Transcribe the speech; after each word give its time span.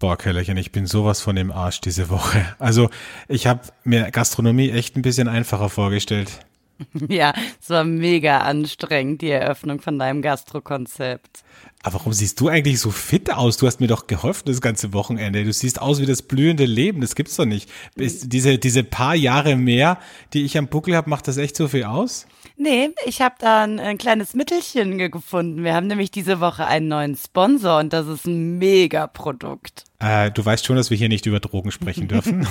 Boah, 0.00 0.16
Kellerchen, 0.16 0.56
ich 0.56 0.70
bin 0.70 0.86
sowas 0.86 1.20
von 1.20 1.36
im 1.36 1.50
Arsch 1.50 1.80
diese 1.80 2.08
Woche. 2.08 2.54
Also 2.60 2.88
ich 3.26 3.48
habe 3.48 3.62
mir 3.82 4.12
Gastronomie 4.12 4.70
echt 4.70 4.96
ein 4.96 5.02
bisschen 5.02 5.26
einfacher 5.26 5.68
vorgestellt. 5.68 6.30
Ja, 7.08 7.34
es 7.60 7.70
war 7.70 7.82
mega 7.82 8.38
anstrengend, 8.38 9.20
die 9.20 9.30
Eröffnung 9.30 9.80
von 9.80 9.98
deinem 9.98 10.22
Gastrokonzept. 10.22 11.42
Aber 11.82 11.94
warum 11.94 12.12
siehst 12.12 12.38
du 12.40 12.46
eigentlich 12.46 12.78
so 12.78 12.92
fit 12.92 13.32
aus? 13.32 13.56
Du 13.56 13.66
hast 13.66 13.80
mir 13.80 13.88
doch 13.88 14.06
geholfen 14.06 14.44
das 14.46 14.60
ganze 14.60 14.92
Wochenende. 14.92 15.42
Du 15.42 15.52
siehst 15.52 15.80
aus 15.80 16.00
wie 16.00 16.06
das 16.06 16.22
blühende 16.22 16.66
Leben. 16.66 17.00
Das 17.00 17.16
gibt's 17.16 17.34
doch 17.34 17.46
nicht. 17.46 17.68
Diese, 17.96 18.58
diese 18.58 18.84
paar 18.84 19.16
Jahre 19.16 19.56
mehr, 19.56 19.98
die 20.34 20.44
ich 20.44 20.56
am 20.56 20.68
Buckel 20.68 20.94
habe, 20.94 21.10
macht 21.10 21.26
das 21.26 21.36
echt 21.36 21.56
so 21.56 21.66
viel 21.66 21.82
aus? 21.82 22.28
Nee, 22.60 22.90
ich 23.06 23.22
habe 23.22 23.36
da 23.38 23.62
ein, 23.62 23.78
ein, 23.78 23.98
kleines 23.98 24.34
Mittelchen 24.34 24.98
gefunden. 24.98 25.62
Wir 25.62 25.74
haben 25.74 25.86
nämlich 25.86 26.10
diese 26.10 26.40
Woche 26.40 26.66
einen 26.66 26.88
neuen 26.88 27.14
Sponsor 27.14 27.78
und 27.78 27.92
das 27.92 28.08
ist 28.08 28.26
ein 28.26 28.58
Mega-Produkt. 28.58 29.84
Äh, 30.00 30.32
du 30.32 30.44
weißt 30.44 30.66
schon, 30.66 30.74
dass 30.74 30.90
wir 30.90 30.96
hier 30.96 31.08
nicht 31.08 31.24
über 31.26 31.38
Drogen 31.38 31.70
sprechen 31.70 32.08
dürfen. 32.08 32.44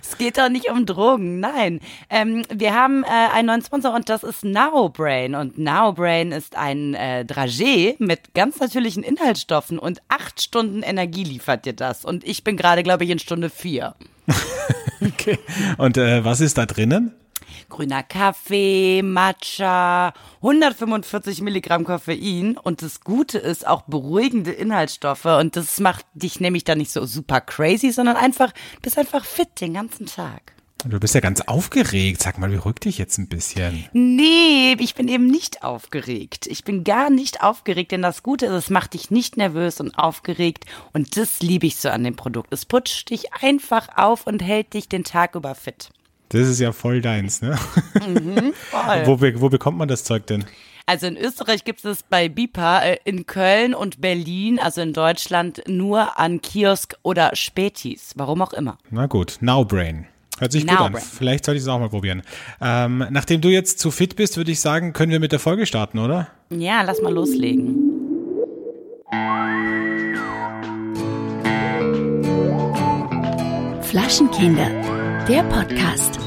es 0.00 0.16
geht 0.18 0.38
doch 0.38 0.48
nicht 0.48 0.70
um 0.70 0.86
Drogen, 0.86 1.40
nein. 1.40 1.80
Ähm, 2.10 2.44
wir 2.54 2.74
haben 2.74 3.02
äh, 3.02 3.08
einen 3.08 3.46
neuen 3.48 3.62
Sponsor 3.62 3.92
und 3.92 4.08
das 4.08 4.22
ist 4.22 4.44
Nowbrain. 4.44 5.34
Und 5.34 5.58
Nowbrain 5.58 6.30
ist 6.30 6.56
ein 6.56 6.94
äh, 6.94 7.24
Dragé 7.26 7.96
mit 7.98 8.34
ganz 8.34 8.60
natürlichen 8.60 9.02
Inhaltsstoffen 9.02 9.80
und 9.80 10.00
acht 10.06 10.40
Stunden 10.40 10.84
Energie 10.84 11.24
liefert 11.24 11.66
dir 11.66 11.74
das. 11.74 12.04
Und 12.04 12.22
ich 12.22 12.44
bin 12.44 12.56
gerade, 12.56 12.84
glaube 12.84 13.02
ich, 13.02 13.10
in 13.10 13.18
Stunde 13.18 13.50
vier. 13.50 13.96
okay. 15.00 15.40
Und 15.76 15.96
äh, 15.96 16.24
was 16.24 16.40
ist 16.40 16.56
da 16.56 16.66
drinnen? 16.66 17.16
Grüner 17.68 18.02
Kaffee, 18.02 19.02
Matcha, 19.02 20.12
145 20.36 21.40
Milligramm 21.42 21.84
Koffein 21.84 22.56
und 22.56 22.82
das 22.82 23.00
Gute 23.00 23.38
ist 23.38 23.66
auch 23.66 23.82
beruhigende 23.82 24.52
Inhaltsstoffe 24.52 25.24
und 25.24 25.56
das 25.56 25.80
macht 25.80 26.06
dich 26.14 26.40
nämlich 26.40 26.64
dann 26.64 26.78
nicht 26.78 26.90
so 26.90 27.04
super 27.06 27.40
crazy, 27.40 27.90
sondern 27.90 28.16
einfach, 28.16 28.52
bist 28.82 28.98
einfach 28.98 29.24
fit 29.24 29.60
den 29.60 29.74
ganzen 29.74 30.06
Tag. 30.06 30.54
Du 30.86 30.98
bist 30.98 31.14
ja 31.14 31.20
ganz 31.20 31.42
aufgeregt. 31.42 32.22
Sag 32.22 32.38
mal, 32.38 32.48
beruhig 32.48 32.76
dich 32.76 32.96
jetzt 32.96 33.18
ein 33.18 33.28
bisschen. 33.28 33.86
Nee, 33.92 34.76
ich 34.78 34.94
bin 34.94 35.08
eben 35.08 35.26
nicht 35.26 35.62
aufgeregt. 35.62 36.46
Ich 36.46 36.64
bin 36.64 36.84
gar 36.84 37.10
nicht 37.10 37.42
aufgeregt, 37.42 37.92
denn 37.92 38.02
das 38.02 38.22
Gute 38.22 38.46
ist, 38.46 38.52
es 38.52 38.70
macht 38.70 38.94
dich 38.94 39.10
nicht 39.10 39.36
nervös 39.36 39.80
und 39.80 39.98
aufgeregt. 39.98 40.64
Und 40.94 41.16
das 41.18 41.40
liebe 41.40 41.66
ich 41.66 41.76
so 41.76 41.90
an 41.90 42.04
dem 42.04 42.16
Produkt. 42.16 42.52
Es 42.52 42.64
putscht 42.64 43.10
dich 43.10 43.34
einfach 43.34 43.88
auf 43.96 44.26
und 44.26 44.42
hält 44.42 44.72
dich 44.72 44.88
den 44.88 45.04
Tag 45.04 45.34
über 45.34 45.54
fit. 45.54 45.90
Das 46.30 46.48
ist 46.48 46.60
ja 46.60 46.72
voll 46.72 47.00
deins, 47.02 47.42
ne? 47.42 47.58
Mhm, 47.94 48.52
voll. 48.70 49.06
wo, 49.06 49.40
wo 49.40 49.48
bekommt 49.48 49.78
man 49.78 49.88
das 49.88 50.04
Zeug 50.04 50.26
denn? 50.26 50.44
Also 50.86 51.06
in 51.06 51.16
Österreich 51.16 51.64
gibt 51.64 51.84
es 51.84 52.02
bei 52.02 52.28
BIPA, 52.28 52.80
äh, 52.82 52.98
in 53.04 53.26
Köln 53.26 53.74
und 53.74 54.00
Berlin, 54.00 54.58
also 54.58 54.80
in 54.80 54.92
Deutschland, 54.92 55.62
nur 55.66 56.18
an 56.18 56.40
Kiosk 56.40 56.94
oder 57.02 57.30
Spätis. 57.34 58.12
Warum 58.16 58.42
auch 58.42 58.52
immer. 58.52 58.78
Na 58.90 59.06
gut, 59.06 59.38
Nowbrain. 59.40 60.06
Hört 60.38 60.52
sich 60.52 60.64
Now 60.64 60.72
gut 60.76 60.80
an. 60.86 60.92
Brain. 60.92 61.02
Vielleicht 61.04 61.44
sollte 61.44 61.58
ich 61.58 61.62
es 61.64 61.68
auch 61.68 61.78
mal 61.78 61.90
probieren. 61.90 62.22
Ähm, 62.60 63.04
nachdem 63.10 63.40
du 63.40 63.48
jetzt 63.48 63.78
zu 63.78 63.90
fit 63.90 64.16
bist, 64.16 64.36
würde 64.36 64.52
ich 64.52 64.60
sagen, 64.60 64.92
können 64.92 65.12
wir 65.12 65.20
mit 65.20 65.32
der 65.32 65.38
Folge 65.38 65.66
starten, 65.66 65.98
oder? 65.98 66.28
Ja, 66.50 66.82
lass 66.82 67.02
mal 67.02 67.12
loslegen. 67.12 67.76
Flaschenkinder, 73.82 74.70
der 75.30 75.44
Podcast. 75.44 76.18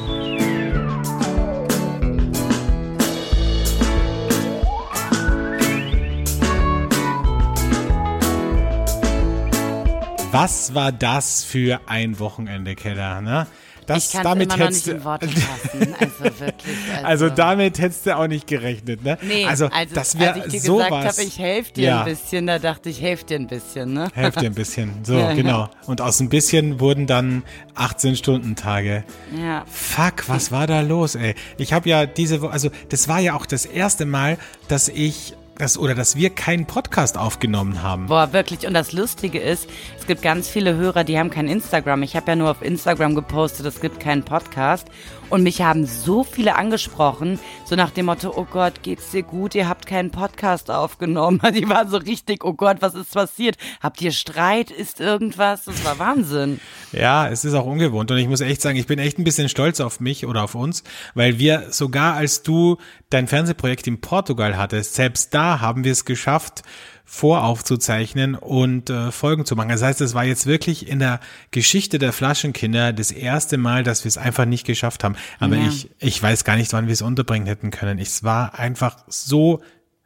Was 10.31 10.73
war 10.73 10.93
das 10.93 11.43
für 11.43 11.81
ein 11.85 12.17
Wochenende, 12.19 12.75
Keller, 12.75 13.19
ne? 13.19 13.47
Das, 13.85 14.13
ich 14.13 14.19
damit 14.19 14.53
immer 14.53 14.65
noch 14.65 14.69
nicht 14.69 14.87
in 14.87 15.03
Worte 15.03 15.27
fassen. 15.29 15.95
Also 15.99 16.39
wirklich. 16.39 16.77
Also. 17.03 17.25
also. 17.25 17.29
damit 17.29 17.79
hättest 17.79 18.05
du 18.05 18.17
auch 18.17 18.27
nicht 18.27 18.47
gerechnet, 18.47 19.03
ne? 19.03 19.17
Nee, 19.21 19.45
also, 19.45 19.67
also 19.67 19.95
das 19.95 20.17
wäre 20.19 20.33
als 20.33 20.45
ich 20.47 20.51
dir 20.53 20.61
sowas. 20.61 20.87
gesagt 20.87 21.17
habe, 21.17 21.23
ich 21.23 21.39
helfe 21.39 21.73
dir 21.73 21.83
ja. 21.83 21.99
ein 21.99 22.05
bisschen, 22.05 22.47
da 22.47 22.59
dachte 22.59 22.89
ich, 22.89 23.01
helfe 23.01 23.25
dir 23.25 23.39
ein 23.39 23.47
bisschen, 23.47 23.93
ne? 23.93 24.09
Helf 24.13 24.35
dir 24.35 24.47
ein 24.47 24.55
bisschen, 24.55 24.91
so, 25.03 25.17
ja, 25.17 25.33
genau. 25.33 25.69
Und 25.85 26.01
aus 26.01 26.19
ein 26.19 26.29
bisschen 26.29 26.79
wurden 26.79 27.07
dann 27.07 27.43
18-Stunden-Tage. 27.75 29.03
Ja. 29.37 29.65
Fuck, 29.69 30.29
was 30.29 30.51
war 30.51 30.67
da 30.67 30.81
los, 30.81 31.15
ey? 31.15 31.35
Ich 31.57 31.73
habe 31.73 31.89
ja 31.89 32.05
diese 32.05 32.41
Woche, 32.41 32.51
also 32.51 32.69
das 32.89 33.07
war 33.07 33.19
ja 33.19 33.35
auch 33.35 33.45
das 33.45 33.65
erste 33.65 34.05
Mal, 34.05 34.37
dass 34.67 34.89
ich 34.89 35.35
dass, 35.55 35.77
oder 35.77 35.95
dass 35.95 36.15
wir 36.15 36.29
keinen 36.29 36.65
Podcast 36.65 37.17
aufgenommen 37.17 37.83
haben. 37.83 38.07
Boah, 38.07 38.33
wirklich. 38.33 38.65
Und 38.65 38.73
das 38.73 38.91
Lustige 38.91 39.39
ist, 39.39 39.69
es 39.97 40.07
gibt 40.07 40.21
ganz 40.21 40.49
viele 40.49 40.75
Hörer, 40.75 41.03
die 41.03 41.19
haben 41.19 41.29
kein 41.29 41.47
Instagram. 41.47 42.03
Ich 42.03 42.15
habe 42.15 42.31
ja 42.31 42.35
nur 42.35 42.51
auf 42.51 42.61
Instagram 42.61 43.15
gepostet, 43.15 43.65
es 43.65 43.79
gibt 43.79 43.99
keinen 43.99 44.23
Podcast. 44.23 44.87
Und 45.29 45.43
mich 45.43 45.61
haben 45.61 45.85
so 45.85 46.23
viele 46.23 46.55
angesprochen, 46.55 47.39
so 47.65 47.75
nach 47.75 47.91
dem 47.91 48.05
Motto, 48.05 48.33
oh 48.35 48.45
Gott, 48.49 48.83
geht's 48.83 49.11
dir 49.11 49.23
gut? 49.23 49.55
Ihr 49.55 49.67
habt 49.67 49.85
keinen 49.85 50.11
Podcast 50.11 50.69
aufgenommen. 50.69 51.41
Die 51.53 51.67
waren 51.69 51.89
so 51.89 51.97
richtig, 51.97 52.43
oh 52.43 52.53
Gott, 52.53 52.77
was 52.81 52.93
ist 52.93 53.13
passiert? 53.13 53.57
Habt 53.81 54.01
ihr 54.01 54.11
Streit? 54.11 54.71
Ist 54.71 54.99
irgendwas? 54.99 55.65
Das 55.65 55.83
war 55.85 55.99
Wahnsinn. 55.99 56.59
Ja, 56.93 57.27
es 57.27 57.43
ist 57.43 57.53
auch 57.53 57.65
ungewohnt. 57.65 58.11
Und 58.11 58.17
ich 58.17 58.27
muss 58.27 58.41
echt 58.41 58.61
sagen, 58.61 58.77
ich 58.77 58.87
bin 58.87 58.99
echt 58.99 59.17
ein 59.19 59.23
bisschen 59.23 59.49
stolz 59.49 59.79
auf 59.79 59.99
mich 59.99 60.25
oder 60.25 60.43
auf 60.43 60.55
uns, 60.55 60.83
weil 61.15 61.39
wir 61.39 61.67
sogar 61.71 62.15
als 62.15 62.43
du 62.43 62.77
dein 63.09 63.27
Fernsehprojekt 63.27 63.87
in 63.87 64.01
Portugal 64.01 64.57
hattest, 64.57 64.95
selbst 64.95 65.33
da 65.33 65.59
haben 65.59 65.83
wir 65.83 65.91
es 65.91 66.05
geschafft, 66.05 66.63
voraufzuzeichnen 67.05 68.35
und 68.35 68.89
äh, 68.89 69.11
Folgen 69.11 69.45
zu 69.45 69.55
machen. 69.55 69.69
Das 69.69 69.81
heißt, 69.81 70.01
es 70.01 70.13
war 70.13 70.23
jetzt 70.23 70.45
wirklich 70.45 70.87
in 70.87 70.99
der 70.99 71.19
Geschichte 71.51 71.99
der 71.99 72.13
Flaschenkinder 72.13 72.93
das 72.93 73.11
erste 73.11 73.57
Mal, 73.57 73.83
dass 73.83 74.03
wir 74.03 74.09
es 74.09 74.17
einfach 74.17 74.45
nicht 74.45 74.65
geschafft 74.65 75.03
haben. 75.03 75.15
Aber 75.39 75.57
ja. 75.57 75.67
ich, 75.67 75.89
ich 75.99 76.21
weiß 76.23 76.43
gar 76.43 76.55
nicht, 76.55 76.71
wann 76.73 76.87
wir 76.87 76.93
es 76.93 77.01
unterbringen 77.01 77.45
hätten 77.45 77.71
können. 77.71 77.99
Es 77.99 78.23
war 78.23 78.57
einfach 78.57 78.97
so 79.07 79.61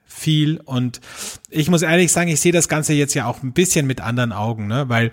viel 0.05 0.59
und 0.65 0.99
ich 1.49 1.69
muss 1.69 1.81
ehrlich 1.81 2.11
sagen, 2.11 2.29
ich 2.29 2.39
sehe 2.39 2.51
das 2.51 2.67
Ganze 2.67 2.93
jetzt 2.93 3.13
ja 3.13 3.25
auch 3.25 3.43
ein 3.43 3.53
bisschen 3.53 3.85
mit 3.85 4.01
anderen 4.01 4.31
Augen, 4.31 4.67
ne? 4.67 4.89
weil 4.89 5.11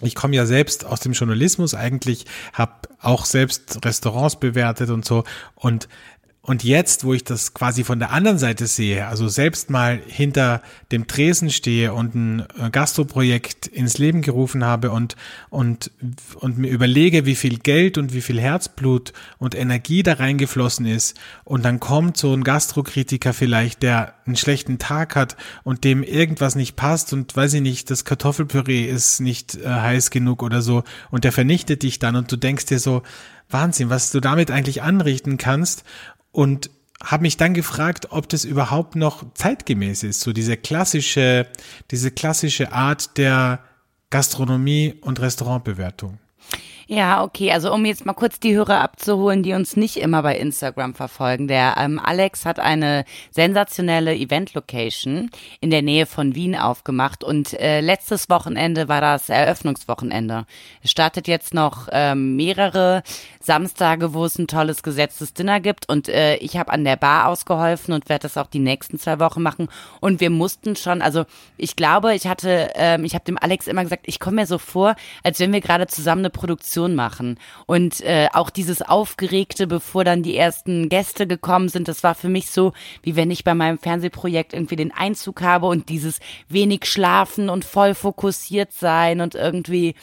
ich 0.00 0.14
komme 0.14 0.36
ja 0.36 0.46
selbst 0.46 0.84
aus 0.84 1.00
dem 1.00 1.12
Journalismus. 1.12 1.74
Eigentlich, 1.74 2.24
habe 2.52 2.72
auch 3.00 3.24
selbst 3.24 3.84
Restaurants 3.84 4.36
bewertet 4.36 4.90
und 4.90 5.04
so. 5.04 5.24
Und 5.54 5.88
und 6.48 6.64
jetzt, 6.64 7.04
wo 7.04 7.12
ich 7.12 7.24
das 7.24 7.52
quasi 7.52 7.84
von 7.84 7.98
der 7.98 8.10
anderen 8.10 8.38
Seite 8.38 8.66
sehe, 8.68 9.06
also 9.06 9.28
selbst 9.28 9.68
mal 9.68 10.00
hinter 10.06 10.62
dem 10.90 11.06
Tresen 11.06 11.50
stehe 11.50 11.92
und 11.92 12.14
ein 12.14 12.46
äh, 12.58 12.70
Gastroprojekt 12.70 13.66
ins 13.66 13.98
Leben 13.98 14.22
gerufen 14.22 14.64
habe 14.64 14.90
und, 14.90 15.14
und, 15.50 15.90
und 16.36 16.56
mir 16.56 16.70
überlege, 16.70 17.26
wie 17.26 17.34
viel 17.34 17.58
Geld 17.58 17.98
und 17.98 18.14
wie 18.14 18.22
viel 18.22 18.40
Herzblut 18.40 19.12
und 19.36 19.54
Energie 19.54 20.02
da 20.02 20.14
reingeflossen 20.14 20.86
ist, 20.86 21.20
und 21.44 21.66
dann 21.66 21.80
kommt 21.80 22.16
so 22.16 22.32
ein 22.32 22.44
Gastrokritiker 22.44 23.34
vielleicht, 23.34 23.82
der 23.82 24.14
einen 24.24 24.36
schlechten 24.36 24.78
Tag 24.78 25.16
hat 25.16 25.36
und 25.64 25.84
dem 25.84 26.02
irgendwas 26.02 26.54
nicht 26.54 26.76
passt 26.76 27.12
und 27.12 27.36
weiß 27.36 27.52
ich 27.52 27.60
nicht, 27.60 27.90
das 27.90 28.06
Kartoffelpüree 28.06 28.86
ist 28.86 29.20
nicht 29.20 29.56
äh, 29.56 29.68
heiß 29.68 30.10
genug 30.10 30.42
oder 30.42 30.62
so, 30.62 30.82
und 31.10 31.24
der 31.24 31.32
vernichtet 31.32 31.82
dich 31.82 31.98
dann 31.98 32.16
und 32.16 32.32
du 32.32 32.36
denkst 32.36 32.64
dir 32.64 32.78
so, 32.78 33.02
Wahnsinn, 33.50 33.88
was 33.90 34.10
du 34.10 34.20
damit 34.20 34.50
eigentlich 34.50 34.82
anrichten 34.82 35.38
kannst 35.38 35.84
und 36.32 36.70
habe 37.02 37.22
mich 37.22 37.36
dann 37.36 37.54
gefragt, 37.54 38.08
ob 38.10 38.28
das 38.28 38.44
überhaupt 38.44 38.96
noch 38.96 39.24
zeitgemäß 39.34 40.02
ist, 40.02 40.20
so 40.20 40.32
diese 40.32 40.56
klassische, 40.56 41.46
diese 41.90 42.10
klassische 42.10 42.72
Art 42.72 43.16
der 43.18 43.60
Gastronomie 44.10 44.94
und 45.00 45.20
Restaurantbewertung. 45.20 46.18
Ja, 46.90 47.22
okay. 47.22 47.52
Also 47.52 47.70
um 47.70 47.84
jetzt 47.84 48.06
mal 48.06 48.14
kurz 48.14 48.40
die 48.40 48.54
Hörer 48.54 48.80
abzuholen, 48.80 49.42
die 49.42 49.52
uns 49.52 49.76
nicht 49.76 49.98
immer 49.98 50.22
bei 50.22 50.38
Instagram 50.38 50.94
verfolgen. 50.94 51.46
Der 51.46 51.74
ähm, 51.76 52.00
Alex 52.02 52.46
hat 52.46 52.58
eine 52.58 53.04
sensationelle 53.30 54.16
Event-Location 54.16 55.30
in 55.60 55.68
der 55.68 55.82
Nähe 55.82 56.06
von 56.06 56.34
Wien 56.34 56.56
aufgemacht 56.56 57.22
und 57.22 57.52
äh, 57.60 57.82
letztes 57.82 58.30
Wochenende 58.30 58.88
war 58.88 59.02
das 59.02 59.28
Eröffnungswochenende. 59.28 60.46
Es 60.82 60.90
startet 60.90 61.28
jetzt 61.28 61.52
noch 61.52 61.88
ähm, 61.92 62.36
mehrere 62.36 63.02
Samstage, 63.48 64.12
wo 64.12 64.26
es 64.26 64.38
ein 64.38 64.46
tolles 64.46 64.82
gesetztes 64.82 65.32
Dinner 65.32 65.58
gibt 65.58 65.88
und 65.88 66.08
äh, 66.08 66.36
ich 66.36 66.58
habe 66.58 66.70
an 66.70 66.84
der 66.84 66.96
Bar 66.96 67.28
ausgeholfen 67.28 67.94
und 67.94 68.10
werde 68.10 68.24
das 68.24 68.36
auch 68.36 68.46
die 68.46 68.58
nächsten 68.58 68.98
zwei 68.98 69.18
Wochen 69.20 69.42
machen. 69.42 69.68
Und 70.00 70.20
wir 70.20 70.28
mussten 70.28 70.76
schon, 70.76 71.00
also 71.00 71.24
ich 71.56 71.74
glaube, 71.74 72.14
ich 72.14 72.26
hatte, 72.26 72.70
ähm, 72.74 73.04
ich 73.04 73.14
habe 73.14 73.24
dem 73.24 73.38
Alex 73.38 73.66
immer 73.66 73.82
gesagt, 73.82 74.04
ich 74.04 74.20
komme 74.20 74.42
mir 74.42 74.46
so 74.46 74.58
vor, 74.58 74.96
als 75.22 75.40
wenn 75.40 75.50
wir 75.50 75.62
gerade 75.62 75.86
zusammen 75.86 76.20
eine 76.20 76.30
Produktion 76.30 76.94
machen. 76.94 77.38
Und 77.64 78.02
äh, 78.02 78.28
auch 78.34 78.50
dieses 78.50 78.82
Aufgeregte, 78.82 79.66
bevor 79.66 80.04
dann 80.04 80.22
die 80.22 80.36
ersten 80.36 80.90
Gäste 80.90 81.26
gekommen 81.26 81.70
sind, 81.70 81.88
das 81.88 82.02
war 82.02 82.14
für 82.14 82.28
mich 82.28 82.50
so, 82.50 82.74
wie 83.02 83.16
wenn 83.16 83.30
ich 83.30 83.44
bei 83.44 83.54
meinem 83.54 83.78
Fernsehprojekt 83.78 84.52
irgendwie 84.52 84.76
den 84.76 84.92
Einzug 84.92 85.40
habe 85.40 85.68
und 85.68 85.88
dieses 85.88 86.20
wenig 86.50 86.84
schlafen 86.84 87.48
und 87.48 87.64
voll 87.64 87.94
fokussiert 87.94 88.72
sein 88.72 89.22
und 89.22 89.34
irgendwie 89.34 89.94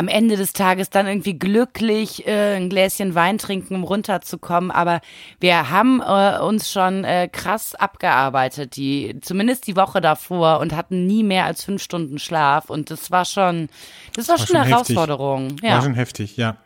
am 0.00 0.08
Ende 0.08 0.38
des 0.38 0.54
Tages 0.54 0.88
dann 0.88 1.06
irgendwie 1.06 1.38
glücklich 1.38 2.26
äh, 2.26 2.56
ein 2.56 2.70
Gläschen 2.70 3.14
Wein 3.14 3.36
trinken, 3.36 3.74
um 3.74 3.84
runterzukommen. 3.84 4.70
Aber 4.70 5.02
wir 5.40 5.68
haben 5.68 6.00
äh, 6.00 6.38
uns 6.38 6.72
schon 6.72 7.04
äh, 7.04 7.28
krass 7.30 7.74
abgearbeitet, 7.74 8.76
die 8.76 9.20
zumindest 9.20 9.66
die 9.66 9.76
Woche 9.76 10.00
davor 10.00 10.60
und 10.60 10.74
hatten 10.74 11.06
nie 11.06 11.22
mehr 11.22 11.44
als 11.44 11.64
fünf 11.64 11.82
Stunden 11.82 12.18
Schlaf. 12.18 12.70
Und 12.70 12.90
das 12.90 13.10
war 13.10 13.26
schon, 13.26 13.68
das 14.14 14.28
war, 14.28 14.38
war 14.38 14.46
schon 14.46 14.56
eine 14.56 14.74
heftig. 14.74 14.96
Herausforderung. 14.96 15.56
Ja. 15.62 15.74
War 15.74 15.82
schon 15.82 15.94
heftig, 15.94 16.38
ja. 16.38 16.56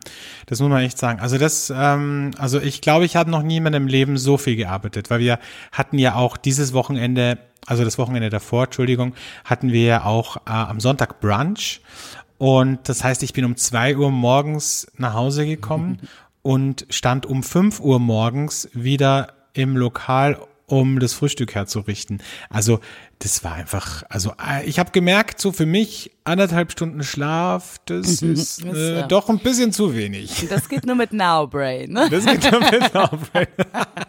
Das 0.45 0.61
muss 0.61 0.69
man 0.69 0.81
echt 0.83 0.97
sagen. 0.97 1.19
Also 1.19 1.37
das, 1.37 1.73
ähm, 1.75 2.31
also 2.37 2.61
ich 2.61 2.79
glaube, 2.79 3.03
ich 3.03 3.17
habe 3.17 3.29
noch 3.29 3.43
nie 3.43 3.57
in 3.57 3.63
meinem 3.63 3.87
Leben 3.87 4.17
so 4.17 4.37
viel 4.37 4.55
gearbeitet, 4.55 5.09
weil 5.09 5.19
wir 5.19 5.39
hatten 5.73 5.99
ja 5.99 6.15
auch 6.15 6.37
dieses 6.37 6.71
Wochenende 6.71 7.37
also 7.67 7.83
das 7.83 7.97
Wochenende 7.97 8.29
davor, 8.29 8.65
Entschuldigung, 8.65 9.15
hatten 9.43 9.71
wir 9.71 9.85
ja 9.85 10.05
auch 10.05 10.37
äh, 10.37 10.51
am 10.51 10.79
Sonntag 10.79 11.19
Brunch 11.19 11.81
und 12.37 12.89
das 12.89 13.03
heißt, 13.03 13.23
ich 13.23 13.33
bin 13.33 13.45
um 13.45 13.55
zwei 13.55 13.95
Uhr 13.95 14.11
morgens 14.11 14.87
nach 14.97 15.13
Hause 15.13 15.45
gekommen 15.45 15.99
und 16.41 16.85
stand 16.89 17.25
um 17.25 17.43
fünf 17.43 17.79
Uhr 17.79 17.99
morgens 17.99 18.69
wieder 18.73 19.33
im 19.53 19.77
Lokal, 19.77 20.37
um 20.67 20.99
das 20.99 21.13
Frühstück 21.13 21.55
herzurichten. 21.55 22.21
Also 22.49 22.79
das 23.19 23.43
war 23.43 23.53
einfach, 23.53 24.03
also 24.09 24.31
äh, 24.31 24.65
ich 24.65 24.77
habe 24.77 24.91
gemerkt, 24.91 25.39
so 25.39 25.51
für 25.51 25.65
mich 25.65 26.11
anderthalb 26.25 26.71
Stunden 26.71 27.03
Schlaf, 27.03 27.77
das 27.85 28.21
ist 28.21 28.63
äh, 28.65 28.99
ja. 28.99 29.07
doch 29.07 29.29
ein 29.29 29.39
bisschen 29.39 29.71
zu 29.71 29.95
wenig. 29.95 30.47
Das 30.49 30.67
geht 30.67 30.85
nur 30.85 30.95
mit 30.95 31.13
Nowbrain. 31.13 31.91
Ne? 31.91 32.07
Das 32.09 32.25
geht 32.25 32.51
nur 32.51 32.59
mit 32.59 32.93
Nowbrain. 32.93 33.47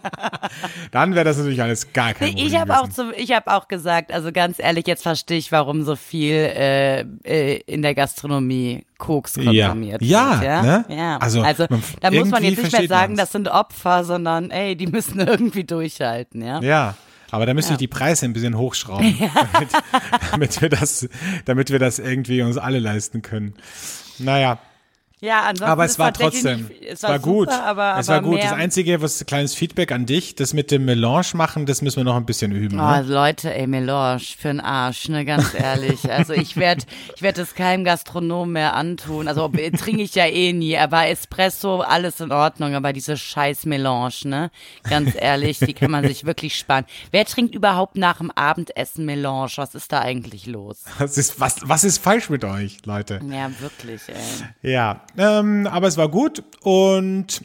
Dann 0.90 1.14
wäre 1.14 1.24
das 1.24 1.36
natürlich 1.36 1.62
alles 1.62 1.92
gar 1.92 2.14
kein 2.14 2.30
Problem. 2.30 2.46
Ich 2.46 2.56
habe 2.58 2.78
auch, 2.78 2.88
zu, 2.88 3.12
ich 3.16 3.32
habe 3.32 3.52
auch 3.54 3.68
gesagt, 3.68 4.12
also 4.12 4.32
ganz 4.32 4.58
ehrlich, 4.58 4.86
jetzt 4.86 5.02
verstehe 5.02 5.38
ich, 5.38 5.52
warum 5.52 5.84
so 5.84 5.94
viel 5.94 6.34
äh, 6.34 7.00
äh, 7.24 7.60
in 7.66 7.82
der 7.82 7.94
Gastronomie 7.94 8.86
Koks 8.98 9.34
konsumiert 9.34 10.02
ja. 10.02 10.40
wird. 10.40 10.42
Ja, 10.42 10.62
ne? 10.62 10.84
ja. 10.88 11.18
Also, 11.18 11.42
also 11.42 11.66
da 12.00 12.10
muss 12.10 12.30
man 12.30 12.42
jetzt 12.42 12.62
nicht 12.62 12.72
mehr 12.72 12.88
sagen, 12.88 13.12
man's. 13.12 13.20
das 13.20 13.32
sind 13.32 13.48
Opfer, 13.48 14.04
sondern 14.04 14.50
ey, 14.50 14.74
die 14.74 14.86
müssen 14.86 15.20
irgendwie 15.26 15.64
durchhalten, 15.64 16.42
ja. 16.42 16.60
Ja. 16.60 16.94
Aber 17.36 17.44
da 17.44 17.52
müssen 17.52 17.68
ja. 17.68 17.74
wir 17.74 17.78
die 17.78 17.86
Preise 17.86 18.24
ein 18.24 18.32
bisschen 18.32 18.56
hochschrauben, 18.56 19.14
ja. 19.18 19.28
damit, 19.52 19.68
damit, 20.30 20.62
wir 20.62 20.68
das, 20.70 21.06
damit 21.44 21.70
wir 21.70 21.78
das 21.78 21.98
irgendwie 21.98 22.40
uns 22.40 22.56
alle 22.56 22.78
leisten 22.78 23.20
können. 23.20 23.52
Naja, 24.18 24.58
ja, 25.26 25.40
ansonsten 25.40 25.64
aber 25.64 25.84
es 25.84 25.98
war 25.98 26.12
trotzdem, 26.12 26.70
es 26.88 27.02
war, 27.02 27.10
war 27.10 27.18
super, 27.18 27.32
gut. 27.32 27.48
Aber, 27.48 27.96
es 27.98 28.06
war 28.06 28.22
gut. 28.22 28.40
Das 28.40 28.52
einzige, 28.52 29.02
was 29.02 29.26
kleines 29.26 29.54
Feedback 29.54 29.90
an 29.90 30.06
dich, 30.06 30.36
das 30.36 30.52
mit 30.52 30.70
dem 30.70 30.84
Melange 30.84 31.26
machen, 31.34 31.66
das 31.66 31.82
müssen 31.82 31.96
wir 31.96 32.04
noch 32.04 32.14
ein 32.14 32.26
bisschen 32.26 32.52
üben. 32.52 32.78
Oh, 32.78 32.82
ne? 32.84 33.02
Leute, 33.02 33.52
ey, 33.52 33.66
Melange 33.66 34.20
für 34.20 34.48
den 34.48 34.60
Arsch, 34.60 35.08
ne, 35.08 35.24
ganz 35.24 35.52
ehrlich. 35.52 36.10
Also 36.12 36.32
ich 36.32 36.56
werde, 36.56 36.84
ich 37.16 37.22
werde 37.22 37.42
es 37.42 37.54
keinem 37.56 37.82
Gastronom 37.82 38.52
mehr 38.52 38.74
antun. 38.74 39.26
Also 39.26 39.50
äh, 39.56 39.72
trinke 39.72 40.02
ich 40.02 40.14
ja 40.14 40.26
eh 40.26 40.52
nie, 40.52 40.78
aber 40.78 41.08
Espresso, 41.08 41.80
alles 41.80 42.20
in 42.20 42.30
Ordnung, 42.30 42.76
aber 42.76 42.92
diese 42.92 43.16
scheiß 43.16 43.66
Melange, 43.66 44.14
ne, 44.24 44.50
ganz 44.88 45.14
ehrlich, 45.18 45.58
die 45.58 45.74
kann 45.74 45.90
man 45.90 46.06
sich 46.06 46.24
wirklich 46.24 46.56
sparen. 46.56 46.84
Wer 47.10 47.24
trinkt 47.24 47.56
überhaupt 47.56 47.96
nach 47.96 48.18
dem 48.18 48.30
Abendessen 48.30 49.04
Melange? 49.04 49.50
Was 49.56 49.74
ist 49.74 49.90
da 49.90 50.02
eigentlich 50.02 50.46
los? 50.46 50.84
Was 50.98 51.18
ist, 51.18 51.40
was, 51.40 51.56
was 51.62 51.82
ist 51.82 51.98
falsch 51.98 52.30
mit 52.30 52.44
euch, 52.44 52.78
Leute? 52.86 53.20
Ja, 53.28 53.50
wirklich, 53.60 54.02
ey. 54.08 54.70
Ja, 54.70 55.00
ähm, 55.18 55.66
aber 55.66 55.88
es 55.88 55.96
war 55.96 56.08
gut 56.08 56.42
und 56.62 57.42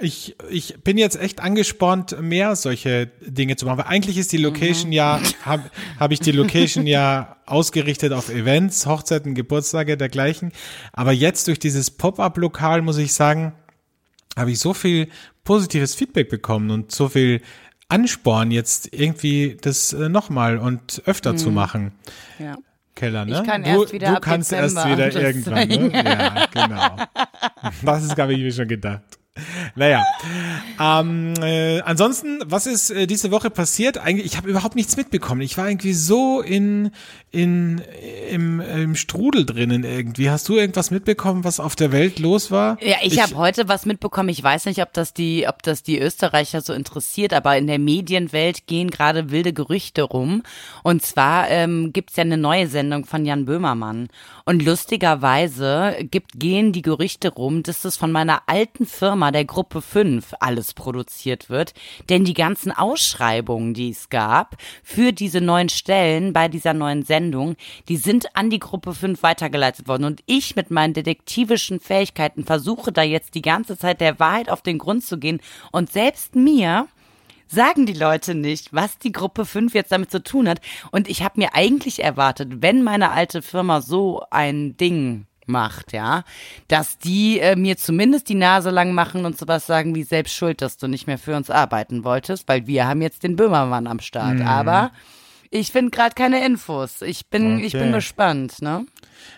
ich, 0.00 0.36
ich 0.48 0.76
bin 0.84 0.96
jetzt 0.96 1.20
echt 1.20 1.40
angespornt, 1.40 2.20
mehr 2.20 2.54
solche 2.56 3.10
Dinge 3.20 3.56
zu 3.56 3.66
machen. 3.66 3.78
Weil 3.78 3.86
eigentlich 3.86 4.16
ist 4.16 4.32
die 4.32 4.36
Location 4.36 4.88
mhm. 4.88 4.92
ja, 4.92 5.20
habe 5.44 5.64
hab 5.98 6.12
ich 6.12 6.20
die 6.20 6.32
Location 6.32 6.86
ja 6.86 7.36
ausgerichtet 7.46 8.12
auf 8.12 8.28
Events, 8.30 8.86
Hochzeiten, 8.86 9.34
Geburtstage, 9.34 9.96
dergleichen. 9.96 10.52
Aber 10.92 11.12
jetzt 11.12 11.48
durch 11.48 11.58
dieses 11.58 11.90
Pop-up-Lokal, 11.90 12.82
muss 12.82 12.98
ich 12.98 13.12
sagen, 13.12 13.52
habe 14.36 14.52
ich 14.52 14.60
so 14.60 14.72
viel 14.72 15.08
positives 15.42 15.94
Feedback 15.94 16.28
bekommen 16.28 16.70
und 16.70 16.92
so 16.92 17.08
viel 17.08 17.40
Ansporn, 17.88 18.50
jetzt 18.50 18.92
irgendwie 18.92 19.56
das 19.60 19.94
äh, 19.94 20.08
nochmal 20.08 20.58
und 20.58 21.02
öfter 21.06 21.32
mhm. 21.32 21.38
zu 21.38 21.50
machen. 21.50 21.92
Ja. 22.38 22.56
Keller, 22.98 23.24
ne? 23.24 23.32
Ich 23.40 23.44
kann 23.48 23.62
du, 23.62 23.68
erst 23.68 23.92
wieder 23.92 24.14
du 24.14 24.20
kannst 24.20 24.50
Dezember, 24.50 24.88
erst 24.88 25.14
wieder 25.14 25.22
irgendwann, 25.22 25.68
ne? 25.68 25.90
Ja, 26.04 26.46
genau. 26.52 26.96
Das 27.82 28.02
ist, 28.04 28.14
glaube 28.14 28.32
ich, 28.34 28.40
mir 28.40 28.52
schon 28.52 28.66
gedacht. 28.68 29.17
Naja, 29.74 30.04
ähm, 30.80 31.34
äh, 31.42 31.80
ansonsten, 31.80 32.40
was 32.44 32.66
ist 32.66 32.90
äh, 32.90 33.06
diese 33.06 33.30
Woche 33.30 33.50
passiert? 33.50 33.98
Eigentlich, 33.98 34.26
ich 34.26 34.36
habe 34.36 34.48
überhaupt 34.48 34.76
nichts 34.76 34.96
mitbekommen. 34.96 35.40
Ich 35.40 35.56
war 35.56 35.68
irgendwie 35.68 35.92
so 35.92 36.40
in 36.40 36.90
in 37.30 37.82
im, 38.30 38.60
im 38.60 38.94
Strudel 38.94 39.44
drinnen 39.44 39.84
irgendwie. 39.84 40.30
Hast 40.30 40.48
du 40.48 40.56
irgendwas 40.56 40.90
mitbekommen, 40.90 41.44
was 41.44 41.60
auf 41.60 41.76
der 41.76 41.92
Welt 41.92 42.18
los 42.18 42.50
war? 42.50 42.78
Ja, 42.82 42.96
ich, 43.02 43.14
ich 43.14 43.22
habe 43.22 43.36
heute 43.36 43.68
was 43.68 43.84
mitbekommen. 43.84 44.30
Ich 44.30 44.42
weiß 44.42 44.64
nicht, 44.66 44.80
ob 44.80 44.92
das 44.92 45.12
die 45.12 45.46
ob 45.46 45.62
das 45.62 45.82
die 45.82 45.98
Österreicher 45.98 46.62
so 46.62 46.72
interessiert, 46.72 47.34
aber 47.34 47.56
in 47.58 47.66
der 47.66 47.78
Medienwelt 47.78 48.66
gehen 48.66 48.90
gerade 48.90 49.30
wilde 49.30 49.52
Gerüchte 49.52 50.02
rum. 50.02 50.42
Und 50.82 51.02
zwar 51.02 51.48
ähm, 51.50 51.92
gibt's 51.92 52.16
ja 52.16 52.22
eine 52.22 52.38
neue 52.38 52.68
Sendung 52.68 53.04
von 53.04 53.24
Jan 53.26 53.44
Böhmermann. 53.44 54.08
Und 54.48 54.64
lustigerweise 54.64 55.94
gibt 56.10 56.40
gehen 56.40 56.72
die 56.72 56.80
Gerüchte 56.80 57.28
rum, 57.28 57.62
dass 57.62 57.82
das 57.82 57.98
von 57.98 58.10
meiner 58.10 58.44
alten 58.46 58.86
Firma 58.86 59.30
der 59.30 59.44
Gruppe 59.44 59.82
5 59.82 60.32
alles 60.40 60.72
produziert 60.72 61.50
wird. 61.50 61.74
Denn 62.08 62.24
die 62.24 62.32
ganzen 62.32 62.72
Ausschreibungen, 62.72 63.74
die 63.74 63.90
es 63.90 64.08
gab 64.08 64.56
für 64.82 65.12
diese 65.12 65.42
neuen 65.42 65.68
Stellen 65.68 66.32
bei 66.32 66.48
dieser 66.48 66.72
neuen 66.72 67.02
Sendung, 67.02 67.56
die 67.90 67.98
sind 67.98 68.34
an 68.36 68.48
die 68.48 68.58
Gruppe 68.58 68.94
5 68.94 69.22
weitergeleitet 69.22 69.86
worden. 69.86 70.04
Und 70.04 70.22
ich 70.24 70.56
mit 70.56 70.70
meinen 70.70 70.94
detektivischen 70.94 71.78
Fähigkeiten 71.78 72.46
versuche 72.46 72.90
da 72.90 73.02
jetzt 73.02 73.34
die 73.34 73.42
ganze 73.42 73.76
Zeit 73.76 74.00
der 74.00 74.18
Wahrheit 74.18 74.48
auf 74.48 74.62
den 74.62 74.78
Grund 74.78 75.04
zu 75.04 75.18
gehen. 75.18 75.42
Und 75.72 75.92
selbst 75.92 76.36
mir 76.36 76.88
sagen 77.48 77.86
die 77.86 77.94
Leute 77.94 78.34
nicht, 78.34 78.72
was 78.72 78.98
die 78.98 79.12
Gruppe 79.12 79.44
5 79.44 79.74
jetzt 79.74 79.92
damit 79.92 80.10
zu 80.10 80.22
tun 80.22 80.48
hat. 80.48 80.60
Und 80.90 81.08
ich 81.08 81.22
habe 81.22 81.40
mir 81.40 81.54
eigentlich 81.54 82.02
erwartet, 82.02 82.62
wenn 82.62 82.82
meine 82.82 83.10
alte 83.10 83.42
Firma 83.42 83.80
so 83.80 84.22
ein 84.30 84.76
Ding 84.76 85.26
macht, 85.48 85.92
ja, 85.92 86.24
dass 86.68 86.98
die 86.98 87.40
äh, 87.40 87.56
mir 87.56 87.76
zumindest 87.76 88.28
die 88.28 88.34
Nase 88.34 88.70
lang 88.70 88.92
machen 88.92 89.24
und 89.24 89.38
sowas 89.38 89.66
sagen 89.66 89.94
wie 89.94 90.02
selbst 90.02 90.34
schuld, 90.34 90.60
dass 90.60 90.76
du 90.76 90.86
nicht 90.86 91.06
mehr 91.06 91.18
für 91.18 91.36
uns 91.36 91.50
arbeiten 91.50 92.04
wolltest, 92.04 92.46
weil 92.48 92.66
wir 92.66 92.86
haben 92.86 93.02
jetzt 93.02 93.22
den 93.22 93.36
Böhmermann 93.36 93.86
am 93.86 94.00
Start. 94.00 94.36
Mhm. 94.36 94.46
Aber 94.46 94.92
ich 95.50 95.72
finde 95.72 95.90
gerade 95.90 96.14
keine 96.14 96.44
Infos. 96.44 97.00
Ich 97.02 97.28
bin, 97.28 97.56
okay. 97.56 97.66
ich 97.66 97.72
bin 97.72 97.92
gespannt, 97.92 98.60
ne? 98.60 98.86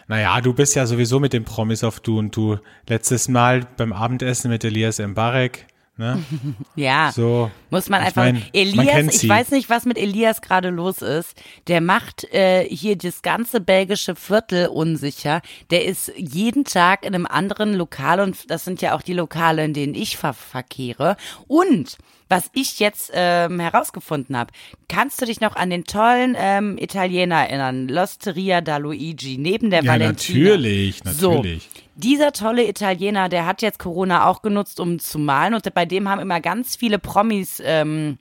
Naja, 0.09 0.41
du 0.41 0.53
bist 0.53 0.75
ja 0.75 0.87
sowieso 0.87 1.21
mit 1.21 1.33
den 1.33 1.45
Promis 1.45 1.85
auf 1.85 2.01
Du 2.01 2.19
und 2.19 2.35
Du. 2.35 2.59
Letztes 2.89 3.29
Mal 3.29 3.67
beim 3.77 3.93
Abendessen 3.93 4.51
mit 4.51 4.65
Elias 4.65 4.99
Mbarek 4.99 5.67
Ne? 6.01 6.25
ja, 6.77 7.13
so, 7.15 7.51
muss 7.69 7.91
man 7.91 8.01
einfach. 8.01 8.23
Mein, 8.23 8.43
Elias, 8.55 8.95
man 8.95 9.09
ich 9.11 9.29
weiß 9.29 9.51
nicht, 9.51 9.69
was 9.69 9.85
mit 9.85 9.99
Elias 9.99 10.41
gerade 10.41 10.71
los 10.71 11.03
ist. 11.03 11.37
Der 11.67 11.83
macht 11.83 12.25
äh, 12.33 12.65
hier 12.65 12.97
das 12.97 13.21
ganze 13.21 13.61
belgische 13.61 14.17
Viertel 14.17 14.69
unsicher. 14.69 15.43
Der 15.71 15.85
ist 15.85 16.11
jeden 16.17 16.65
Tag 16.65 17.05
in 17.05 17.15
einem 17.15 17.27
anderen 17.27 17.75
Lokal 17.75 18.21
und 18.21 18.51
das 18.51 18.65
sind 18.65 18.81
ja 18.81 18.97
auch 18.97 19.03
die 19.03 19.13
Lokale, 19.13 19.63
in 19.63 19.75
denen 19.75 19.95
ich 19.95 20.17
ver 20.17 20.33
verkehre. 20.33 21.19
Und 21.47 21.99
was 22.31 22.49
ich 22.55 22.79
jetzt 22.79 23.11
ähm, 23.13 23.59
herausgefunden 23.61 24.37
habe. 24.37 24.53
Kannst 24.89 25.21
du 25.21 25.27
dich 25.27 25.41
noch 25.41 25.57
an 25.57 25.69
den 25.69 25.85
tollen 25.85 26.37
ähm, 26.39 26.79
Italiener 26.79 27.49
erinnern? 27.49 27.91
L'Osteria 27.91 28.61
da 28.61 28.77
Luigi, 28.77 29.37
neben 29.37 29.71
der 29.71 29.83
ja, 29.83 29.93
Valentina. 29.93 30.51
natürlich, 30.51 31.05
natürlich. 31.05 31.63
So, 31.65 31.81
dieser 31.97 32.33
tolle 32.33 32.69
Italiener, 32.69 33.29
der 33.29 33.47
hat 33.47 33.63
jetzt 33.63 33.81
Corona 33.81 34.27
auch 34.27 34.43
genutzt, 34.43 34.81
um 34.81 35.01
zu 35.01 35.19
malen 35.19 35.55
und 35.55 35.75
bei 35.75 35.85
dem 35.85 36.09
haben 36.09 36.21
immer 36.21 36.41
ganz 36.41 36.77
viele 36.77 36.99
Promis 36.99 37.61
ähm, 37.65 38.19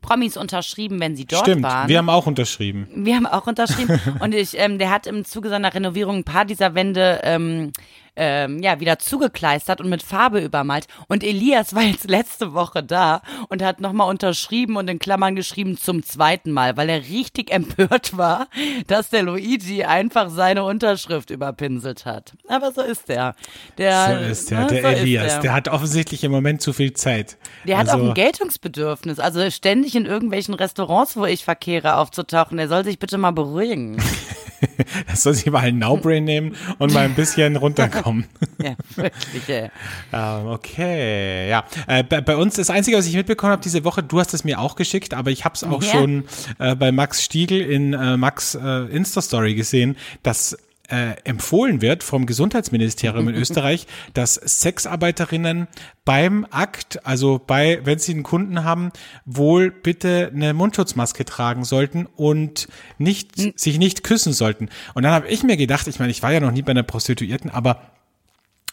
Promis 0.00 0.36
unterschrieben, 0.36 1.00
wenn 1.00 1.16
sie 1.16 1.26
dort 1.26 1.42
Stimmt, 1.42 1.62
waren. 1.62 1.88
wir 1.88 1.98
haben 1.98 2.08
auch 2.08 2.26
unterschrieben. 2.26 2.88
Wir 2.94 3.16
haben 3.16 3.26
auch 3.26 3.46
unterschrieben. 3.46 4.00
und 4.20 4.34
ich, 4.34 4.58
ähm, 4.58 4.78
der 4.78 4.90
hat 4.90 5.06
im 5.06 5.24
Zuge 5.24 5.48
seiner 5.48 5.74
Renovierung 5.74 6.16
ein 6.16 6.24
paar 6.24 6.44
dieser 6.44 6.74
Wände 6.74 7.20
ähm, 7.22 7.72
ähm, 8.16 8.62
ja, 8.62 8.80
wieder 8.80 8.98
zugekleistert 8.98 9.80
und 9.80 9.88
mit 9.88 10.02
Farbe 10.02 10.40
übermalt. 10.40 10.86
Und 11.08 11.24
Elias 11.24 11.74
war 11.74 11.82
jetzt 11.82 12.08
letzte 12.08 12.54
Woche 12.54 12.82
da 12.82 13.22
und 13.48 13.62
hat 13.62 13.80
nochmal 13.80 14.08
unterschrieben 14.08 14.76
und 14.76 14.88
in 14.88 14.98
Klammern 14.98 15.34
geschrieben 15.34 15.76
zum 15.76 16.02
zweiten 16.02 16.52
Mal, 16.52 16.76
weil 16.76 16.88
er 16.88 17.02
richtig 17.02 17.50
empört 17.54 18.16
war, 18.16 18.48
dass 18.86 19.10
der 19.10 19.22
Luigi 19.22 19.84
einfach 19.84 20.30
seine 20.30 20.64
Unterschrift 20.64 21.30
überpinselt 21.30 22.04
hat. 22.04 22.34
Aber 22.48 22.72
so 22.72 22.82
ist 22.82 23.08
der. 23.08 23.34
der 23.78 24.18
so 24.18 24.30
ist 24.30 24.50
der, 24.50 24.60
ne, 24.60 24.66
der 24.66 24.82
so 24.82 24.88
Elias. 24.88 25.32
Der. 25.32 25.40
der. 25.40 25.52
hat 25.54 25.68
offensichtlich 25.68 26.24
im 26.24 26.32
Moment 26.32 26.62
zu 26.62 26.72
viel 26.72 26.92
Zeit. 26.92 27.36
Der 27.66 27.78
also, 27.78 27.92
hat 27.92 28.00
auch 28.00 28.08
ein 28.08 28.14
Geltungsbedürfnis. 28.14 29.18
Also 29.18 29.50
ständig 29.50 29.96
in 29.96 30.06
irgendwelchen 30.06 30.54
Restaurants, 30.54 31.16
wo 31.16 31.24
ich 31.26 31.44
verkehre, 31.44 31.96
aufzutauchen. 31.96 32.56
Der 32.56 32.68
soll 32.68 32.84
sich 32.84 32.98
bitte 32.98 33.18
mal 33.18 33.32
beruhigen. 33.32 33.96
das 35.06 35.22
soll 35.22 35.34
sich 35.34 35.46
mal 35.50 35.60
einen 35.60 35.78
Nowbrain 35.78 36.24
nehmen 36.24 36.56
und 36.78 36.92
mal 36.92 37.04
ein 37.04 37.14
bisschen 37.14 37.56
runterkommen. 37.56 38.26
ja, 38.62 38.74
wirklich, 38.96 39.48
ey. 39.48 39.70
Uh, 40.12 40.52
okay, 40.52 41.48
ja. 41.48 41.64
Äh, 41.86 42.02
bei, 42.04 42.20
bei, 42.20 42.36
uns, 42.36 42.54
das 42.54 42.70
Einzige, 42.70 42.96
was 42.96 43.06
ich 43.06 43.14
mitbekommen 43.14 43.52
habe 43.52 43.62
diese 43.62 43.84
Woche, 43.84 44.02
du 44.02 44.18
hast 44.18 44.34
es 44.34 44.44
mir 44.44 44.60
auch 44.60 44.76
geschickt, 44.76 45.14
aber 45.14 45.30
ich 45.30 45.44
habe 45.44 45.54
es 45.54 45.64
auch 45.64 45.82
ja. 45.82 45.92
schon 45.92 46.24
äh, 46.58 46.74
bei 46.74 46.92
Max 46.92 47.22
Stiegel 47.22 47.60
in 47.60 47.92
äh, 47.92 48.16
Max 48.16 48.54
äh, 48.54 48.84
Insta-Story 48.86 49.54
gesehen, 49.54 49.96
dass 50.22 50.56
äh, 50.88 51.16
empfohlen 51.24 51.80
wird 51.80 52.02
vom 52.02 52.26
Gesundheitsministerium 52.26 53.28
in 53.28 53.34
Österreich, 53.36 53.86
dass 54.12 54.34
Sexarbeiterinnen 54.34 55.68
beim 56.04 56.46
Akt, 56.50 57.06
also 57.06 57.40
bei, 57.44 57.80
wenn 57.84 57.98
sie 57.98 58.12
einen 58.12 58.22
Kunden 58.22 58.64
haben, 58.64 58.90
wohl 59.24 59.70
bitte 59.70 60.30
eine 60.34 60.52
Mundschutzmaske 60.54 61.24
tragen 61.24 61.64
sollten 61.64 62.06
und 62.06 62.68
nicht, 62.98 63.36
Hm. 63.38 63.52
sich 63.56 63.78
nicht 63.78 64.04
küssen 64.04 64.32
sollten. 64.32 64.68
Und 64.94 65.02
dann 65.02 65.12
habe 65.12 65.28
ich 65.28 65.42
mir 65.42 65.56
gedacht, 65.56 65.86
ich 65.86 65.98
meine, 65.98 66.10
ich 66.10 66.22
war 66.22 66.32
ja 66.32 66.40
noch 66.40 66.52
nie 66.52 66.62
bei 66.62 66.72
einer 66.72 66.82
Prostituierten, 66.82 67.50
aber 67.50 67.90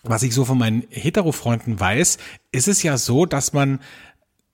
was 0.03 0.23
ich 0.23 0.33
so 0.33 0.45
von 0.45 0.57
meinen 0.57 0.83
Hetero-Freunden 0.89 1.79
weiß, 1.79 2.17
ist 2.51 2.67
es 2.67 2.83
ja 2.83 2.97
so, 2.97 3.25
dass 3.25 3.53
man 3.53 3.79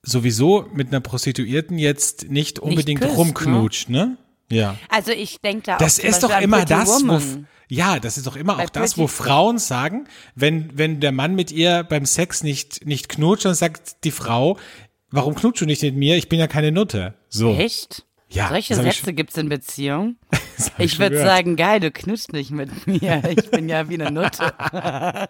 sowieso 0.02 0.68
mit 0.72 0.88
einer 0.88 1.00
Prostituierten 1.00 1.78
jetzt 1.78 2.30
nicht 2.30 2.58
unbedingt 2.58 3.00
küsst, 3.00 3.16
rumknutscht, 3.16 3.88
ne? 3.88 4.16
Ja. 4.50 4.76
Also 4.88 5.12
ich 5.12 5.40
denke 5.40 5.62
da 5.66 5.78
Das 5.78 5.98
auch 5.98 6.02
zum 6.02 6.10
ist 6.10 6.22
doch 6.22 6.40
immer 6.40 6.64
das, 6.64 6.88
wo, 7.06 7.20
ja, 7.68 7.98
das 7.98 8.16
ist 8.16 8.26
doch 8.26 8.36
immer 8.36 8.56
Bei 8.56 8.64
auch 8.64 8.70
das, 8.70 8.96
wo 8.96 9.06
Frauen 9.06 9.58
sagen, 9.58 10.08
wenn, 10.34 10.70
wenn 10.76 11.00
der 11.00 11.12
Mann 11.12 11.34
mit 11.34 11.52
ihr 11.52 11.84
beim 11.84 12.06
Sex 12.06 12.42
nicht, 12.42 12.86
nicht 12.86 13.08
knutscht, 13.08 13.44
dann 13.44 13.54
sagt 13.54 14.04
die 14.04 14.10
Frau, 14.10 14.58
warum 15.10 15.34
knutschst 15.34 15.62
du 15.62 15.66
nicht 15.66 15.82
mit 15.82 15.96
mir? 15.96 16.16
Ich 16.16 16.28
bin 16.28 16.38
ja 16.38 16.46
keine 16.46 16.72
Nutte. 16.72 17.14
So. 17.28 17.54
Echt? 17.54 18.04
Ja, 18.30 18.48
Solche 18.48 18.74
ich 18.74 18.80
Sätze 18.80 19.12
gibt's 19.12 19.36
in 19.36 19.48
Beziehungen? 19.48 20.18
Ich 20.76 20.94
schon 20.94 21.02
würde 21.02 21.18
sagen, 21.22 21.54
geil, 21.54 21.78
du 21.78 21.92
knutschst 21.92 22.32
nicht 22.32 22.50
mit 22.50 22.86
mir. 22.88 23.22
Ich 23.30 23.48
bin 23.48 23.68
ja 23.68 23.88
wie 23.88 23.94
eine 23.94 24.10
Nutte. 24.10 24.52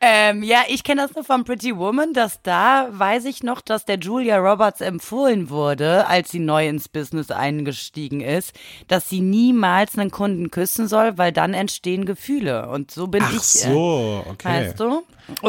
ähm, 0.00 0.42
ja, 0.42 0.60
ich 0.68 0.84
kenne 0.84 1.02
das 1.02 1.14
nur 1.14 1.22
von 1.22 1.44
Pretty 1.44 1.76
Woman, 1.76 2.14
dass 2.14 2.40
da 2.42 2.88
weiß 2.90 3.26
ich 3.26 3.42
noch, 3.42 3.60
dass 3.60 3.84
der 3.84 3.98
Julia 3.98 4.38
Roberts 4.38 4.80
empfohlen 4.80 5.50
wurde, 5.50 6.06
als 6.06 6.30
sie 6.30 6.38
neu 6.38 6.66
ins 6.66 6.88
Business 6.88 7.30
eingestiegen 7.30 8.20
ist, 8.22 8.52
dass 8.88 9.10
sie 9.10 9.20
niemals 9.20 9.98
einen 9.98 10.10
Kunden 10.10 10.50
küssen 10.50 10.88
soll, 10.88 11.18
weil 11.18 11.30
dann 11.32 11.52
entstehen 11.52 12.06
Gefühle. 12.06 12.70
Und 12.70 12.90
so 12.90 13.06
bin 13.06 13.22
Ach 13.24 13.32
ich. 13.34 13.42
so, 13.42 14.24
Äh, 14.26 14.30
okay. 14.30 14.48
weißt 14.48 14.80
du? 14.80 15.02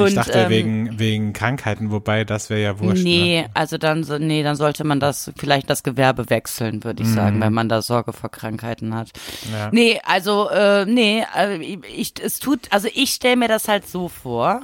Ich 0.07 0.13
dachte 0.15 0.31
ähm, 0.33 0.49
wegen, 0.49 0.99
wegen 0.99 1.33
Krankheiten, 1.33 1.91
wobei 1.91 2.25
das 2.25 2.49
wäre 2.49 2.61
ja 2.61 2.79
wurscht. 2.79 3.03
Ne? 3.03 3.09
Nee, 3.09 3.45
also 3.53 3.77
dann 3.77 4.01
nee, 4.19 4.43
dann 4.43 4.55
sollte 4.55 4.83
man 4.83 4.99
das 4.99 5.31
vielleicht 5.37 5.69
das 5.69 5.83
Gewerbe 5.83 6.29
wechseln, 6.29 6.83
würde 6.83 7.03
ich 7.03 7.09
sagen, 7.09 7.39
wenn 7.41 7.53
man 7.53 7.69
da 7.69 7.81
Sorge 7.81 8.11
vor 8.13 8.29
Krankheiten 8.29 8.93
hat. 8.93 9.11
Mhm. 9.47 9.53
Ja. 9.53 9.69
Nee, 9.71 10.01
also 10.05 10.49
äh, 10.49 10.85
nee, 10.85 11.23
also 11.33 11.61
ich 11.61 12.13
es 12.21 12.39
tut, 12.39 12.61
also 12.71 12.87
ich 12.93 13.11
stelle 13.11 13.37
mir 13.37 13.47
das 13.47 13.67
halt 13.67 13.87
so 13.87 14.09
vor. 14.09 14.61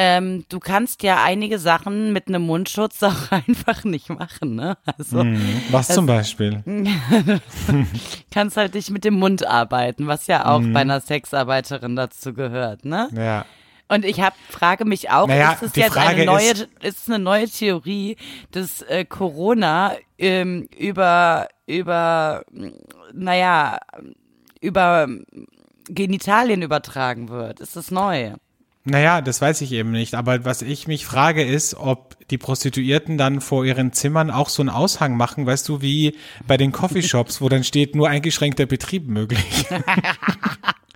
Ähm, 0.00 0.44
du 0.48 0.60
kannst 0.60 1.02
ja 1.02 1.24
einige 1.24 1.58
Sachen 1.58 2.12
mit 2.12 2.28
einem 2.28 2.42
Mundschutz 2.42 3.02
auch 3.02 3.32
einfach 3.32 3.82
nicht 3.82 4.08
machen, 4.10 4.54
ne? 4.54 4.76
Also 4.96 5.24
Mhm. 5.24 5.60
Was 5.72 5.88
zum 5.88 6.06
Beispiel? 6.06 6.62
kannst 8.30 8.56
halt 8.56 8.74
nicht 8.74 8.90
mit 8.90 9.04
dem 9.04 9.14
Mund 9.14 9.46
arbeiten, 9.46 10.06
was 10.06 10.26
ja 10.26 10.46
auch 10.46 10.60
Mhm. 10.60 10.72
bei 10.72 10.80
einer 10.80 11.00
Sexarbeiterin 11.00 11.96
dazu 11.96 12.32
gehört, 12.34 12.84
ne? 12.84 13.08
Ja. 13.16 13.44
Und 13.88 14.04
ich 14.04 14.20
hab, 14.20 14.34
frage 14.50 14.84
mich 14.84 15.10
auch, 15.10 15.26
Naja, 15.28 15.52
ist 15.52 15.62
es 15.62 15.76
jetzt 15.76 15.92
Frage 15.94 16.08
eine 16.08 16.24
neue, 16.26 16.50
ist- 16.50 16.68
ist 16.82 17.08
eine 17.08 17.18
neue 17.18 17.48
Theorie, 17.48 18.16
dass 18.50 18.82
äh, 18.82 19.04
Corona 19.04 19.94
ähm, 20.18 20.68
über, 20.78 21.48
über, 21.66 22.44
naja, 23.14 23.78
über 24.60 25.08
Genitalien 25.88 26.60
übertragen 26.62 27.28
wird? 27.30 27.60
Ist 27.60 27.76
das 27.76 27.90
neu? 27.90 28.32
Naja, 28.84 29.20
das 29.20 29.40
weiß 29.40 29.60
ich 29.62 29.72
eben 29.72 29.90
nicht. 29.90 30.14
Aber 30.14 30.44
was 30.44 30.62
ich 30.62 30.86
mich 30.88 31.04
frage 31.06 31.42
ist, 31.44 31.74
ob 31.74 32.16
die 32.28 32.38
Prostituierten 32.38 33.18
dann 33.18 33.40
vor 33.40 33.64
ihren 33.64 33.92
Zimmern 33.92 34.30
auch 34.30 34.48
so 34.48 34.62
einen 34.62 34.70
Aushang 34.70 35.16
machen, 35.16 35.46
weißt 35.46 35.68
du, 35.68 35.80
wie 35.82 36.14
bei 36.46 36.56
den 36.56 36.72
Coffeeshops, 36.72 37.40
wo 37.40 37.48
dann 37.48 37.64
steht, 37.64 37.94
nur 37.94 38.08
eingeschränkter 38.08 38.66
Betrieb 38.66 39.06
möglich. 39.08 39.66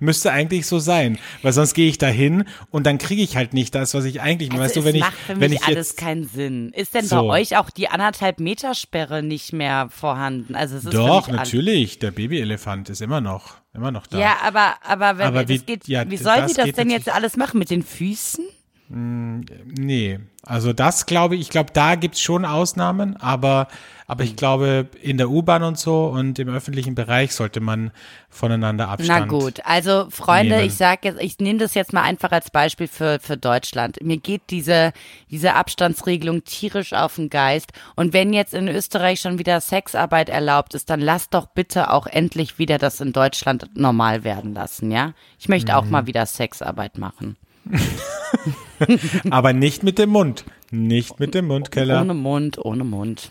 Müsste 0.00 0.32
eigentlich 0.32 0.66
so 0.66 0.78
sein, 0.78 1.18
weil 1.42 1.52
sonst 1.52 1.74
gehe 1.74 1.88
ich 1.88 1.98
da 1.98 2.06
hin 2.06 2.44
und 2.70 2.84
dann 2.86 2.98
kriege 2.98 3.22
ich 3.22 3.36
halt 3.36 3.54
nicht 3.54 3.74
das, 3.74 3.94
was 3.94 4.04
ich 4.04 4.20
eigentlich, 4.20 4.50
weißt 4.50 4.60
Also 4.76 4.80
du, 4.80 4.86
wenn 4.86 4.94
ich, 4.94 5.00
macht 5.00 5.14
für 5.26 5.40
wenn 5.40 5.50
mich 5.50 5.60
ich 5.60 5.66
alles 5.66 5.88
jetzt, 5.90 5.96
keinen 5.98 6.26
Sinn. 6.28 6.70
Ist 6.74 6.94
denn 6.94 7.04
So. 7.04 7.16
bei 7.16 7.40
euch 7.40 7.56
auch 7.56 7.70
die 7.70 7.88
anderthalb 7.88 8.40
Meter 8.40 8.74
Sperre 8.74 9.22
nicht 9.22 9.52
mehr 9.52 9.88
vorhanden? 9.90 10.54
Also 10.54 10.76
es 10.76 10.84
ist 10.84 10.94
doch, 10.94 11.28
natürlich, 11.28 11.98
der 11.98 12.10
Babyelefant 12.10 12.88
ist 12.90 13.00
immer 13.02 13.20
noch, 13.20 13.54
immer 13.74 13.90
noch 13.90 14.06
da. 14.06 14.18
Ja, 14.18 14.36
aber, 14.42 14.76
aber 14.82 15.18
wenn 15.18 15.26
Aber 15.26 15.40
das 15.44 15.48
wie- 15.50 15.58
geht, 15.58 15.88
ja, 15.88 16.08
wie 16.10 16.16
soll 16.16 16.36
das 16.38 16.50
sie 16.50 16.56
das 16.56 16.64
geht 16.66 16.76
denn 16.78 16.90
jetzt 16.90 17.08
alles 17.08 17.36
machen? 17.36 17.58
Mit 17.58 17.70
den 17.70 17.82
Füßen? 17.82 18.44
Nee, 18.88 20.20
also 20.42 20.72
das 20.74 21.06
glaube 21.06 21.34
ich, 21.36 21.40
ich 21.42 21.50
glaube, 21.50 21.70
da 21.72 21.94
gibt's 21.94 22.20
schon 22.20 22.44
Ausnahmen, 22.44 23.16
aber, 23.16 23.66
aber 24.06 24.22
Hm. 24.24 24.30
ich 24.30 24.36
glaube, 24.36 24.88
in 25.00 25.16
der 25.16 25.30
U-Bahn 25.30 25.62
und 25.62 25.78
so 25.78 26.04
und 26.06 26.38
im 26.38 26.48
öffentlichen 26.50 26.94
Bereich 26.94 27.34
sollte 27.34 27.60
man 27.60 27.92
voneinander 28.28 28.84
Na 28.86 28.92
Abstand. 28.92 29.28
gut, 29.30 29.60
also 29.64 30.08
Freunde, 30.10 30.56
nehmen. 30.56 30.66
ich 30.66 30.74
sage 30.74 31.08
jetzt, 31.08 31.20
ich 31.22 31.38
nehme 31.38 31.58
das 31.60 31.72
jetzt 31.74 31.94
mal 31.94 32.02
einfach 32.02 32.30
als 32.30 32.50
Beispiel 32.50 32.86
für, 32.86 33.18
für 33.20 33.38
Deutschland. 33.38 33.96
Mir 34.02 34.18
geht 34.18 34.42
diese, 34.50 34.92
diese 35.30 35.54
Abstandsregelung 35.54 36.44
tierisch 36.44 36.92
auf 36.92 37.14
den 37.16 37.30
Geist. 37.30 37.72
Und 37.96 38.12
wenn 38.12 38.34
jetzt 38.34 38.52
in 38.52 38.68
Österreich 38.68 39.20
schon 39.20 39.38
wieder 39.38 39.62
Sexarbeit 39.62 40.28
erlaubt 40.28 40.74
ist, 40.74 40.90
dann 40.90 41.00
lasst 41.00 41.32
doch 41.32 41.46
bitte 41.46 41.90
auch 41.90 42.06
endlich 42.06 42.58
wieder 42.58 42.76
das 42.76 43.00
in 43.00 43.12
Deutschland 43.14 43.70
normal 43.74 44.24
werden 44.24 44.52
lassen, 44.52 44.90
ja? 44.90 45.14
Ich 45.38 45.48
möchte 45.48 45.72
Mhm. 45.72 45.78
auch 45.78 45.84
mal 45.86 46.06
wieder 46.06 46.26
Sexarbeit 46.26 46.98
machen. 46.98 47.36
Aber 49.30 49.52
nicht 49.52 49.82
mit 49.82 49.98
dem 49.98 50.10
Mund. 50.10 50.44
Nicht 50.70 51.20
mit 51.20 51.34
dem 51.34 51.46
Mundkeller. 51.46 52.00
Ohne 52.00 52.14
Mund, 52.14 52.58
ohne 52.58 52.84
Mund. 52.84 53.30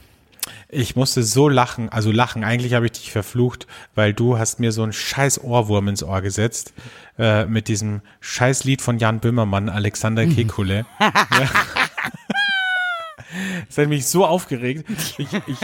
Ich 0.68 0.96
musste 0.96 1.24
so 1.24 1.48
lachen, 1.48 1.90
also 1.90 2.12
lachen. 2.12 2.44
Eigentlich 2.44 2.74
habe 2.74 2.86
ich 2.88 2.94
dich 2.94 3.12
verflucht, 3.12 3.68
weil 3.96 4.14
du 4.14 4.38
hast 4.38 4.60
mir 4.60 4.72
so 4.72 4.84
einen 4.84 4.92
scheiß 4.94 5.44
Ohrwurm 5.44 5.88
ins 5.88 6.04
Ohr 6.04 6.22
gesetzt 6.22 6.74
äh, 7.18 7.46
mit 7.46 7.68
diesem 7.68 8.02
scheiß 8.20 8.64
Lied 8.66 8.82
von 8.82 8.98
Jan 8.98 9.20
Böhmermann, 9.20 9.70
Alexander 9.70 10.26
Kekule. 10.28 10.86
ja. 11.00 11.12
Das 13.74 13.86
hat 13.86 13.90
mich 13.90 14.06
so 14.06 14.24
aufgeregt. 14.24 14.86
Ich, 15.18 15.28
ich, 15.48 15.58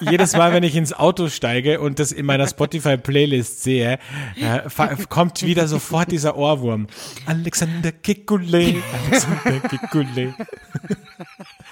jedes 0.00 0.34
Mal, 0.34 0.54
wenn 0.54 0.62
ich 0.62 0.74
ins 0.74 0.94
Auto 0.94 1.28
steige 1.28 1.80
und 1.80 1.98
das 1.98 2.10
in 2.10 2.24
meiner 2.24 2.46
Spotify-Playlist 2.46 3.62
sehe, 3.62 3.98
äh, 4.36 4.96
kommt 5.10 5.42
wieder 5.42 5.68
sofort 5.68 6.10
dieser 6.12 6.36
Ohrwurm. 6.36 6.86
Alexander 7.26 7.92
Kekule, 7.92 8.82
Alexander 9.06 9.68
Kekule. 9.68 10.34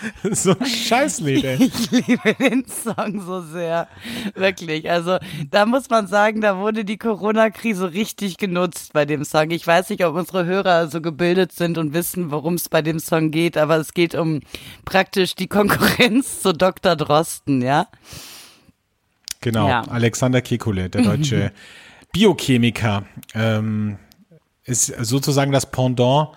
so 0.31 0.57
ein 0.59 0.67
Scheißlied, 0.67 1.45
ey. 1.45 1.57
Ich 1.65 1.91
liebe 1.91 2.35
den 2.35 2.65
Song 2.67 3.21
so 3.25 3.41
sehr. 3.43 3.89
Wirklich. 4.35 4.91
Also, 4.91 5.19
da 5.51 5.67
muss 5.67 5.91
man 5.91 6.07
sagen, 6.07 6.41
da 6.41 6.59
wurde 6.59 6.85
die 6.85 6.99
Corona-Krise 6.99 7.93
richtig 7.93 8.37
genutzt 8.37 8.93
bei 8.93 9.05
dem 9.05 9.25
Song. 9.25 9.51
Ich 9.51 9.67
weiß 9.67 9.91
nicht, 9.91 10.05
ob 10.05 10.15
unsere 10.15 10.47
Hörer 10.47 10.89
so 10.89 11.01
gebildet 11.01 11.53
sind 11.53 11.79
und 11.79 11.93
wissen, 11.93 12.31
worum 12.31 12.55
es 12.55 12.69
bei 12.69 12.83
dem 12.83 12.99
Song 12.99 13.31
geht, 13.31 13.57
aber 13.57 13.77
es 13.77 13.95
geht 13.95 14.15
um 14.15 14.41
praktisch 14.85 15.35
die 15.35 15.49
Konkurrenz 15.49 16.41
zu 16.43 16.53
Dr. 16.53 16.97
Drosten, 16.97 17.63
ja? 17.63 17.87
Genau, 19.41 19.69
Ja. 19.69 19.83
Alexander 19.83 20.43
Kekule, 20.43 20.91
der 20.91 21.03
deutsche 21.03 21.53
Biochemiker, 22.13 23.05
ähm, 23.35 23.99
ist 24.65 24.87
sozusagen 24.87 25.53
das 25.53 25.71
Pendant 25.71 26.31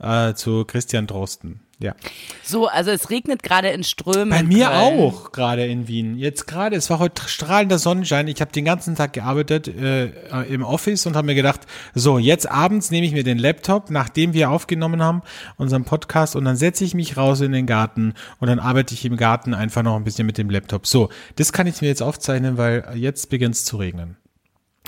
äh, 0.00 0.34
zu 0.34 0.64
Christian 0.64 1.06
Drosten. 1.06 1.60
Ja. 1.80 1.94
So, 2.42 2.66
also 2.66 2.90
es 2.90 3.08
regnet 3.08 3.44
gerade 3.44 3.68
in 3.68 3.84
Strömen. 3.84 4.30
Bei 4.30 4.42
mir 4.42 4.66
Köln. 4.66 4.76
auch 4.76 5.30
gerade 5.30 5.64
in 5.64 5.86
Wien. 5.86 6.18
Jetzt 6.18 6.46
gerade, 6.48 6.74
es 6.74 6.90
war 6.90 6.98
heute 6.98 7.22
strahlender 7.28 7.78
Sonnenschein. 7.78 8.26
Ich 8.26 8.40
habe 8.40 8.50
den 8.50 8.64
ganzen 8.64 8.96
Tag 8.96 9.12
gearbeitet 9.12 9.68
äh, 9.68 10.06
im 10.48 10.64
Office 10.64 11.06
und 11.06 11.14
habe 11.14 11.26
mir 11.26 11.36
gedacht, 11.36 11.60
so, 11.94 12.18
jetzt 12.18 12.50
abends 12.50 12.90
nehme 12.90 13.06
ich 13.06 13.12
mir 13.12 13.22
den 13.22 13.38
Laptop, 13.38 13.90
nachdem 13.90 14.32
wir 14.32 14.50
aufgenommen 14.50 15.02
haben, 15.02 15.22
unseren 15.56 15.84
Podcast, 15.84 16.34
und 16.34 16.44
dann 16.44 16.56
setze 16.56 16.84
ich 16.84 16.94
mich 16.94 17.16
raus 17.16 17.40
in 17.40 17.52
den 17.52 17.66
Garten 17.66 18.14
und 18.40 18.48
dann 18.48 18.58
arbeite 18.58 18.94
ich 18.94 19.04
im 19.04 19.16
Garten 19.16 19.54
einfach 19.54 19.84
noch 19.84 19.94
ein 19.94 20.04
bisschen 20.04 20.26
mit 20.26 20.36
dem 20.36 20.50
Laptop. 20.50 20.84
So, 20.84 21.10
das 21.36 21.52
kann 21.52 21.68
ich 21.68 21.80
mir 21.80 21.88
jetzt 21.88 22.02
aufzeichnen, 22.02 22.58
weil 22.58 22.88
jetzt 22.94 23.30
beginnt 23.30 23.54
es 23.54 23.64
zu 23.64 23.76
regnen. 23.76 24.16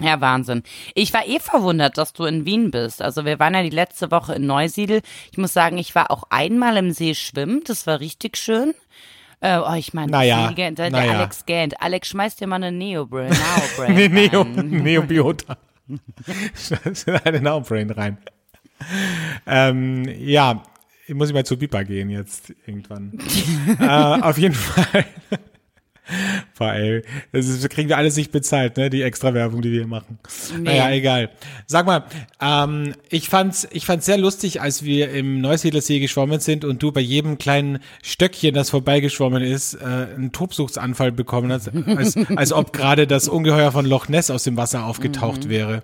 Ja, 0.01 0.21
Wahnsinn. 0.21 0.63
Ich 0.95 1.13
war 1.13 1.27
eh 1.27 1.39
verwundert, 1.41 1.99
dass 1.99 2.13
du 2.13 2.25
in 2.25 2.45
Wien 2.47 2.71
bist. 2.71 3.03
Also 3.03 3.25
wir 3.25 3.39
waren 3.39 3.55
ja 3.55 3.63
die 3.63 3.71
letzte 3.71 4.11
Woche 4.11 4.35
in 4.35 4.47
Neusiedl. 4.47 5.03
Ich 5.31 5.39
muss 5.39 5.53
sagen, 5.53 5.79
ich 5.79 5.95
war 5.95 6.11
auch 6.11 6.25
einmal 6.31 6.77
im 6.77 6.93
See 6.93 7.15
schwimmen. 7.15 7.63
Das 7.67 7.87
war 7.87 8.01
richtig 8.01 8.37
schön. 8.37 8.75
Äh, 9.41 9.59
oh, 9.59 9.75
ich 9.75 9.95
meine, 9.95 10.11
Naja, 10.11 10.53
der, 10.53 10.73
der 10.73 10.91
naja. 10.91 11.13
Alex 11.19 11.47
gähnt. 11.47 11.81
Alex, 11.81 12.09
schmeiß 12.09 12.37
dir 12.37 12.47
mal 12.47 12.57
eine 12.57 12.73
Neobrain. 12.73 13.31
Neobrain 13.79 13.95
Nee, 13.95 14.09
Neo. 14.09 14.45
Neobiota. 14.63 15.57
eine 17.25 17.41
Nowbrain 17.41 17.91
rein. 17.91 18.19
Ähm, 19.47 20.05
ja, 20.19 20.63
muss 21.09 21.29
ich 21.29 21.35
mal 21.35 21.45
zu 21.45 21.59
Bipa 21.59 21.83
gehen 21.83 22.11
jetzt 22.11 22.53
irgendwann. 22.67 23.19
äh, 23.81 23.85
auf 23.87 24.39
jeden 24.39 24.55
Fall 24.55 25.05
Boah, 26.59 26.75
ey, 26.75 27.03
das 27.33 27.47
ist, 27.47 27.69
kriegen 27.71 27.89
wir 27.89 27.97
alles 27.97 28.17
nicht 28.17 28.33
bezahlt, 28.33 28.77
ne? 28.77 28.91
Die 28.91 29.03
extra 29.03 29.35
Werbung, 29.35 29.63
die 29.63 29.73
wir 29.73 29.87
machen. 29.87 30.19
Nee. 30.57 30.63
Naja, 30.65 30.91
egal. 30.91 31.31
Sag 31.67 31.87
mal, 31.87 32.05
ähm, 32.41 32.95
ich 33.09 33.29
fand's, 33.29 33.67
ich 33.71 33.87
fand's 33.87 34.07
sehr 34.07 34.19
lustig, 34.19 34.61
als 34.61 34.85
wir 34.85 35.11
im 35.11 35.41
Neusiedlersee 35.41 36.01
geschwommen 36.01 36.41
sind 36.41 36.65
und 36.65 36.83
du 36.83 36.93
bei 36.93 37.01
jedem 37.01 37.39
kleinen 37.39 37.79
Stöckchen, 38.03 38.55
das 38.55 38.71
vorbeigeschwommen 38.71 39.43
ist, 39.43 39.75
äh, 39.75 39.85
einen 39.85 40.33
Tobsuchtsanfall 40.33 41.13
bekommen 41.13 41.53
hast, 41.53 41.71
als, 41.87 42.17
als 42.37 42.53
ob 42.53 42.73
gerade 42.73 43.07
das 43.07 43.29
Ungeheuer 43.29 43.73
von 43.73 43.87
Loch 43.87 44.09
Ness 44.09 44.31
aus 44.31 44.45
dem 44.45 44.57
Wasser 44.57 44.85
aufgetaucht 44.85 45.45
Mhm. 45.45 45.51
wäre. 45.51 45.83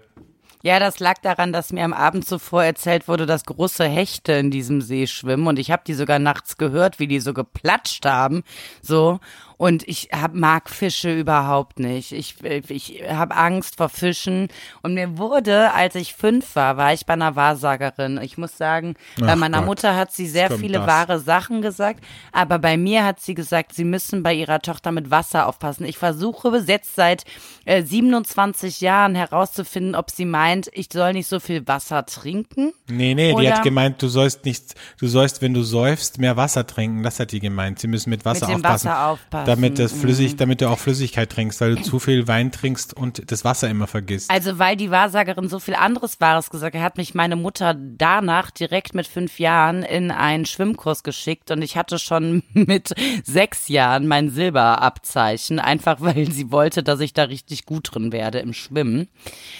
Ja, 0.62 0.80
das 0.80 0.98
lag 0.98 1.18
daran, 1.22 1.52
dass 1.52 1.72
mir 1.72 1.84
am 1.84 1.92
Abend 1.92 2.26
zuvor 2.26 2.64
erzählt 2.64 3.06
wurde, 3.06 3.24
dass 3.26 3.44
große 3.44 3.84
Hechte 3.84 4.32
in 4.32 4.50
diesem 4.50 4.80
See 4.80 5.06
schwimmen 5.06 5.46
und 5.46 5.60
ich 5.60 5.70
habe 5.70 5.82
die 5.86 5.94
sogar 5.94 6.18
nachts 6.18 6.56
gehört, 6.56 6.98
wie 6.98 7.06
die 7.06 7.20
so 7.20 7.32
geplatscht 7.34 8.04
haben, 8.04 8.42
so 8.82 9.20
und 9.56 9.86
ich 9.88 10.10
hab, 10.12 10.34
mag 10.34 10.68
Fische 10.68 11.12
überhaupt 11.12 11.78
nicht. 11.78 12.12
Ich, 12.12 12.36
ich 12.42 13.02
habe 13.08 13.34
Angst 13.34 13.76
vor 13.76 13.88
Fischen 13.88 14.48
und 14.82 14.94
mir 14.94 15.18
wurde, 15.18 15.72
als 15.72 15.94
ich 15.94 16.14
fünf 16.14 16.56
war, 16.56 16.76
war 16.76 16.92
ich 16.92 17.06
bei 17.06 17.14
einer 17.14 17.36
Wahrsagerin. 17.36 18.20
Ich 18.22 18.36
muss 18.38 18.56
sagen, 18.56 18.94
bei 19.18 19.32
Ach 19.32 19.36
meiner 19.36 19.58
Gott. 19.58 19.66
Mutter 19.66 19.96
hat 19.96 20.12
sie 20.12 20.26
sehr 20.26 20.50
viele 20.50 20.78
das? 20.78 20.86
wahre 20.86 21.18
Sachen 21.20 21.62
gesagt, 21.62 22.04
aber 22.32 22.58
bei 22.58 22.76
mir 22.76 23.04
hat 23.04 23.20
sie 23.20 23.34
gesagt, 23.34 23.74
sie 23.74 23.84
müssen 23.84 24.22
bei 24.22 24.34
ihrer 24.34 24.60
Tochter 24.60 24.92
mit 24.92 25.10
Wasser 25.10 25.46
aufpassen. 25.46 25.84
Ich 25.84 25.98
versuche 25.98 26.64
jetzt 26.66 26.94
seit 26.94 27.24
äh, 27.64 27.82
27 27.82 28.80
Jahren 28.80 29.14
herauszufinden, 29.14 29.94
ob 29.94 30.10
sie 30.10 30.24
meint, 30.24 30.68
ich 30.72 30.88
soll 30.92 31.12
nicht 31.12 31.28
so 31.28 31.40
viel 31.40 31.66
Wasser 31.66 32.04
trinken. 32.06 32.72
Nee, 32.88 33.14
nee, 33.14 33.34
die 33.34 33.52
hat 33.52 33.62
gemeint, 33.62 34.02
du 34.02 34.08
sollst 34.08 34.44
nicht, 34.44 34.74
du 34.98 35.06
sollst, 35.06 35.42
wenn 35.42 35.54
du 35.54 35.62
säufst, 35.62 36.18
mehr 36.18 36.36
Wasser 36.36 36.66
trinken. 36.66 37.02
Das 37.02 37.18
hat 37.20 37.32
die 37.32 37.40
gemeint. 37.40 37.78
Sie 37.78 37.88
müssen 37.88 38.10
mit 38.10 38.24
Wasser 38.24 38.46
dem 38.46 38.56
aufpassen. 38.56 38.88
Wasser 38.88 39.06
aufpassen, 39.08 39.45
Damit 39.46 39.78
das 39.78 39.94
mhm. 39.94 40.00
flüssig, 40.00 40.36
damit 40.36 40.60
du 40.60 40.68
auch 40.68 40.78
Flüssigkeit 40.78 41.30
trinkst, 41.30 41.60
weil 41.60 41.76
du 41.76 41.82
zu 41.82 41.98
viel 41.98 42.26
Wein 42.28 42.52
trinkst 42.52 42.94
und 42.94 43.30
das 43.30 43.44
Wasser 43.44 43.68
immer 43.68 43.86
vergisst. 43.86 44.30
Also 44.30 44.58
weil 44.58 44.76
die 44.76 44.90
Wahrsagerin 44.90 45.48
so 45.48 45.58
viel 45.58 45.74
anderes 45.74 46.20
Wahres 46.20 46.50
gesagt 46.50 46.74
hat, 46.74 46.82
hat 46.82 46.96
mich 46.96 47.14
meine 47.14 47.36
Mutter 47.36 47.74
danach 47.74 48.50
direkt 48.50 48.94
mit 48.94 49.06
fünf 49.06 49.38
Jahren 49.38 49.82
in 49.82 50.10
einen 50.10 50.46
Schwimmkurs 50.46 51.02
geschickt 51.02 51.50
und 51.50 51.62
ich 51.62 51.76
hatte 51.76 51.98
schon 51.98 52.42
mit 52.52 52.94
sechs 53.24 53.68
Jahren 53.68 54.06
mein 54.06 54.30
Silberabzeichen, 54.30 55.58
einfach 55.58 56.00
weil 56.00 56.30
sie 56.30 56.50
wollte, 56.50 56.82
dass 56.82 57.00
ich 57.00 57.12
da 57.12 57.24
richtig 57.24 57.66
gut 57.66 57.94
drin 57.94 58.12
werde 58.12 58.40
im 58.40 58.52
Schwimmen. 58.52 59.08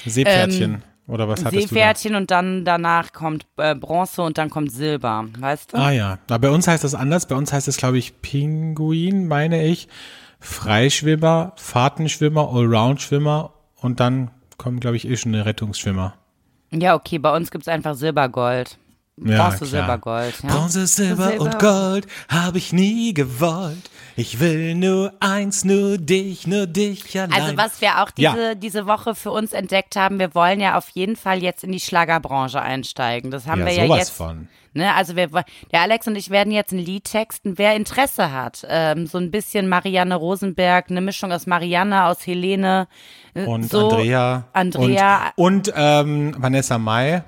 Seepferdchen. 0.04 0.82
Oder 1.08 1.28
was 1.28 1.44
hattest 1.44 1.68
Seepferdchen 1.68 2.16
und 2.16 2.30
dann 2.30 2.64
danach 2.64 3.12
kommt 3.12 3.46
äh, 3.58 3.74
Bronze 3.76 4.22
und 4.22 4.38
dann 4.38 4.50
kommt 4.50 4.72
Silber, 4.72 5.26
weißt 5.38 5.72
du? 5.72 5.76
da? 5.76 5.84
Ah 5.84 5.90
ja, 5.92 6.18
Na, 6.28 6.38
bei 6.38 6.50
uns 6.50 6.66
heißt 6.66 6.82
das 6.82 6.94
anders. 6.94 7.26
Bei 7.26 7.36
uns 7.36 7.52
heißt 7.52 7.68
es, 7.68 7.76
glaube 7.76 7.98
ich, 7.98 8.20
Pinguin, 8.22 9.28
meine 9.28 9.64
ich. 9.64 9.88
Freischwimmer, 10.40 11.52
Fahrtenschwimmer, 11.56 12.48
Allround-Schwimmer 12.52 13.52
und 13.76 14.00
dann 14.00 14.30
kommen, 14.58 14.80
glaube 14.80 14.96
ich, 14.96 15.08
eh 15.08 15.16
schon 15.16 15.34
Rettungsschwimmer. 15.34 16.14
Ja, 16.72 16.94
okay, 16.94 17.18
bei 17.18 17.34
uns 17.34 17.50
gibt's 17.50 17.68
einfach 17.68 17.94
Silbergold. 17.94 18.78
Ja, 19.18 19.48
Bronze, 19.48 19.58
klar. 19.58 19.68
Silbergold. 19.68 20.34
Ja? 20.42 20.48
Bronze, 20.48 20.86
Silber, 20.86 21.28
Silber. 21.28 21.44
und 21.44 21.58
Gold 21.58 22.06
habe 22.28 22.58
ich 22.58 22.72
nie 22.72 23.14
gewollt. 23.14 23.90
Ich 24.18 24.40
will 24.40 24.74
nur 24.74 25.12
eins, 25.20 25.64
nur 25.64 25.98
dich, 25.98 26.46
nur 26.46 26.66
dich 26.66 27.18
allein. 27.20 27.32
Also 27.32 27.56
was 27.56 27.80
wir 27.82 28.02
auch 28.02 28.10
Ja. 28.16 28.32
diese, 28.32 28.56
diese 28.56 28.86
Woche 28.86 29.14
für 29.14 29.30
uns 29.30 29.52
entdeckt 29.52 29.94
haben, 29.94 30.18
wir 30.18 30.34
wollen 30.34 30.58
ja 30.58 30.78
auf 30.78 30.88
jeden 30.90 31.16
Fall 31.16 31.42
jetzt 31.42 31.62
in 31.64 31.70
die 31.72 31.80
Schlagerbranche 31.80 32.60
einsteigen. 32.60 33.30
Das 33.30 33.46
haben 33.46 33.60
Ja, 33.60 33.66
wir 33.66 33.74
ja 33.74 33.84
sowas 33.86 33.98
jetzt. 33.98 34.10
von. 34.10 34.48
Ne, 34.72 34.92
also 34.94 35.16
wir, 35.16 35.28
der 35.72 35.80
Alex 35.80 36.06
und 36.06 36.16
ich 36.16 36.28
werden 36.28 36.52
jetzt 36.52 36.72
ein 36.72 36.78
Lied 36.78 37.04
texten, 37.04 37.56
wer 37.56 37.74
Interesse 37.76 38.30
hat. 38.32 38.66
Ähm, 38.68 39.06
so 39.06 39.16
ein 39.16 39.30
bisschen 39.30 39.68
Marianne 39.70 40.14
Rosenberg, 40.16 40.90
eine 40.90 41.00
Mischung 41.00 41.32
aus 41.32 41.46
Marianne, 41.46 42.04
aus 42.06 42.26
Helene. 42.26 42.86
äh, 43.34 43.44
und 43.44 43.70
so, 43.70 43.88
Andrea. 43.88 44.44
Andrea 44.52 45.32
Und, 45.36 45.68
und 45.68 45.74
ähm, 45.76 46.34
Vanessa 46.38 46.76
Mai. 46.78 47.22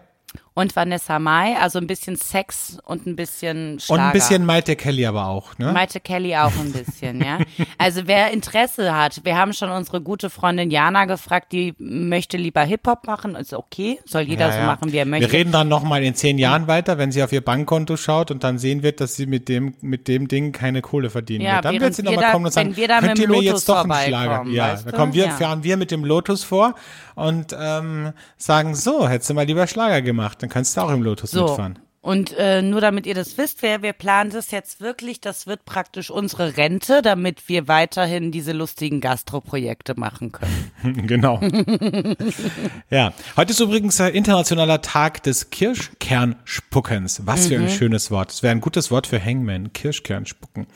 Und 0.58 0.74
Vanessa 0.74 1.20
Mai, 1.20 1.56
also 1.60 1.78
ein 1.78 1.86
bisschen 1.86 2.16
Sex 2.16 2.78
und 2.84 3.06
ein 3.06 3.14
bisschen 3.14 3.78
Schlager. 3.78 4.00
Und 4.02 4.06
ein 4.08 4.12
bisschen 4.12 4.44
Maite 4.44 4.74
Kelly 4.74 5.06
aber 5.06 5.26
auch, 5.28 5.56
ne? 5.58 5.72
Maite 5.72 6.00
Kelly 6.00 6.34
auch 6.36 6.50
ein 6.58 6.72
bisschen, 6.72 7.20
ja. 7.24 7.38
Also 7.78 8.02
wer 8.06 8.32
Interesse 8.32 8.94
hat, 8.96 9.20
wir 9.24 9.36
haben 9.36 9.52
schon 9.52 9.70
unsere 9.70 10.00
gute 10.00 10.30
Freundin 10.30 10.70
Jana 10.72 11.04
gefragt, 11.04 11.52
die 11.52 11.74
möchte 11.78 12.36
lieber 12.36 12.62
Hip-Hop 12.62 13.06
machen, 13.06 13.36
ist 13.36 13.54
okay, 13.54 14.00
soll 14.04 14.22
jeder 14.22 14.46
Ja, 14.48 14.52
so 14.52 14.58
ja. 14.58 14.66
machen, 14.66 14.90
wie 14.92 14.96
er 14.96 15.04
möchte. 15.06 15.30
Wir 15.30 15.38
reden 15.38 15.52
dann 15.52 15.68
nochmal 15.68 16.02
in 16.02 16.14
zehn 16.16 16.38
Jahren 16.38 16.66
weiter, 16.66 16.98
wenn 16.98 17.12
sie 17.12 17.22
auf 17.22 17.32
ihr 17.32 17.40
Bankkonto 17.44 17.96
schaut 17.96 18.32
und 18.32 18.42
dann 18.42 18.58
sehen 18.58 18.82
wird, 18.82 19.00
dass 19.00 19.14
sie 19.14 19.26
mit 19.26 19.48
dem, 19.48 19.74
mit 19.80 20.08
dem 20.08 20.26
Ding 20.26 20.50
keine 20.50 20.82
Kohle 20.82 21.08
verdienen 21.10 21.44
Ja, 21.44 21.54
wird. 21.56 21.64
Dann 21.66 21.80
wird 21.80 21.94
sie 21.94 22.02
wir 22.02 22.10
nochmal 22.10 22.24
da- 22.24 22.32
kommen 22.32 22.46
und 22.46 22.52
sagen, 22.52 22.76
wir 22.76 22.88
könnt 22.88 23.18
ihr 23.20 23.28
mir 23.28 23.42
jetzt 23.42 23.68
doch 23.68 23.84
einen 23.84 24.06
Schlager? 24.08 24.44
Ja, 24.50 24.74
da 24.84 24.90
kommen 24.90 25.12
wir, 25.14 25.26
Ja. 25.26 25.30
fahren 25.30 25.62
wir 25.62 25.76
mit 25.76 25.92
dem 25.92 26.04
Lotus 26.04 26.42
vor 26.42 26.74
und 27.14 27.54
ähm, 27.58 28.12
sagen, 28.36 28.74
so, 28.74 29.08
hättest 29.08 29.30
du 29.30 29.34
mal 29.34 29.44
lieber 29.44 29.66
Schlager 29.68 30.02
gemacht, 30.02 30.42
dann 30.48 30.54
kannst 30.54 30.76
du 30.76 30.80
auch 30.80 30.90
im 30.90 31.02
Lotus 31.02 31.30
so. 31.30 31.44
mitfahren. 31.46 31.78
Und 32.00 32.32
äh, 32.38 32.62
nur 32.62 32.80
damit 32.80 33.06
ihr 33.06 33.14
das 33.14 33.36
wisst, 33.36 33.60
wir, 33.60 33.82
wir 33.82 33.92
planen 33.92 34.30
das 34.30 34.50
jetzt 34.52 34.80
wirklich, 34.80 35.20
das 35.20 35.46
wird 35.48 35.64
praktisch 35.66 36.10
unsere 36.10 36.56
Rente, 36.56 37.02
damit 37.02 37.48
wir 37.48 37.66
weiterhin 37.68 38.30
diese 38.30 38.52
lustigen 38.52 39.00
Gastroprojekte 39.00 39.94
machen 39.98 40.32
können. 40.32 40.70
Genau. 41.06 41.40
ja, 42.90 43.12
heute 43.36 43.50
ist 43.50 43.60
übrigens 43.60 43.98
äh, 44.00 44.08
internationaler 44.08 44.80
Tag 44.80 45.22
des 45.24 45.50
Kirschkernspuckens. 45.50 47.26
Was 47.26 47.48
für 47.48 47.58
Mhm. 47.58 47.64
ein 47.64 47.70
schönes 47.70 48.10
Wort. 48.10 48.30
Das 48.30 48.42
wäre 48.42 48.52
ein 48.52 48.60
gutes 48.60 48.90
Wort 48.90 49.06
für 49.08 49.22
Hangman, 49.22 49.72
Kirschkernspucken. 49.72 50.66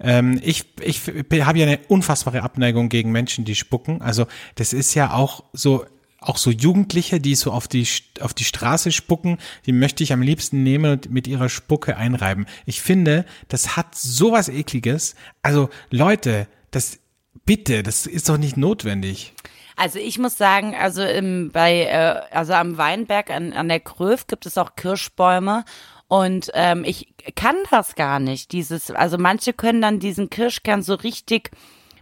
Ähm, 0.00 0.40
ich 0.42 0.64
ich 0.80 1.02
habe 1.44 1.58
ja 1.58 1.66
eine 1.66 1.78
unfassbare 1.88 2.42
Abneigung 2.42 2.88
gegen 2.88 3.12
Menschen, 3.12 3.44
die 3.44 3.54
spucken. 3.54 4.00
Also 4.02 4.26
das 4.56 4.72
ist 4.72 4.94
ja 4.94 5.12
auch 5.12 5.44
so 5.52 5.84
auch 6.28 6.36
so 6.36 6.50
Jugendliche, 6.50 7.20
die 7.20 7.34
so 7.34 7.52
auf 7.52 7.68
die 7.68 7.86
auf 8.20 8.34
die 8.34 8.44
Straße 8.44 8.92
spucken, 8.92 9.38
die 9.66 9.72
möchte 9.72 10.02
ich 10.02 10.12
am 10.12 10.22
liebsten 10.22 10.62
nehmen 10.62 10.92
und 10.92 11.10
mit 11.10 11.26
ihrer 11.26 11.48
Spucke 11.48 11.96
einreiben. 11.96 12.46
Ich 12.66 12.80
finde, 12.80 13.24
das 13.48 13.76
hat 13.76 13.94
sowas 13.94 14.48
ekliges. 14.48 15.14
Also 15.42 15.70
Leute, 15.90 16.46
das 16.70 16.98
bitte, 17.44 17.82
das 17.82 18.06
ist 18.06 18.28
doch 18.28 18.38
nicht 18.38 18.56
notwendig. 18.56 19.34
Also 19.76 19.98
ich 19.98 20.18
muss 20.18 20.38
sagen, 20.38 20.74
also 20.74 21.02
im, 21.02 21.50
bei, 21.52 21.82
äh, 21.82 22.20
also 22.30 22.52
am 22.52 22.78
Weinberg 22.78 23.30
an, 23.30 23.52
an 23.52 23.68
der 23.68 23.80
Kröf 23.80 24.26
gibt 24.26 24.46
es 24.46 24.56
auch 24.56 24.76
Kirschbäume 24.76 25.64
und 26.06 26.50
ähm, 26.54 26.84
ich 26.84 27.14
kann 27.34 27.56
das 27.70 27.96
gar 27.96 28.20
nicht. 28.20 28.52
Dieses, 28.52 28.90
also 28.90 29.18
manche 29.18 29.52
können 29.52 29.82
dann 29.82 29.98
diesen 29.98 30.30
Kirschkern 30.30 30.82
so 30.82 30.94
richtig 30.94 31.50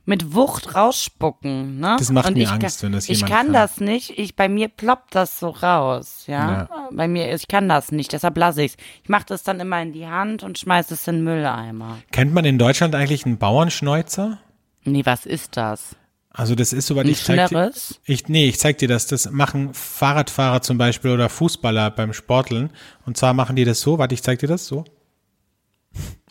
mit 0.05 0.35
Wucht 0.35 0.75
rausspucken. 0.75 1.79
Ne? 1.79 1.97
Das 1.99 2.11
macht 2.11 2.29
und 2.29 2.35
mir 2.35 2.45
ich 2.45 2.51
Angst, 2.51 2.81
kann, 2.81 2.87
wenn 2.89 2.93
das 2.93 3.09
Ich 3.09 3.19
jemand 3.19 3.33
kann 3.33 3.47
kann. 3.47 3.53
das 3.53 3.81
nicht. 3.81 4.19
Ich 4.19 4.35
bei 4.37 4.49
mir 4.49 4.69
ploppt 4.69 5.15
das 5.15 5.39
so 5.39 5.49
raus. 5.51 6.25
Ja, 6.27 6.69
bei 6.91 7.09
mir, 7.09 7.33
ich 7.35 7.49
kann 7.49 7.69
das 7.69 7.93
nicht. 7.93 8.13
Deshalb 8.13 8.37
lasse 8.37 8.63
ich's. 8.65 8.77
Ich 9.03 9.09
mache 9.09 9.27
das 9.27 9.43
dann 9.43 9.61
immer 9.61 9.81
in 9.81 9.93
die 9.93 10.07
Hand 10.07 10.43
und 10.43 10.59
schmeiße 10.59 10.95
es 10.95 11.07
in 11.07 11.17
den 11.17 11.25
Mülleimer. 11.25 11.99
Kennt 12.11 12.35
man 12.35 12.45
in 12.45 12.59
Deutschland 12.59 12.95
eigentlich 12.95 13.25
einen 13.25 13.39
Bauernschneuzer? 13.39 14.39
Nee, 14.85 15.07
was 15.07 15.27
ist 15.27 15.57
das? 15.57 15.97
Also 16.35 16.55
das 16.55 16.73
ist 16.73 16.87
soweit 16.87 17.07
ich 17.07 17.23
zeig 17.23 17.51
dir, 17.51 17.73
ich 18.07 18.29
nee, 18.29 18.49
ich 18.49 18.59
zeig 18.59 18.79
dir 18.79 18.89
das. 18.89 19.07
Das 19.07 19.31
machen 19.31 19.75
Fahrradfahrer 19.75 20.63
zum 20.63 20.79
Beispiel 20.79 21.11
oder 21.11 21.29
Fußballer 21.29 21.91
beim 21.91 22.15
Sporteln. 22.15 22.71
Und 23.05 23.19
zwar 23.19 23.35
machen 23.35 23.55
die 23.55 23.65
das 23.65 23.83
so. 23.83 23.99
Warte, 23.99 24.15
ich 24.15 24.23
zeig 24.23 24.39
dir 24.39 24.49
das 24.49 24.67
so. 24.67 24.85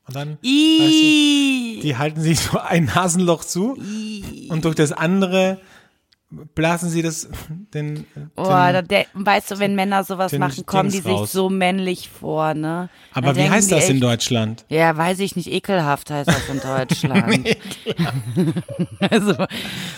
Und 0.08 0.16
dann, 0.16 0.30
weißt 0.32 0.44
du, 0.44 1.82
die 1.84 1.96
halten 1.98 2.22
sich 2.22 2.40
so 2.40 2.58
ein 2.60 2.86
Nasenloch 2.86 3.44
zu 3.44 3.78
und 4.50 4.66
durch 4.66 4.76
das 4.76 4.92
andere 4.92 5.60
blasen 6.56 6.90
sie 6.90 7.02
das 7.02 7.28
den, 7.74 8.06
Oh, 8.38 8.44
den 8.44 8.50
da, 8.52 8.82
der, 8.82 9.06
weißt 9.14 9.52
du, 9.52 9.60
wenn 9.60 9.76
Männer 9.76 10.04
sowas 10.06 10.32
den 10.32 10.40
machen, 10.40 10.66
kommen 10.66 10.90
die 10.90 10.94
Dings 11.02 11.04
sich 11.04 11.14
raus. 11.14 11.32
so 11.34 11.50
männlich 11.50 12.10
vor, 12.10 12.54
ne? 12.54 12.90
Aber 13.14 13.34
Da 13.34 13.36
wie 13.44 13.50
heißt 13.50 13.70
die 13.70 13.76
das 13.76 13.90
in 13.90 13.96
echt- 13.96 14.04
Deutschland? 14.04 14.66
Ja, 14.70 14.96
weiß 14.96 15.20
ich 15.20 15.36
nicht, 15.36 15.52
ekelhaft 15.52 16.10
heißt 16.10 16.30
das 16.30 16.48
in 16.50 16.60
Deutschland. 16.64 17.48
also, 19.00 19.36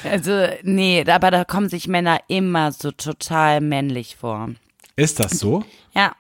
also, 0.04 0.48
nee, 0.64 1.04
aber 1.08 1.30
da 1.32 1.46
kommen 1.46 1.70
sich 1.70 1.88
Männer 1.88 2.20
immer 2.28 2.72
so 2.72 2.92
total 2.92 3.62
männlich 3.62 4.16
vor. 4.16 4.50
Ist 4.96 5.20
das 5.20 5.34
so? 5.40 5.64
Ja. 5.96 6.16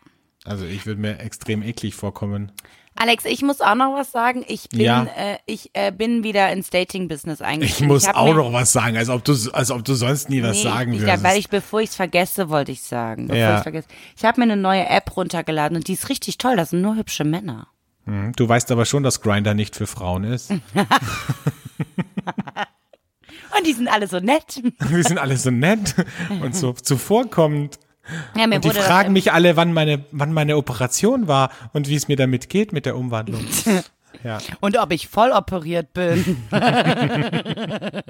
Also 0.45 0.65
ich 0.65 0.85
würde 0.85 1.01
mir 1.01 1.19
extrem 1.19 1.63
eklig 1.63 1.95
vorkommen. 1.95 2.51
Alex, 2.95 3.25
ich 3.25 3.41
muss 3.41 3.59
auch 3.59 3.75
noch 3.75 3.95
was 3.95 4.11
sagen. 4.11 4.45
Ich 4.47 4.69
bin, 4.69 4.81
Ja. 4.81 5.03
äh, 5.17 5.37
ich 5.45 5.71
äh, 5.73 5.91
bin 5.91 6.23
wieder 6.23 6.51
ins 6.51 6.69
Dating-Business 6.69 7.39
Ich 7.41 7.45
eingestiegen. 7.45 7.87
muss 7.87 8.07
hab 8.07 8.15
auch 8.15 8.33
noch 8.35 8.53
was 8.53 8.71
sagen, 8.71 8.95
als 8.97 9.09
ob 9.09 9.23
du, 9.23 9.33
als 9.51 9.71
ob 9.71 9.83
du 9.83 9.95
sonst 9.95 10.29
nie 10.29 10.43
was 10.43 10.57
Nee, 10.57 10.63
sagen 10.63 10.93
ich, 10.93 11.01
würdest. 11.01 11.23
weil 11.23 11.37
ich, 11.39 11.49
bevor 11.49 11.81
ich 11.81 11.89
es 11.89 11.95
vergesse, 11.95 12.49
wollte 12.49 12.71
ich 12.71 12.83
sagen. 12.83 13.27
Bevor 13.27 13.39
Ja. 13.39 13.53
ich's 13.55 13.63
vergesse. 13.63 13.87
Ich 14.15 14.23
habe 14.23 14.39
mir 14.39 14.51
eine 14.51 14.61
neue 14.61 14.87
App 14.87 15.15
runtergeladen 15.17 15.75
und 15.77 15.87
die 15.87 15.93
ist 15.93 16.09
richtig 16.09 16.37
toll. 16.37 16.55
Das 16.55 16.69
sind 16.69 16.81
nur 16.81 16.95
hübsche 16.95 17.23
Männer. 17.23 17.67
Hm, 18.05 18.33
Du 18.35 18.47
weißt 18.47 18.71
aber 18.71 18.85
schon, 18.85 19.03
dass 19.03 19.21
Grinder 19.21 19.53
nicht 19.53 19.75
für 19.75 19.87
Frauen 19.87 20.23
ist. 20.25 20.51
Und 23.57 23.67
die 23.67 23.73
sind 23.73 23.87
alle 23.87 24.07
so 24.07 24.19
nett. 24.19 24.61
Wir 24.79 25.03
sind 25.03 25.19
alle 25.19 25.37
so 25.37 25.51
nett 25.51 25.93
und 26.41 26.55
so 26.55 26.73
zuvorkommend. 26.73 27.77
Ja, 28.35 28.47
mir 28.47 28.55
Und 28.55 28.65
die 28.65 28.71
fragen 28.71 29.13
mich 29.13 29.31
alle, 29.31 29.55
wann 29.55 29.73
meine, 29.73 30.03
wann 30.11 30.33
meine 30.33 30.57
Operation 30.57 31.27
war 31.27 31.51
und 31.71 31.87
wie 31.87 31.95
es 31.95 32.07
mir 32.07 32.17
damit 32.17 32.49
geht 32.49 32.73
mit 32.73 32.85
der 32.85 32.95
Umwandlung. 32.95 33.45
Ja. 34.23 34.37
Und 34.61 34.77
ob 34.77 34.91
ich 34.93 35.07
voll 35.07 35.31
operiert 35.31 35.91
bin. 35.93 36.37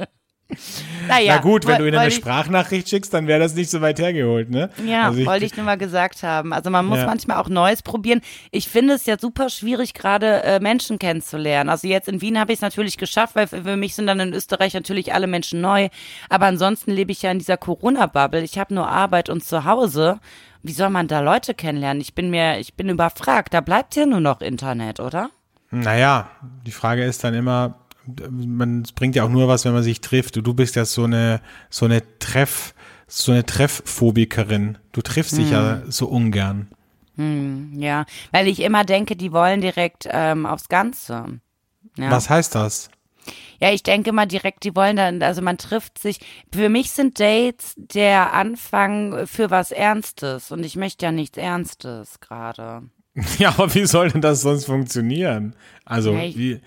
naja, 1.07 1.35
Na 1.35 1.41
gut, 1.41 1.65
wenn 1.67 1.77
du 1.79 1.87
ihnen 1.87 1.97
eine 1.97 2.09
ich- 2.09 2.15
Sprachnachricht 2.15 2.89
schickst, 2.89 3.13
dann 3.13 3.27
wäre 3.27 3.39
das 3.39 3.53
nicht 3.55 3.69
so 3.69 3.81
weit 3.81 3.99
hergeholt, 3.99 4.49
ne? 4.49 4.69
Ja, 4.85 5.03
Also 5.07 5.25
wollte 5.25 5.45
ich 5.45 5.55
nur 5.55 5.65
mal 5.65 5.77
gesagt 5.77 6.23
haben. 6.23 6.53
Also 6.53 6.69
man 6.69 6.85
muss 6.85 6.99
Ja. 6.99 7.05
manchmal 7.05 7.37
auch 7.37 7.49
Neues 7.49 7.81
probieren. 7.83 8.21
Ich 8.51 8.67
finde 8.69 8.93
es 8.93 9.05
ja 9.05 9.17
super 9.19 9.49
schwierig, 9.49 9.93
gerade 9.93 10.43
äh, 10.43 10.59
Menschen 10.59 10.99
kennenzulernen. 10.99 11.69
Also 11.69 11.87
jetzt 11.87 12.07
in 12.07 12.21
Wien 12.21 12.39
habe 12.39 12.51
ich 12.53 12.57
es 12.57 12.61
natürlich 12.61 12.97
geschafft, 12.97 13.35
weil 13.35 13.47
für 13.47 13.63
für 13.63 13.77
mich 13.77 13.95
sind 13.95 14.07
dann 14.07 14.19
in 14.19 14.33
Österreich 14.33 14.73
natürlich 14.73 15.13
alle 15.13 15.27
Menschen 15.27 15.61
neu. 15.61 15.89
Aber 16.29 16.45
ansonsten 16.47 16.91
lebe 16.91 17.11
ich 17.11 17.21
ja 17.21 17.31
in 17.31 17.39
dieser 17.39 17.57
Corona-Bubble. 17.57 18.41
Ich 18.43 18.57
habe 18.57 18.73
nur 18.73 18.87
Arbeit 18.87 19.29
und 19.29 19.43
zu 19.43 19.65
Hause. 19.65 20.19
Wie 20.61 20.71
soll 20.73 20.89
man 20.89 21.07
da 21.07 21.19
Leute 21.19 21.53
kennenlernen? 21.53 21.99
Ich 22.01 22.13
bin 22.15 22.29
mir, 22.29 22.59
ich 22.59 22.73
bin 22.75 22.87
überfragt. 22.89 23.53
Da 23.53 23.61
bleibt 23.61 23.95
ja 23.95 24.05
nur 24.05 24.19
noch 24.21 24.41
Internet, 24.41 24.99
oder? 24.99 25.29
Naja, 25.71 26.29
die 26.65 26.71
Frage 26.71 27.03
ist 27.03 27.23
dann 27.23 27.33
immer, 27.33 27.79
man 28.29 28.83
bringt 28.95 29.15
ja 29.15 29.23
auch 29.23 29.29
nur 29.29 29.47
was, 29.47 29.65
wenn 29.65 29.73
man 29.73 29.83
sich 29.83 30.01
trifft. 30.01 30.35
Du, 30.35 30.41
du 30.41 30.53
bist 30.53 30.75
ja 30.75 30.85
so 30.85 31.03
eine, 31.05 31.41
so 31.69 31.85
eine 31.85 32.01
Treff, 32.19 32.73
so 33.07 33.31
eine 33.31 33.45
Treffphobikerin. 33.45 34.77
Du 34.91 35.01
triffst 35.01 35.37
dich 35.37 35.51
ja 35.51 35.81
Hm. 35.83 35.91
so 35.91 36.07
ungern. 36.07 36.67
Ja, 37.15 38.05
weil 38.31 38.47
ich 38.47 38.59
immer 38.61 38.83
denke, 38.85 39.15
die 39.15 39.31
wollen 39.31 39.61
direkt 39.61 40.07
ähm, 40.09 40.45
aufs 40.47 40.67
Ganze. 40.67 41.39
Ja. 41.95 42.09
Was 42.09 42.27
heißt 42.29 42.55
das? 42.55 42.89
Ja, 43.59 43.71
ich 43.71 43.83
denke 43.83 44.11
mal 44.11 44.25
direkt, 44.25 44.63
die 44.63 44.75
wollen 44.75 44.95
dann, 44.97 45.21
also 45.21 45.41
man 45.43 45.57
trifft 45.59 45.99
sich. 45.99 46.19
Für 46.51 46.69
mich 46.69 46.89
sind 46.91 47.19
Dates 47.19 47.73
der 47.77 48.33
Anfang 48.33 49.27
für 49.27 49.51
was 49.51 49.71
Ernstes 49.71 50.51
und 50.51 50.65
ich 50.65 50.75
möchte 50.75 51.05
ja 51.05 51.11
nichts 51.11 51.37
Ernstes 51.37 52.19
gerade. 52.19 52.83
Ja, 53.37 53.49
aber 53.49 53.71
wie 53.75 53.85
soll 53.85 54.09
denn 54.09 54.21
das 54.21 54.41
sonst 54.41 54.65
funktionieren? 54.65 55.55
Also, 55.85 56.13
Ja, 56.13 56.23
ich- 56.23 56.35
wie, 56.37 56.61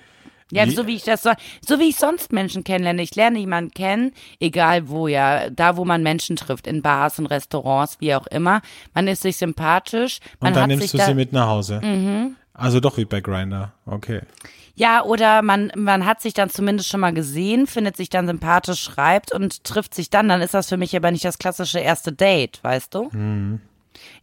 Ja, 0.52 0.70
so 0.70 0.86
wie 0.86 0.94
ich 0.94 1.02
das 1.02 1.22
so, 1.22 1.30
so 1.66 1.80
wie 1.80 1.88
ich 1.88 1.96
sonst 1.96 2.32
Menschen 2.32 2.62
kennenlerne. 2.62 3.02
Ich 3.02 3.14
lerne 3.16 3.38
jemanden 3.38 3.72
kennen, 3.72 4.12
egal 4.38 4.88
wo, 4.88 5.08
ja, 5.08 5.50
da 5.50 5.76
wo 5.76 5.84
man 5.84 6.02
Menschen 6.04 6.36
trifft, 6.36 6.66
in 6.68 6.82
Bars 6.82 7.18
und 7.18 7.26
Restaurants, 7.26 7.96
wie 8.00 8.14
auch 8.14 8.26
immer. 8.28 8.60
Man 8.94 9.08
ist 9.08 9.22
sich 9.22 9.36
sympathisch, 9.38 10.20
man 10.40 10.52
und 10.52 10.56
dann 10.56 10.68
nimmst 10.68 10.94
du 10.94 10.98
da, 10.98 11.04
Mhm. 11.04 11.08
sie 11.08 11.14
mit 11.14 11.32
nach 11.32 11.48
Hause. 11.48 11.80
Also 12.54 12.80
doch 12.80 12.96
wie 12.96 13.04
bei 13.04 13.20
Grinder. 13.20 13.72
Okay. 13.86 14.20
Ja, 14.76 15.02
oder 15.02 15.42
man, 15.42 15.72
man 15.74 16.04
hat 16.06 16.20
sich 16.20 16.34
dann 16.34 16.50
zumindest 16.50 16.88
schon 16.90 17.00
mal 17.00 17.12
gesehen, 17.14 17.66
findet 17.66 17.96
sich 17.96 18.10
dann 18.10 18.26
sympathisch, 18.26 18.80
schreibt 18.82 19.32
und 19.32 19.64
trifft 19.64 19.94
sich 19.94 20.10
dann. 20.10 20.28
Dann 20.28 20.42
ist 20.42 20.54
das 20.54 20.68
für 20.68 20.76
mich 20.76 20.94
aber 20.94 21.10
nicht 21.10 21.24
das 21.24 21.38
klassische 21.38 21.80
erste 21.80 22.12
Date, 22.12 22.60
weißt 22.62 22.94
du? 22.94 23.08
Mhm. 23.12 23.60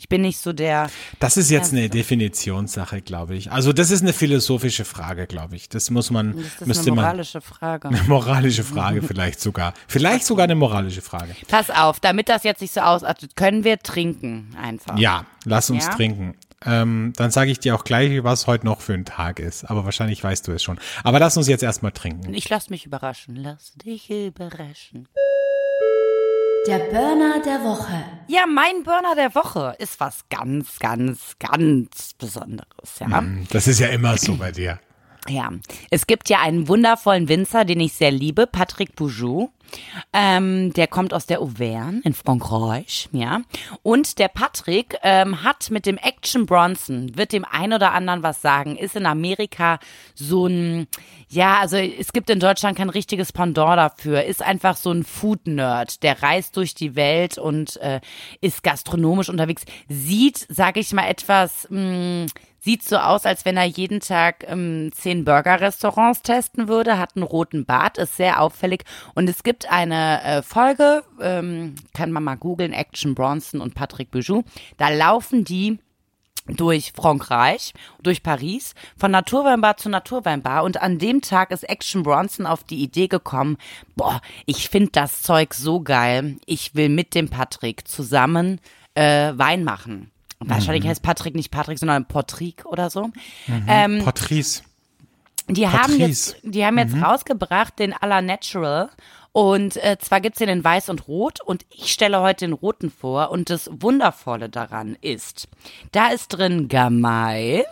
Ich 0.03 0.09
bin 0.09 0.21
nicht 0.21 0.37
so 0.39 0.51
der. 0.51 0.89
Das 1.21 1.37
ist 1.37 1.49
jetzt 1.49 1.71
eine 1.71 1.87
Definitionssache, 1.87 3.01
glaube 3.01 3.35
ich. 3.35 3.53
Also 3.53 3.71
das 3.71 3.89
ist 3.89 4.01
eine 4.01 4.11
philosophische 4.11 4.83
Frage, 4.83 5.27
glaube 5.27 5.55
ich. 5.55 5.69
Das 5.69 5.89
muss 5.91 6.11
man, 6.11 6.35
Das 6.35 6.45
ist 6.45 6.67
müsste 6.67 6.81
eine 6.87 6.95
man. 6.97 7.05
moralische 7.05 7.39
Frage. 7.39 7.87
Eine 7.87 8.03
moralische 8.03 8.65
Frage 8.65 9.01
vielleicht 9.01 9.39
sogar. 9.39 9.73
Vielleicht 9.87 10.25
sogar 10.25 10.43
eine 10.43 10.55
moralische 10.55 11.01
Frage. 11.01 11.33
Pass 11.47 11.69
auf, 11.69 12.01
damit 12.01 12.27
das 12.27 12.43
jetzt 12.43 12.59
nicht 12.59 12.73
so 12.73 12.81
ausartet, 12.81 13.37
können 13.37 13.63
wir 13.63 13.79
trinken 13.79 14.53
einfach. 14.61 14.97
Ja, 14.97 15.25
lass 15.45 15.69
uns 15.69 15.85
Ja? 15.85 15.91
trinken. 15.95 16.35
Ähm, 16.65 17.13
dann 17.15 17.31
sage 17.31 17.51
ich 17.51 17.59
dir 17.59 17.73
auch 17.73 17.85
gleich, 17.85 18.23
was 18.25 18.45
heute 18.45 18.65
noch 18.65 18.81
für 18.81 18.93
ein 18.93 19.05
Tag 19.05 19.39
ist. 19.39 19.63
Aber 19.63 19.85
wahrscheinlich 19.85 20.21
weißt 20.21 20.45
du 20.49 20.51
es 20.51 20.63
schon. 20.63 20.79
Aber 21.05 21.17
lass 21.19 21.37
uns 21.37 21.47
jetzt 21.47 21.63
erstmal 21.63 21.93
trinken. 21.93 22.33
Ich 22.33 22.49
lass 22.49 22.69
mich 22.69 22.85
überraschen. 22.85 23.37
Lass 23.37 23.73
dich 23.75 24.09
überraschen. 24.09 25.07
Der 26.65 26.79
Burner 26.79 27.41
der 27.43 27.61
Woche. 27.61 28.05
Ja, 28.27 28.45
mein 28.47 28.83
Burner 28.83 29.15
der 29.15 29.35
Woche 29.35 29.75
ist 29.79 29.99
was 29.99 30.23
ganz, 30.29 30.79
ganz, 30.79 31.35
ganz 31.37 32.13
Besonderes, 32.17 32.99
ja. 32.99 33.21
Das 33.51 33.67
ist 33.67 33.79
ja 33.79 33.87
immer 33.87 34.17
so 34.17 34.35
bei 34.37 34.53
dir. 34.53 34.79
Ja, 35.29 35.51
es 35.89 36.05
gibt 36.05 36.29
ja 36.29 36.41
einen 36.41 36.67
wundervollen 36.67 37.29
Winzer, 37.29 37.63
den 37.63 37.79
ich 37.79 37.93
sehr 37.93 38.11
liebe, 38.11 38.45
Patrick 38.45 38.95
Boujou. 38.95 39.49
Ähm, 40.11 40.71
der 40.73 40.87
kommt 40.87 41.13
aus 41.13 41.25
der 41.25 41.41
Auvergne 41.41 42.01
in 42.03 42.13
Frankreich, 42.13 43.09
ja. 43.11 43.41
Und 43.81 44.19
der 44.19 44.27
Patrick 44.27 44.97
ähm, 45.01 45.43
hat 45.43 45.71
mit 45.71 45.87
dem 45.87 45.97
Action 45.97 46.45
Bronson, 46.45 47.17
wird 47.17 47.31
dem 47.31 47.45
ein 47.49 47.73
oder 47.73 47.93
anderen 47.93 48.21
was 48.21 48.41
sagen, 48.41 48.75
ist 48.75 48.95
in 48.95 49.07
Amerika 49.07 49.79
so 50.13 50.45
ein, 50.45 50.87
ja, 51.27 51.57
also 51.59 51.77
es 51.77 52.13
gibt 52.13 52.29
in 52.29 52.39
Deutschland 52.39 52.77
kein 52.77 52.89
richtiges 52.89 53.31
Pendant 53.31 53.77
dafür, 53.77 54.23
ist 54.25 54.43
einfach 54.43 54.77
so 54.77 54.91
ein 54.91 55.03
Food-Nerd, 55.03 56.03
der 56.03 56.21
reist 56.21 56.55
durch 56.57 56.75
die 56.75 56.95
Welt 56.95 57.39
und 57.39 57.77
äh, 57.77 58.01
ist 58.41 58.61
gastronomisch 58.63 59.29
unterwegs, 59.29 59.63
sieht, 59.87 60.45
sag 60.49 60.77
ich 60.77 60.93
mal, 60.93 61.07
etwas, 61.07 61.67
mh, 61.71 62.27
Sieht 62.63 62.81
so 62.81 62.95
aus, 62.95 63.25
als 63.25 63.43
wenn 63.43 63.57
er 63.57 63.65
jeden 63.65 63.99
Tag 63.99 64.45
ähm, 64.47 64.89
zehn 64.93 65.25
Burger-Restaurants 65.25 66.21
testen 66.21 66.69
würde, 66.69 66.97
hat 66.97 67.17
einen 67.17 67.23
roten 67.23 67.65
Bart, 67.65 67.97
ist 67.97 68.15
sehr 68.15 68.39
auffällig. 68.39 68.85
Und 69.15 69.29
es 69.29 69.43
gibt 69.43 69.69
eine 69.69 70.23
äh, 70.23 70.41
Folge, 70.43 71.03
ähm, 71.19 71.75
kann 71.93 72.13
man 72.13 72.23
mal 72.23 72.35
googeln, 72.35 72.71
Action 72.71 73.15
Bronson 73.15 73.59
und 73.59 73.75
Patrick 73.75 74.11
Bijou. 74.11 74.43
Da 74.77 74.87
laufen 74.87 75.43
die 75.43 75.77
durch 76.47 76.93
Frankreich, 76.95 77.73
durch 78.01 78.23
Paris, 78.23 78.75
von 78.95 79.11
Naturweinbar 79.11 79.75
zu 79.75 79.89
Naturweinbar. 79.89 80.63
Und 80.63 80.81
an 80.81 80.99
dem 80.99 81.21
Tag 81.21 81.51
ist 81.51 81.63
Action 81.63 82.03
Bronson 82.03 82.45
auf 82.45 82.63
die 82.63 82.81
Idee 82.81 83.09
gekommen, 83.09 83.57
boah, 83.97 84.21
ich 84.45 84.69
finde 84.69 84.91
das 84.93 85.21
Zeug 85.21 85.53
so 85.53 85.81
geil, 85.81 86.37
ich 86.45 86.75
will 86.75 86.87
mit 86.87 87.13
dem 87.13 87.27
Patrick 87.27 87.89
zusammen 87.89 88.61
äh, 88.95 89.33
Wein 89.35 89.65
machen. 89.65 90.12
Wahrscheinlich 90.45 90.87
heißt 90.87 91.01
Patrick 91.01 91.35
nicht 91.35 91.51
Patrick, 91.51 91.79
sondern 91.79 92.05
Patrick 92.05 92.65
oder 92.65 92.89
so. 92.89 93.09
Ähm, 93.67 94.03
Patrice. 94.03 94.63
die 95.47 95.67
haben 95.67 95.97
jetzt, 95.99 96.37
die 96.43 96.65
haben 96.65 96.77
jetzt 96.77 96.95
rausgebracht 96.95 97.77
den 97.79 97.93
à 97.93 98.07
la 98.07 98.21
Natural. 98.21 98.89
Und 99.35 99.77
äh, 99.77 99.97
zwar 99.99 100.21
gibt's 100.21 100.37
den 100.37 100.47
in 100.49 100.63
weiß 100.63 100.89
und 100.89 101.07
rot 101.07 101.41
und 101.41 101.65
ich 101.71 101.91
stelle 101.91 102.21
heute 102.21 102.45
den 102.45 102.53
roten 102.53 102.91
vor. 102.91 103.31
Und 103.31 103.49
das 103.49 103.67
Wundervolle 103.71 104.47
daran 104.47 104.95
ist, 105.01 105.47
da 105.91 106.09
ist 106.09 106.27
drin 106.27 106.67
Gamay, 106.67 107.65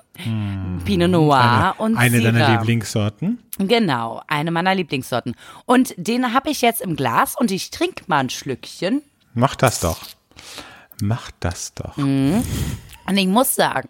Pinot 0.85 1.11
Noir 1.11 1.75
und 1.77 1.91
Hm. 1.91 1.97
eine 1.99 2.19
deiner 2.19 2.39
Syrah. 2.39 2.57
Lieblingssorten. 2.57 3.43
Genau, 3.59 4.23
eine 4.27 4.49
meiner 4.49 4.73
Lieblingssorten. 4.73 5.35
Und 5.65 5.93
den 5.97 6.33
habe 6.33 6.49
ich 6.49 6.61
jetzt 6.61 6.81
im 6.81 6.95
Glas 6.95 7.35
und 7.37 7.51
ich 7.51 7.69
trinke 7.69 8.05
mal 8.07 8.21
ein 8.21 8.31
Schlückchen. 8.31 9.03
Mach 9.35 9.55
das 9.55 9.81
doch. 9.81 9.99
Mach 11.01 11.31
das 11.39 11.73
doch. 11.73 11.97
Und 11.97 13.17
ich 13.17 13.27
muss 13.27 13.55
sagen, 13.55 13.89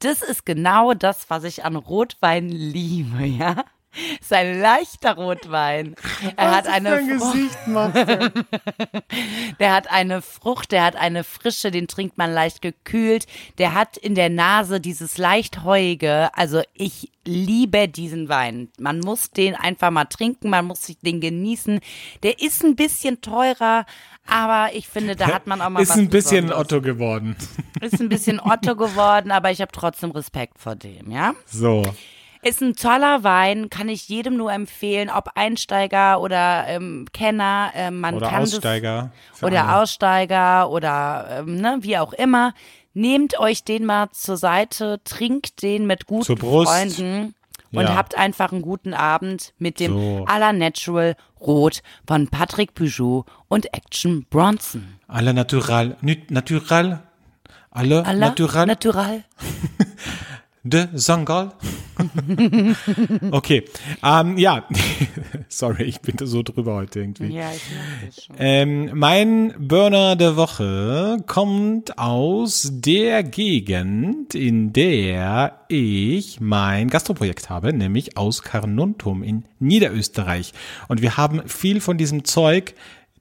das 0.00 0.22
ist 0.22 0.46
genau 0.46 0.94
das, 0.94 1.28
was 1.28 1.44
ich 1.44 1.64
an 1.64 1.76
Rotwein 1.76 2.48
liebe, 2.48 3.24
ja. 3.24 3.64
Ist 4.20 4.32
ein 4.32 4.60
leichter 4.60 5.14
Rotwein. 5.14 5.96
Er 6.36 6.50
hat 6.52 6.66
eine 6.66 7.18
Frucht, 7.18 7.58
der 9.58 9.72
hat 9.72 9.90
eine 9.90 10.22
Frucht, 10.22 10.72
der 10.72 10.84
hat 10.84 10.96
eine 10.96 11.24
Frische, 11.24 11.70
den 11.70 11.88
trinkt 11.88 12.16
man 12.16 12.32
leicht 12.32 12.62
gekühlt. 12.62 13.26
Der 13.58 13.74
hat 13.74 13.96
in 13.96 14.14
der 14.14 14.30
Nase 14.30 14.80
dieses 14.80 15.18
leicht 15.18 15.64
heuige. 15.64 16.30
Also 16.34 16.62
ich 16.74 17.10
liebe 17.24 17.88
diesen 17.88 18.28
Wein. 18.28 18.68
Man 18.78 19.00
muss 19.00 19.30
den 19.30 19.54
einfach 19.54 19.90
mal 19.90 20.04
trinken, 20.06 20.50
man 20.50 20.66
muss 20.66 20.84
sich 20.84 20.98
den 21.00 21.20
genießen. 21.20 21.80
Der 22.22 22.40
ist 22.40 22.64
ein 22.64 22.76
bisschen 22.76 23.20
teurer, 23.20 23.86
aber 24.26 24.70
ich 24.74 24.88
finde, 24.88 25.16
da 25.16 25.26
hat 25.28 25.46
man 25.46 25.60
auch 25.60 25.68
mal 25.68 25.82
Ist 25.82 25.90
was 25.90 25.98
ein 25.98 26.08
bisschen 26.08 26.46
Besonderes. 26.46 26.72
Otto 26.72 26.80
geworden. 26.80 27.36
Ist 27.80 28.00
ein 28.00 28.08
bisschen 28.08 28.40
Otto 28.40 28.76
geworden, 28.76 29.32
aber 29.32 29.50
ich 29.50 29.60
habe 29.60 29.72
trotzdem 29.72 30.12
Respekt 30.12 30.58
vor 30.58 30.76
dem, 30.76 31.10
ja. 31.10 31.34
So. 31.46 31.82
Ist 32.42 32.62
ein 32.62 32.74
toller 32.74 33.22
Wein, 33.22 33.68
kann 33.68 33.88
ich 33.90 34.08
jedem 34.08 34.36
nur 34.36 34.50
empfehlen, 34.52 35.10
ob 35.10 35.32
Einsteiger 35.34 36.20
oder 36.22 36.64
ähm, 36.68 37.06
Kenner. 37.12 37.70
Ähm, 37.74 38.00
man 38.00 38.14
Oder 38.16 38.28
kann 38.30 38.42
Aussteiger. 38.42 39.10
Das, 39.32 39.42
oder 39.42 39.68
alle. 39.68 39.82
Aussteiger 39.82 40.70
oder 40.70 41.26
ähm, 41.40 41.56
ne, 41.56 41.78
wie 41.80 41.98
auch 41.98 42.12
immer. 42.14 42.54
Nehmt 42.94 43.38
euch 43.38 43.62
den 43.62 43.84
mal 43.84 44.08
zur 44.12 44.36
Seite, 44.38 45.00
trinkt 45.04 45.62
den 45.62 45.86
mit 45.86 46.06
guten. 46.06 46.36
Freunden 46.38 47.34
und 47.72 47.82
Ja. 47.84 47.94
habt 47.94 48.16
einfach 48.16 48.52
einen 48.52 48.62
guten 48.62 48.94
Abend 48.94 49.52
mit 49.58 49.78
dem 49.78 49.92
So. 49.92 50.24
à 50.26 50.38
la 50.38 50.52
Natural 50.52 51.14
Rot 51.40 51.82
von 52.06 52.26
Patrick 52.28 52.74
Bijou 52.74 53.24
und 53.48 53.72
Action 53.74 54.26
Bronson. 54.30 54.98
Alle 55.06 55.32
natural. 55.34 55.96
Nü- 56.02 56.22
Natural. 56.32 57.02
Alle 57.70 58.02
la 58.02 58.12
natural. 58.14 58.66
Natural. 58.66 59.24
De 60.62 60.88
Sangal. 60.92 61.52
okay. 63.30 63.64
Ähm, 64.02 64.36
ja. 64.36 64.68
Sorry, 65.48 65.84
ich 65.84 66.00
bin 66.00 66.16
da 66.16 66.26
so 66.26 66.42
drüber 66.42 66.74
heute 66.74 67.00
irgendwie. 67.00 67.32
Ja, 67.34 67.50
ich 67.50 67.62
das 68.06 68.24
schon. 68.24 68.36
Ähm, 68.38 68.90
mein 68.92 69.54
Burner 69.58 70.16
der 70.16 70.36
Woche 70.36 71.16
kommt 71.26 71.98
aus 71.98 72.68
der 72.72 73.22
Gegend, 73.22 74.34
in 74.34 74.74
der 74.74 75.64
ich 75.68 76.40
mein 76.40 76.88
Gastroprojekt 76.88 77.48
habe, 77.48 77.72
nämlich 77.72 78.18
aus 78.18 78.42
Carnuntum 78.42 79.22
in 79.22 79.46
Niederösterreich. 79.60 80.52
Und 80.88 81.00
wir 81.00 81.16
haben 81.16 81.48
viel 81.48 81.80
von 81.80 81.96
diesem 81.96 82.24
Zeug 82.24 82.74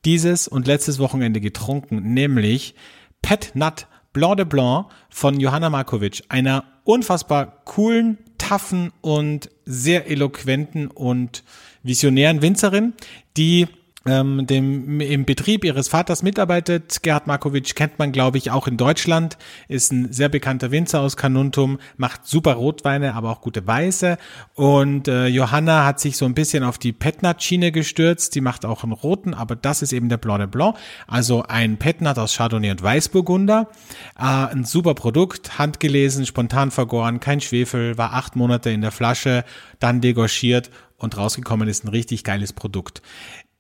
dieses 0.04 0.50
und 0.50 0.68
letztes 0.68 1.00
Wochenende 1.00 1.40
getrunken, 1.40 2.14
nämlich 2.14 2.76
Pet 3.22 3.52
Nut 3.54 3.88
Blanc 4.14 4.38
de 4.38 4.46
Blanc 4.46 4.88
von 5.10 5.40
Johanna 5.40 5.70
Markovic, 5.70 6.24
einer 6.30 6.64
unfassbar 6.84 7.64
coolen, 7.66 8.18
taffen 8.38 8.92
und 9.02 9.50
sehr 9.66 10.10
eloquenten 10.10 10.88
und 10.88 11.44
visionären 11.84 12.42
Winzerin, 12.42 12.94
die 13.38 13.68
ähm, 14.10 14.48
dem, 14.48 15.00
im 15.00 15.26
Betrieb 15.26 15.64
ihres 15.64 15.88
Vaters 15.88 16.24
mitarbeitet. 16.24 17.04
Gerhard 17.04 17.28
Markovic 17.28 17.76
kennt 17.76 18.00
man, 18.00 18.12
glaube 18.12 18.38
ich, 18.38 18.52
auch 18.52 18.68
in 18.68 18.78
Deutschland, 18.78 19.38
ist 19.68 19.92
ein 19.92 20.12
sehr 20.12 20.30
bekannter 20.30 20.72
Winzer 20.72 21.02
aus 21.02 21.18
Kanuntum, 21.18 21.80
macht 21.98 22.26
super 22.26 22.54
Rotweine, 22.54 23.14
aber 23.14 23.30
auch 23.30 23.42
gute 23.42 23.66
Weiße. 23.66 24.18
Und 24.56 25.08
äh, 25.08 25.28
Johanna 25.28 25.86
hat 25.86 26.00
sich 26.00 26.18
so 26.18 26.26
ein 26.26 26.34
bisschen 26.34 26.64
auf 26.64 26.78
die 26.78 26.92
Petnat-Schiene 26.92 27.72
gestürzt. 27.72 28.36
Die 28.36 28.42
macht 28.42 28.66
auch 28.66 28.84
einen 28.84 28.94
roten, 28.94 29.34
aber 29.34 29.56
das 29.56 29.82
ist 29.82 29.94
eben 29.94 30.10
der 30.10 30.18
Blanc 30.18 30.40
de 30.40 30.48
Blanc, 30.48 30.76
also 31.08 31.44
ein 31.44 31.78
Petnat 31.78 32.18
aus 32.18 32.36
Chardonnay 32.36 32.72
und 32.72 32.82
Weißburgunder. 32.82 33.70
Äh, 34.18 34.24
ein 34.24 34.64
super 34.64 34.96
Produkt, 34.96 35.60
handgelesen, 35.60 36.26
spontan 36.26 36.72
vergoren, 36.72 37.20
kein 37.20 37.42
Schwefel, 37.42 37.98
war 37.98 38.14
acht 38.14 38.36
Monate 38.36 38.70
in 38.70 38.82
der 38.82 38.92
Flasche, 38.92 39.44
dann 39.80 40.02
degorgiert 40.02 40.70
und 40.98 41.18
rausgekommen 41.18 41.68
ist 41.68 41.86
ein 41.86 41.90
richtig 41.90 42.24
geiles 42.24 42.54
Produkt 42.54 43.02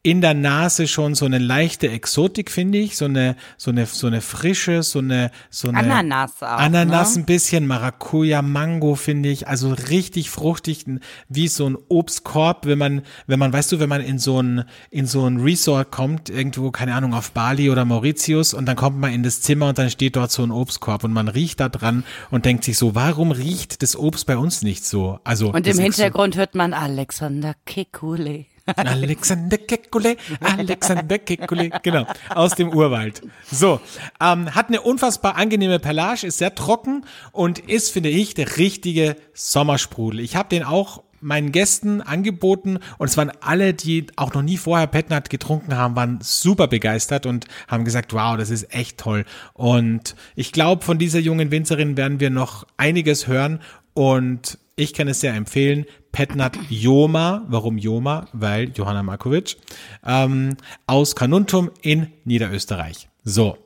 in 0.02 0.22
der 0.22 0.34
Nase 0.34 0.88
schon 0.88 1.14
so 1.14 1.26
eine 1.26 1.40
leichte 1.40 1.90
Exotik, 1.90 2.52
finde 2.52 2.78
ich, 2.78 2.96
so 2.96 3.04
eine, 3.04 3.36
so 3.58 3.70
eine, 3.70 3.86
so 3.86 4.08
eine 4.08 4.22
frische, 4.22 4.82
so 4.82 5.00
eine, 5.00 5.30
so 5.50 5.68
eine 5.68 5.80
Ananas 5.80 6.42
auch. 6.42 6.48
Ananas 6.48 7.16
ne? 7.16 7.22
ein 7.22 7.26
bisschen, 7.26 7.68
Maracuja, 7.68 8.42
Mango, 8.42 8.96
finde 8.96 9.28
ich, 9.28 9.50
also 9.50 9.74
richtig 9.74 10.30
fruchtig, 10.30 10.86
wie 11.28 11.50
so 11.50 11.70
ein 11.70 11.78
Obstkorb, 11.90 12.66
wenn 12.66 12.78
man, 12.78 13.02
wenn 13.28 13.40
man, 13.40 13.52
weißt 13.52 13.74
du, 13.74 13.80
wenn 13.82 13.90
man 13.90 14.00
in 14.00 14.20
so 14.20 14.42
ein, 14.42 14.64
in 14.90 15.06
so 15.06 15.26
ein 15.26 15.42
Resort 15.42 15.92
kommt, 15.92 16.30
irgendwo, 16.30 16.72
keine 16.72 16.96
Ahnung, 16.96 17.14
auf 17.14 17.32
Bali 17.32 17.70
oder 17.70 17.84
Mauritius 17.84 18.54
und 18.54 18.68
dann 18.68 18.78
kommt 18.78 19.00
man 19.00 19.12
in 19.12 19.24
das 19.24 19.42
Zimmer 19.42 19.68
und 19.70 19.80
dann 19.80 19.90
steht 19.90 20.16
dort 20.16 20.32
so 20.32 20.44
ein 20.44 20.52
Obstkorb 20.52 21.04
und 21.04 21.12
man 21.12 21.28
riecht 21.28 21.60
da 21.60 21.68
dran 21.68 22.06
und 22.32 22.46
denkt 22.46 22.64
sich 22.64 22.78
so, 22.78 22.96
warum 22.96 23.32
riecht 23.32 23.84
das 23.84 23.98
Obst 23.98 24.26
bei 24.28 24.38
uns 24.38 24.62
nicht 24.62 24.86
so? 24.86 25.20
Also. 25.26 25.52
Und 25.52 25.68
im 25.68 25.78
Hintergrund 25.78 26.38
hört 26.38 26.56
man 26.56 26.74
Alexander 26.74 27.54
Kekulé. 27.68 28.46
Alexander 28.76 29.58
Kekulé, 29.58 30.18
Alexander 30.42 31.18
Kekulé, 31.18 31.72
genau, 31.82 32.06
aus 32.30 32.56
dem 32.56 32.70
Urwald. 32.70 33.22
So, 33.52 33.80
ähm, 34.22 34.54
hat 34.56 34.68
eine 34.68 34.82
unfassbar 34.82 35.36
angenehme 35.36 35.80
Pelage, 35.80 36.28
ist 36.28 36.38
sehr 36.38 36.56
trocken 36.56 37.06
und 37.32 37.60
ist, 37.60 37.92
finde 37.92 38.10
ich, 38.10 38.34
der 38.34 38.58
richtige 38.58 39.16
Sommersprudel. 39.34 40.20
Ich 40.20 40.36
habe 40.36 40.50
den 40.50 40.64
auch 40.64 41.04
meinen 41.22 41.52
Gästen 41.52 42.02
angeboten 42.02 42.80
und 42.98 43.10
es 43.10 43.18
waren 43.18 43.32
alle, 43.42 43.74
die 43.74 44.08
auch 44.16 44.34
noch 44.34 44.42
nie 44.42 44.58
vorher 44.58 44.88
Petnat 44.88 45.30
getrunken 45.30 45.76
haben, 45.76 45.96
waren 45.96 46.20
super 46.22 46.68
begeistert 46.68 47.26
und 47.26 47.46
haben 47.68 47.84
gesagt, 47.86 48.14
wow, 48.14 48.38
das 48.38 48.50
ist 48.50 48.74
echt 48.74 48.98
toll. 48.98 49.26
Und 49.54 50.16
ich 50.36 50.52
glaube, 50.52 50.84
von 50.84 50.98
dieser 50.98 51.20
jungen 51.20 51.52
Winzerin 51.52 51.98
werden 51.98 52.20
wir 52.20 52.30
noch 52.30 52.66
einiges 52.78 53.28
hören 53.28 53.60
und 53.94 54.58
ich 54.80 54.94
kann 54.94 55.08
es 55.08 55.20
sehr 55.20 55.34
empfehlen. 55.34 55.86
Petnat 56.12 56.58
Joma, 56.70 57.46
warum 57.48 57.78
Joma? 57.78 58.28
Weil 58.34 58.70
Johanna 58.76 59.04
Markovic, 59.04 59.58
ähm, 60.06 60.58
aus 60.88 61.16
Kanuntum 61.16 61.70
in 61.82 62.08
Niederösterreich. 62.26 63.10
So, 63.24 63.58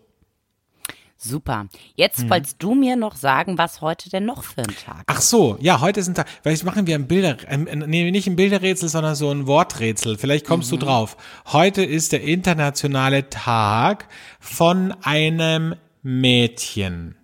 Super. 1.26 1.67
Jetzt 1.95 2.19
Mhm. 2.26 2.30
wolltest 2.32 2.62
du 2.62 2.76
mir 2.76 2.97
noch 2.97 3.15
sagen, 3.15 3.58
was 3.58 3.80
heute 3.80 4.10
denn 4.10 4.26
noch 4.26 4.43
für 4.43 4.60
ein 4.63 4.76
Tag 4.86 5.04
Ach 5.08 5.21
so, 5.21 5.58
ja, 5.62 5.80
heute 5.80 6.02
ist 6.02 6.10
ein 6.10 6.15
Tag. 6.15 6.28
Vielleicht 6.41 6.65
machen 6.65 6.86
wir 6.86 6.95
ein 6.95 7.08
Bilder, 7.08 7.38
ähm, 7.47 7.65
nee, 7.88 8.12
nicht 8.12 8.28
ein 8.28 8.36
Bilderrätsel, 8.36 8.89
sondern 8.89 9.15
so 9.15 9.32
ein 9.32 9.47
Worträtsel. 9.47 10.17
Vielleicht 10.17 10.45
kommst 10.45 10.69
du 10.73 10.76
drauf. 10.76 11.15
Heute 11.54 11.82
ist 11.82 12.12
der 12.12 12.23
internationale 12.23 13.30
Tag 13.30 14.10
von 14.41 14.91
einem 15.04 15.76
Mädchen. 16.02 17.15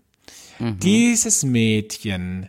Dieses 0.60 1.44
Mädchen 1.44 2.48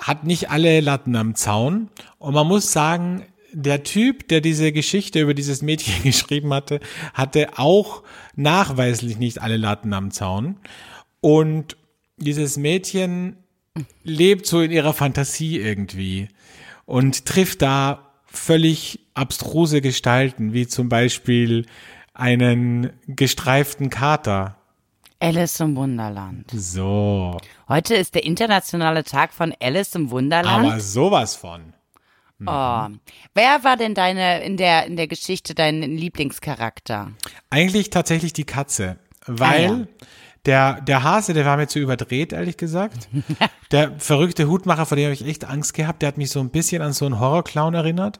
hat 0.00 0.24
nicht 0.24 0.50
alle 0.50 0.80
Latten 0.80 1.14
am 1.14 1.34
Zaun 1.34 1.88
und 2.18 2.34
man 2.34 2.46
muss 2.46 2.72
sagen, 2.72 3.24
der 3.52 3.82
Typ, 3.82 4.28
der 4.28 4.40
diese 4.40 4.72
Geschichte 4.72 5.20
über 5.20 5.34
dieses 5.34 5.62
Mädchen 5.62 6.02
geschrieben 6.02 6.52
hatte, 6.52 6.80
hatte 7.14 7.58
auch 7.58 8.02
nachweislich 8.36 9.18
nicht 9.18 9.40
alle 9.42 9.56
Latten 9.56 9.92
am 9.92 10.10
Zaun. 10.10 10.56
Und 11.20 11.76
dieses 12.16 12.56
Mädchen 12.56 13.36
lebt 14.02 14.46
so 14.46 14.60
in 14.60 14.70
ihrer 14.70 14.92
Fantasie 14.92 15.58
irgendwie 15.58 16.28
und 16.86 17.26
trifft 17.26 17.62
da 17.62 18.10
völlig 18.26 19.00
abstruse 19.14 19.80
Gestalten, 19.80 20.52
wie 20.52 20.66
zum 20.66 20.88
Beispiel 20.88 21.66
einen 22.14 22.90
gestreiften 23.06 23.90
Kater. 23.90 24.56
Alice 25.18 25.60
im 25.60 25.76
Wunderland. 25.76 26.50
So, 26.52 27.38
Heute 27.70 27.94
ist 27.94 28.16
der 28.16 28.24
internationale 28.24 29.04
Tag 29.04 29.32
von 29.32 29.54
Alice 29.60 29.94
im 29.94 30.10
Wunderland. 30.10 30.66
aber 30.72 30.80
sowas 30.80 31.36
von. 31.36 31.72
oh. 32.40 32.88
Wer 33.34 33.62
war 33.62 33.76
denn 33.78 33.94
deine 33.94 34.42
in 34.42 34.56
der 34.56 34.86
in 34.86 34.96
der 34.96 35.06
Geschichte 35.06 35.54
dein 35.54 35.80
Lieblingscharakter? 35.80 37.12
Eigentlich 37.48 37.90
tatsächlich 37.90 38.32
die 38.32 38.42
Katze, 38.42 38.96
weil 39.24 39.70
Ah, 39.70 39.76
ja. 39.78 39.86
der, 40.46 40.80
der 40.80 41.02
Hase, 41.04 41.32
der 41.32 41.44
war 41.44 41.56
mir 41.56 41.68
zu 41.68 41.78
überdreht, 41.78 42.32
ehrlich 42.32 42.56
gesagt. 42.56 43.08
der 43.70 43.92
verrückte 44.00 44.48
Hutmacher, 44.48 44.84
vor 44.84 44.96
dem 44.96 45.04
habe 45.04 45.14
ich 45.14 45.24
echt 45.24 45.44
Angst 45.44 45.72
gehabt, 45.74 46.02
der 46.02 46.08
hat 46.08 46.18
mich 46.18 46.30
so 46.32 46.40
ein 46.40 46.50
bisschen 46.50 46.82
an 46.82 46.92
so 46.92 47.06
einen 47.06 47.20
Horrorclown 47.20 47.74
erinnert. 47.74 48.18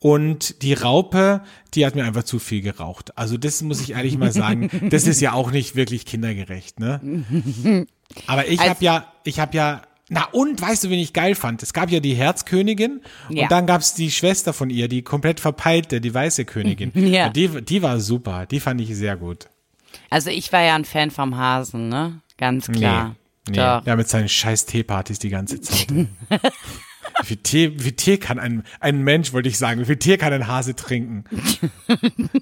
Und 0.00 0.62
die 0.62 0.74
Raupe, 0.74 1.42
die 1.74 1.84
hat 1.84 1.96
mir 1.96 2.04
einfach 2.04 2.22
zu 2.22 2.38
viel 2.38 2.62
geraucht. 2.62 3.18
Also 3.18 3.36
das 3.36 3.60
muss 3.62 3.80
ich 3.80 3.90
ehrlich 3.92 4.16
mal 4.16 4.32
sagen, 4.32 4.70
das 4.90 5.08
ist 5.08 5.20
ja 5.20 5.32
auch 5.32 5.50
nicht 5.50 5.74
wirklich 5.74 6.06
kindergerecht, 6.06 6.80
ne? 6.80 7.00
Aber 8.26 8.46
ich 8.46 8.58
Also- 8.60 8.70
habe 8.70 8.84
ja, 8.84 9.12
ich 9.24 9.40
habe 9.40 9.56
ja, 9.56 9.82
na 10.08 10.24
und 10.32 10.60
weißt 10.60 10.84
du, 10.84 10.90
wen 10.90 10.98
ich 10.98 11.12
geil 11.12 11.34
fand? 11.34 11.62
Es 11.62 11.72
gab 11.72 11.90
ja 11.90 12.00
die 12.00 12.14
Herzkönigin 12.14 13.02
Ja. 13.28 13.42
und 13.44 13.52
dann 13.52 13.66
gab's 13.66 13.94
die 13.94 14.10
Schwester 14.10 14.52
von 14.52 14.70
ihr, 14.70 14.88
die 14.88 15.02
komplett 15.02 15.40
verpeilte, 15.40 16.00
die 16.00 16.12
weiße 16.14 16.44
Königin. 16.44 16.92
Ja. 16.94 17.26
Und 17.26 17.36
Die, 17.36 17.48
die 17.62 17.82
war 17.82 18.00
super, 18.00 18.46
die 18.46 18.60
fand 18.60 18.80
ich 18.80 18.94
sehr 18.96 19.16
gut. 19.16 19.48
Also 20.10 20.30
ich 20.30 20.52
war 20.52 20.62
ja 20.62 20.74
ein 20.74 20.84
Fan 20.84 21.10
vom 21.10 21.36
Hasen, 21.36 21.88
ne? 21.88 22.20
Ganz 22.38 22.68
klar. 22.70 23.16
Nee, 23.48 23.56
Doch. 23.56 23.84
ja, 23.86 23.96
mit 23.96 24.08
seinen 24.08 24.28
scheiß 24.28 24.66
Teepartys 24.66 25.18
die 25.18 25.30
ganze 25.30 25.60
Zeit. 25.60 25.86
wie, 27.20 27.26
viel 27.26 27.36
Tee, 27.38 27.72
wie 27.78 27.92
Tee 27.92 28.18
kann 28.18 28.38
ein, 28.38 28.64
ein 28.80 29.02
Mensch, 29.02 29.32
wollte 29.32 29.48
ich 29.48 29.58
sagen, 29.58 29.80
wie 29.80 29.84
viel 29.84 29.96
Tee 29.96 30.16
kann 30.16 30.32
ein 30.32 30.46
Hase 30.46 30.74
trinken? 30.74 31.24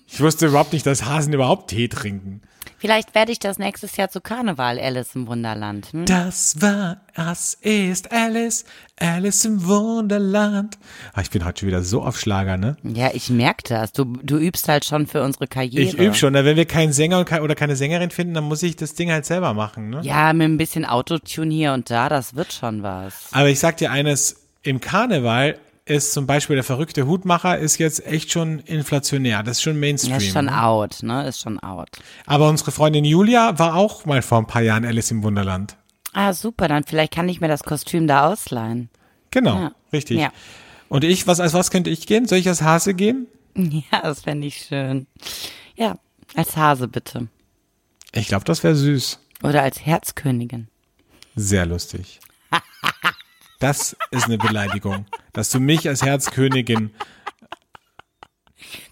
Ich 0.09 0.21
wusste 0.21 0.47
überhaupt 0.47 0.73
nicht, 0.73 0.87
dass 0.87 1.05
Hasen 1.05 1.33
überhaupt 1.33 1.69
Tee 1.71 1.89
trinken. 1.89 2.41
Vielleicht 2.79 3.15
werde 3.15 3.33
ich 3.33 3.39
das 3.39 3.59
nächstes 3.59 3.97
Jahr 3.97 4.11
zu 4.11 4.21
Karneval 4.21 4.79
Alice 4.79 5.15
im 5.15 5.27
Wunderland. 5.27 5.93
Hm? 5.93 6.05
Das 6.05 6.61
war, 6.61 7.01
das 7.15 7.55
ist 7.55 8.12
Alice, 8.12 8.67
Alice 9.01 9.45
im 9.47 9.67
Wunderland. 9.67 10.77
Ah, 11.15 11.23
ich 11.23 11.31
bin 11.31 11.45
heute 11.45 11.61
schon 11.61 11.69
wieder 11.69 11.83
so 11.83 12.03
auf 12.03 12.19
Schlager, 12.21 12.59
ne? 12.59 12.77
Ja, 12.83 13.11
ich 13.15 13.31
merke 13.31 13.62
das. 13.67 13.93
Du, 13.93 14.05
du 14.05 14.37
übst 14.37 14.69
halt 14.69 14.85
schon 14.85 15.07
für 15.07 15.23
unsere 15.23 15.47
Karriere. 15.47 15.83
Ich 15.83 15.99
übe 15.99 16.15
schon, 16.15 16.35
wenn 16.35 16.57
wir 16.57 16.67
keinen 16.67 16.93
Sänger 16.93 17.25
oder 17.43 17.55
keine 17.55 17.77
Sängerin 17.77 18.11
finden, 18.11 18.35
dann 18.35 18.45
muss 18.45 18.62
ich 18.62 18.77
das 18.77 18.95
Ding 18.95 19.11
halt 19.11 19.25
selber 19.25 19.55
machen, 19.55 19.89
ne? 19.89 20.01
Ja, 20.03 20.33
mit 20.35 20.45
ein 20.45 20.59
bisschen 20.59 20.85
Autotune 20.85 21.55
hier 21.55 21.73
und 21.73 21.91
da, 21.91 22.11
das 22.11 22.35
wird 22.35 22.53
schon 22.53 22.83
was. 22.83 23.29
Aber 23.33 23.49
ich 23.49 23.59
sag 23.59 23.79
dir 23.79 23.91
eines, 23.91 24.45
im 24.66 24.81
Karneval 24.81 25.59
ist 25.85 26.12
zum 26.12 26.26
Beispiel 26.26 26.57
der 26.57 26.64
verrückte 26.64 27.07
Hutmacher 27.07 27.59
ist 27.59 27.79
jetzt 27.79 28.05
echt 28.07 28.33
schon 28.33 28.59
inflationär. 28.61 29.42
Das 29.44 29.59
ist 29.59 29.62
schon 29.62 29.79
Mainstream. 29.79 30.16
Ist 30.16 30.33
schon 30.33 30.46
ne? 30.46 30.62
out, 30.64 31.02
ne? 31.02 31.29
Ist 31.29 31.40
schon 31.40 31.61
out. 31.61 31.88
Aber 32.26 32.48
unsere 32.48 32.72
Freundin 32.72 33.05
Julia 33.05 33.59
war 33.59 33.76
auch 33.76 34.05
mal 34.05 34.20
vor 34.22 34.38
ein 34.38 34.46
paar 34.46 34.62
Jahren 34.62 34.85
Alice 34.85 35.12
im 35.12 35.22
Wunderland. 35.22 35.76
Ah, 36.12 36.33
super, 36.33 36.66
dann 36.66 36.83
vielleicht 36.85 37.12
kann 37.14 37.29
ich 37.29 37.40
mir 37.40 37.48
das 37.48 37.62
Kostüm 37.62 38.07
da 38.09 38.26
ausleihen. 38.33 38.88
Genau, 39.31 39.55
Ja. 39.61 39.72
richtig. 39.92 40.18
Ja. 40.18 40.33
Und 40.88 41.05
ich, 41.05 41.26
was 41.26 41.40
als 41.40 41.52
was 41.52 41.70
könnte 41.70 41.90
ich 41.90 42.07
gehen? 42.07 42.26
Soll 42.26 42.38
ich 42.38 42.48
als 42.48 42.62
Hase 42.62 42.94
gehen? 42.94 43.26
Ja, 43.90 44.02
das 44.02 44.22
fände 44.22 44.46
ich 44.46 44.66
schön. 44.68 45.07
Ja, 45.76 45.96
als 46.35 46.57
Hase 46.57 46.88
bitte. 46.88 47.29
Ich 48.12 48.29
glaube, 48.29 48.44
das 48.44 48.62
wäre 48.62 48.74
süß. 48.74 49.18
Oder 49.42 49.62
als 49.62 49.85
Herzkönigin. 49.85 50.68
Sehr 51.37 51.64
lustig. 51.64 52.20
Das 53.59 53.97
ist 54.11 54.25
eine 54.25 54.38
Beleidigung, 54.38 55.07
dass 55.33 55.51
du 55.51 55.61
mich 55.61 55.88
als 55.88 56.03
Herzkönigin, 56.03 56.90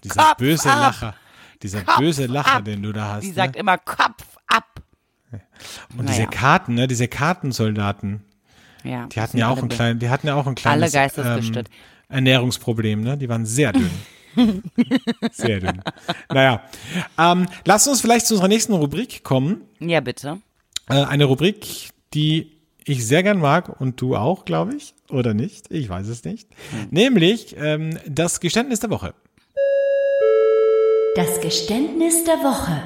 dieser 0.03 0.23
Kopf 0.23 0.37
böse 0.37 0.71
ab! 0.71 0.79
Lacher, 0.79 1.15
dieser 1.61 1.81
Kopf 1.83 1.97
böse 1.99 2.25
Lacher, 2.25 2.55
ab! 2.57 2.65
den 2.65 2.81
du 2.81 2.91
da 2.91 3.13
hast. 3.13 3.23
Die 3.23 3.29
ne? 3.29 3.33
sagt 3.33 3.55
immer 3.55 3.77
Kopf 3.77 4.37
ab. 4.47 4.81
Und 5.97 6.09
diese 6.09 6.23
naja. 6.23 6.29
Karten, 6.29 6.73
ne, 6.75 6.87
diese 6.87 7.07
Kartensoldaten, 7.07 8.23
Ja, 8.83 9.07
die 9.07 9.19
hatten 9.21 9.37
ja 9.37 9.49
auch 9.49 9.57
ein 9.57 9.69
kleines. 9.69 9.75
klein, 9.75 9.99
die 9.99 10.09
hatten 10.09 10.27
ja 10.27 10.35
auch 10.35 10.47
ein 10.47 10.55
kleines 10.55 10.93
geistesgestört. 10.93 11.69
Ernährungsproblem, 12.07 13.01
ne? 13.01 13.17
Die 13.17 13.27
waren 13.29 13.45
sehr 13.45 13.73
dünn. 13.73 13.89
sehr 15.31 15.59
dünn. 15.59 15.81
Naja, 16.29 16.61
ähm, 17.17 17.47
lass 17.65 17.87
uns 17.87 18.01
vielleicht 18.01 18.27
zu 18.27 18.35
unserer 18.35 18.47
nächsten 18.47 18.73
Rubrik 18.73 19.23
kommen. 19.23 19.61
Ja, 19.79 20.01
bitte. 20.01 20.39
Äh, 20.87 21.03
eine 21.03 21.25
Rubrik, 21.25 21.89
die 22.13 22.54
ich 22.85 23.05
sehr 23.05 23.23
gern 23.23 23.39
mag 23.39 23.81
und 23.81 23.99
du 23.99 24.15
auch, 24.15 24.45
glaube 24.45 24.75
ich, 24.75 24.93
oder 25.09 25.33
nicht? 25.33 25.71
Ich 25.71 25.89
weiß 25.89 26.07
es 26.07 26.23
nicht. 26.23 26.47
Nämlich 26.91 27.55
ähm, 27.57 27.97
das 28.07 28.39
Geständnis 28.39 28.79
der 28.79 28.89
Woche. 28.91 29.13
Das 31.15 31.39
Geständnis 31.41 32.23
der 32.25 32.35
Woche. 32.35 32.81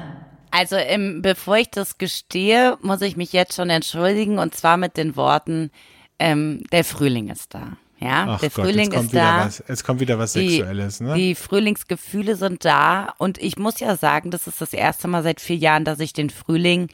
Also 0.52 0.76
ähm, 0.76 1.20
bevor 1.22 1.56
ich 1.58 1.70
das 1.70 1.98
gestehe, 1.98 2.76
muss 2.82 3.02
ich 3.02 3.16
mich 3.16 3.32
jetzt 3.32 3.54
schon 3.54 3.70
entschuldigen 3.70 4.38
und 4.38 4.54
zwar 4.54 4.76
mit 4.76 4.96
den 4.96 5.16
Worten, 5.16 5.70
ähm, 6.18 6.64
der 6.72 6.84
Frühling 6.84 7.28
ist 7.28 7.54
da. 7.54 7.76
Ja, 7.98 8.24
Ach 8.30 8.40
der 8.40 8.48
Gott, 8.50 8.64
Frühling 8.64 8.90
ist 8.92 9.14
da. 9.14 9.44
was, 9.44 9.62
jetzt 9.68 9.84
kommt 9.84 10.00
wieder 10.00 10.18
was 10.18 10.32
Die, 10.32 10.56
Sexuelles, 10.56 11.00
ne? 11.00 11.14
die 11.14 11.34
Frühlingsgefühle 11.34 12.34
sind 12.34 12.64
da 12.64 13.12
und 13.18 13.36
ich 13.38 13.58
muss 13.58 13.78
ja 13.78 13.94
sagen, 13.96 14.30
das 14.30 14.46
ist 14.46 14.60
das 14.60 14.72
erste 14.72 15.06
Mal 15.06 15.22
seit 15.22 15.38
vier 15.40 15.56
Jahren, 15.56 15.84
dass 15.84 16.00
ich 16.00 16.14
den 16.14 16.30
Frühling 16.30 16.88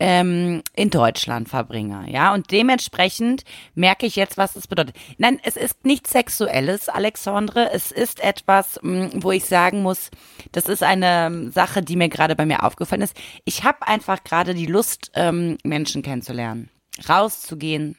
ähm, 0.00 0.62
in 0.74 0.90
Deutschland 0.90 1.48
verbringe. 1.48 2.04
Ja, 2.10 2.34
und 2.34 2.50
dementsprechend 2.50 3.44
merke 3.74 4.06
ich 4.06 4.16
jetzt, 4.16 4.36
was 4.36 4.56
es 4.56 4.66
bedeutet. 4.66 4.96
Nein, 5.18 5.38
es 5.42 5.56
ist 5.56 5.84
nichts 5.84 6.10
Sexuelles, 6.10 6.88
Alexandre. 6.88 7.70
Es 7.72 7.92
ist 7.92 8.20
etwas, 8.20 8.78
mh, 8.82 9.10
wo 9.14 9.32
ich 9.32 9.44
sagen 9.44 9.82
muss, 9.82 10.10
das 10.52 10.66
ist 10.66 10.82
eine 10.82 11.26
ähm, 11.26 11.52
Sache, 11.52 11.82
die 11.82 11.96
mir 11.96 12.08
gerade 12.08 12.36
bei 12.36 12.46
mir 12.46 12.64
aufgefallen 12.64 13.02
ist. 13.02 13.16
Ich 13.44 13.64
habe 13.64 13.86
einfach 13.86 14.24
gerade 14.24 14.54
die 14.54 14.66
Lust, 14.66 15.10
ähm, 15.14 15.58
Menschen 15.62 16.02
kennenzulernen, 16.02 16.70
rauszugehen 17.08 17.96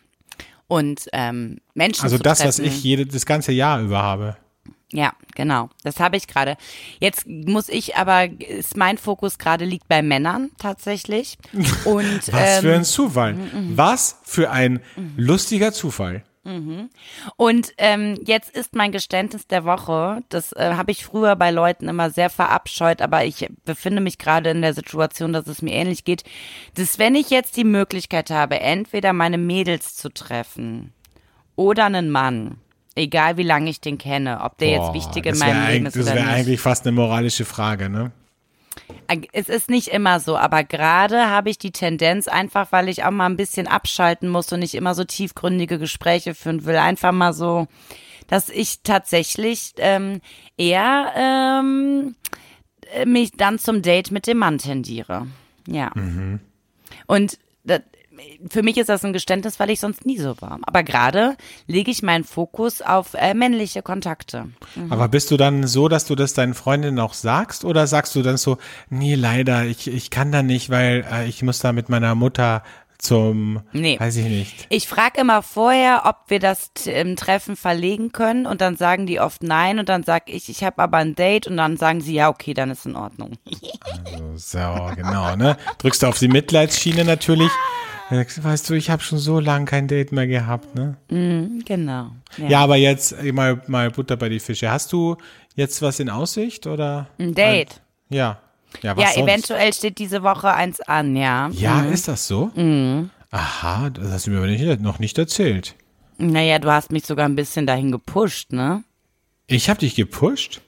und 0.68 1.08
ähm, 1.14 1.60
Menschen 1.74 2.04
also 2.04 2.18
zu 2.18 2.24
das, 2.24 2.40
treffen. 2.40 2.48
was 2.50 2.60
ich 2.60 2.84
jede, 2.84 3.06
das 3.06 3.26
ganze 3.26 3.52
Jahr 3.52 3.82
über 3.82 4.02
habe. 4.02 4.38
Ja, 4.92 5.14
genau. 5.34 5.70
Das 5.84 6.00
habe 6.00 6.16
ich 6.18 6.28
gerade. 6.28 6.58
Jetzt 7.00 7.28
muss 7.28 7.70
ich 7.70 7.98
aber, 7.98 8.30
ist 8.40 8.78
mein 8.78 8.98
Fokus 8.98 9.38
gerade 9.38 9.66
liegt 9.66 9.88
bei 9.88 10.02
Männern 10.02 10.52
tatsächlich. 10.60 11.38
Und 11.86 12.32
Was 12.32 12.60
für 12.60 12.70
ähm, 12.70 12.80
ein 12.80 12.86
Zufall. 12.86 13.36
Was 13.76 14.20
für 14.24 14.52
ein 14.52 14.80
lustiger 15.18 15.74
Zufall. 15.74 16.24
Und 17.38 17.74
ähm, 17.80 18.20
jetzt 18.24 18.56
ist 18.56 18.76
mein 18.76 18.92
Geständnis 18.92 19.48
der 19.48 19.66
Woche. 19.66 20.22
Das 20.30 20.52
äh, 20.52 20.76
habe 20.76 20.92
ich 20.92 21.04
früher 21.04 21.36
bei 21.36 21.50
Leuten 21.50 21.88
immer 21.88 22.12
sehr 22.12 22.30
verabscheut, 22.30 23.02
aber 23.02 23.26
ich 23.26 23.50
befinde 23.66 24.00
mich 24.00 24.20
gerade 24.20 24.52
in 24.52 24.62
der 24.62 24.76
Situation, 24.76 25.34
dass 25.34 25.48
es 25.48 25.64
mir 25.64 25.74
ähnlich 25.74 26.04
geht. 26.04 26.24
Dass 26.76 27.00
wenn 27.00 27.16
ich 27.16 27.32
jetzt 27.32 27.58
die 27.58 27.64
Möglichkeit 27.64 28.30
habe, 28.30 28.60
entweder 28.60 29.12
meine 29.12 29.40
Mädels 29.40 29.96
zu 29.96 30.10
treffen 30.10 30.94
oder 31.56 31.86
einen 31.86 32.12
Mann, 32.12 32.60
egal 32.96 33.38
wie 33.38 33.44
lange 33.44 33.70
ich 33.70 33.82
den 33.82 33.98
kenne, 33.98 34.42
ob 34.42 34.58
der 34.58 34.78
Boah, 34.78 34.86
jetzt 34.86 34.94
wichtig 34.94 35.26
in 35.26 35.38
meinem 35.38 35.68
Leben 35.68 35.86
ist 35.86 35.96
Das 35.96 36.06
wäre 36.06 36.28
eigentlich 36.28 36.62
fast 36.62 36.88
eine 36.88 36.96
moralische 36.96 37.46
Frage, 37.46 37.90
ne? 37.90 38.12
Es 39.32 39.50
ist 39.50 39.70
nicht 39.70 39.88
immer 39.90 40.20
so, 40.20 40.38
aber 40.38 40.64
gerade 40.64 41.30
habe 41.30 41.50
ich 41.50 41.58
die 41.58 41.72
Tendenz, 41.72 42.28
einfach 42.28 42.72
weil 42.72 42.90
ich 42.90 43.04
auch 43.04 43.12
mal 43.12 43.26
ein 43.26 43.38
bisschen 43.38 43.68
abschalten 43.68 44.30
muss 44.30 44.52
und 44.52 44.60
nicht 44.60 44.76
immer 44.76 44.96
so 44.96 45.04
tiefgründige 45.04 45.80
Gespräche 45.80 46.36
führen 46.36 46.66
will, 46.66 46.76
einfach 46.76 47.12
mal 47.12 47.34
so, 47.34 47.68
dass 48.28 48.50
ich 48.50 48.82
tatsächlich 48.82 49.74
ähm, 49.78 50.22
eher 50.58 51.14
ähm, 51.16 52.16
äh, 52.94 53.06
mich 53.06 53.32
dann 53.32 53.60
zum 53.60 53.82
Date 53.82 54.12
mit 54.12 54.28
dem 54.28 54.40
Mann 54.40 54.58
tendiere. 54.58 55.28
Ja. 55.68 55.92
Und 57.08 57.40
das, 57.64 57.82
für 58.50 58.64
mich 58.64 58.78
ist 58.78 58.90
das 58.90 59.04
ein 59.06 59.14
Geständnis, 59.14 59.60
weil 59.60 59.70
ich 59.70 59.80
sonst 59.80 60.06
nie 60.06 60.18
so 60.18 60.40
war. 60.42 60.60
Aber 60.64 60.84
gerade 60.84 61.36
lege 61.68 61.92
ich 61.92 62.04
meinen 62.04 62.24
Fokus 62.24 62.82
auf 62.82 63.14
äh, 63.14 63.34
männliche 63.34 63.82
Kontakte. 63.82 64.50
Aber 64.90 65.08
bist 65.08 65.32
du 65.32 65.38
dann 65.38 65.68
so, 65.68 65.88
dass 65.88 66.06
du 66.06 66.16
das 66.16 66.34
deinen 66.34 66.54
Freundinnen 66.54 67.00
auch 67.00 67.14
sagst 67.14 67.66
oder 67.66 67.88
sagst 67.88 68.16
du 68.16 68.22
dann 68.22 68.38
so, 68.38 68.58
nee, 68.90 69.16
leider, 69.16 69.64
ich, 69.66 69.88
ich 69.88 70.10
kann 70.10 70.32
da 70.32 70.44
nicht, 70.44 70.70
weil 70.70 71.06
äh, 71.12 71.28
ich 71.28 71.44
muss 71.44 71.60
da 71.60 71.72
mit 71.72 71.90
meiner 71.90 72.16
Mutter 72.16 72.64
zum, 72.98 73.60
Nee. 73.74 74.00
weiß 74.00 74.16
ich 74.16 74.26
nicht. 74.26 74.68
Ich 74.70 74.88
frage 74.88 75.20
immer 75.22 75.42
vorher, 75.44 76.04
ob 76.06 76.16
wir 76.30 76.40
das 76.40 76.72
t- 76.74 76.92
ähm, 76.92 77.18
Treffen 77.18 77.56
verlegen 77.58 78.14
können 78.14 78.46
und 78.48 78.62
dann 78.62 78.78
sagen 78.78 79.06
die 79.06 79.20
oft 79.20 79.44
nein 79.44 79.80
und 79.80 79.90
dann 79.90 80.04
sag 80.04 80.30
ich, 80.30 80.48
ich 80.50 80.64
habe 80.64 80.82
aber 80.82 80.98
ein 80.98 81.14
Date 81.14 81.46
und 81.46 81.58
dann 81.58 81.76
sagen 81.76 82.00
sie, 82.00 82.14
ja, 82.16 82.30
okay, 82.30 82.54
dann 82.54 82.72
ist 82.72 82.86
in 82.86 82.96
Ordnung. 82.96 83.34
So, 84.36 84.90
genau, 84.96 85.36
ne? 85.36 85.58
Drückst 85.80 86.04
du 86.04 86.08
auf 86.08 86.20
die 86.20 86.30
Mitleidsschiene 86.30 87.04
natürlich. 87.06 87.52
Weißt 88.10 88.70
du, 88.70 88.74
ich 88.76 88.90
habe 88.92 89.02
schon 89.02 89.18
so 89.18 89.40
lange 89.40 89.66
kein 89.66 89.88
Date 89.88 90.12
mehr 90.12 90.28
gehabt, 90.28 90.76
ne? 90.76 90.96
Genau. 91.66 92.12
Ja, 92.38 92.60
aber 92.62 92.76
jetzt 92.76 93.14
äh, 93.14 93.32
mal, 93.32 93.62
mal 93.68 93.90
Butter 93.90 94.16
bei 94.16 94.30
die 94.30 94.40
Fische. 94.40 94.70
Hast 94.70 94.94
du 94.94 95.18
jetzt 95.56 95.82
was 95.82 96.00
in 96.00 96.10
Aussicht 96.10 96.68
oder? 96.68 97.08
Ein 97.18 97.34
Date. 97.34 97.82
Ja. 98.10 98.40
Ja, 98.84 98.96
was 98.96 99.04
Ja, 99.04 99.12
sonst? 99.12 99.28
eventuell 99.28 99.74
steht 99.74 99.98
diese 99.98 100.22
Woche 100.22 100.54
eins 100.54 100.82
an, 100.82 101.16
ja. 101.16 101.50
Ja, 101.54 101.84
ist 101.86 102.08
das 102.08 102.28
so? 102.28 102.52
Aha, 103.32 103.90
das 103.90 104.12
hast 104.12 104.28
du 104.28 104.32
mir 104.32 104.38
aber 104.38 104.48
nicht, 104.48 104.82
noch 104.82 105.00
nicht 105.00 105.18
erzählt. 105.18 105.76
Naja, 106.18 106.60
du 106.60 106.72
hast 106.72 106.92
mich 106.92 107.06
sogar 107.06 107.28
ein 107.28 107.36
bisschen 107.36 107.66
dahin 107.66 107.92
gepusht, 107.92 108.52
ne? 108.54 108.84
Ich 109.48 109.70
habe 109.70 109.80
dich 109.80 109.96
gepusht? 109.96 110.62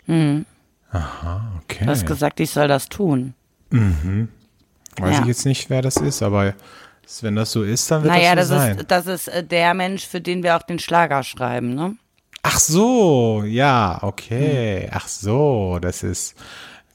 Aha, 0.92 1.62
okay. 1.64 1.86
Du 1.86 1.92
hast 1.92 2.06
gesagt, 2.06 2.40
ich 2.40 2.50
soll 2.50 2.68
das 2.68 2.90
tun. 2.90 3.34
Weiß 3.70 5.16
ja. 5.16 5.22
ich 5.22 5.28
jetzt 5.28 5.46
nicht, 5.46 5.70
wer 5.70 5.82
das 5.82 5.98
ist, 5.98 6.24
aber 6.24 6.56
wenn 7.22 7.36
das 7.36 7.52
so 7.52 7.64
ist, 7.64 7.90
dann 7.92 8.04
wird 8.04 8.14
Naja, 8.14 8.36
das 8.36 8.50
so 8.50 8.56
das 8.56 8.64
sein. 8.64 8.78
ist, 8.78 8.92
das 8.92 9.08
ist 9.08 9.28
äh, 9.30 9.44
der 9.44 9.74
Mensch, 9.74 10.06
für 10.06 10.22
den 10.22 10.44
wir 10.44 10.56
auch 10.58 10.64
den 10.64 10.80
Schlager 10.80 11.24
schreiben, 11.24 11.74
ne? 11.76 11.96
Ach 12.44 12.60
so, 12.60 13.44
ja, 13.46 14.00
okay. 14.02 14.90
Ach 14.92 15.08
so, 15.08 15.80
das 15.82 16.04
ist 16.04 16.36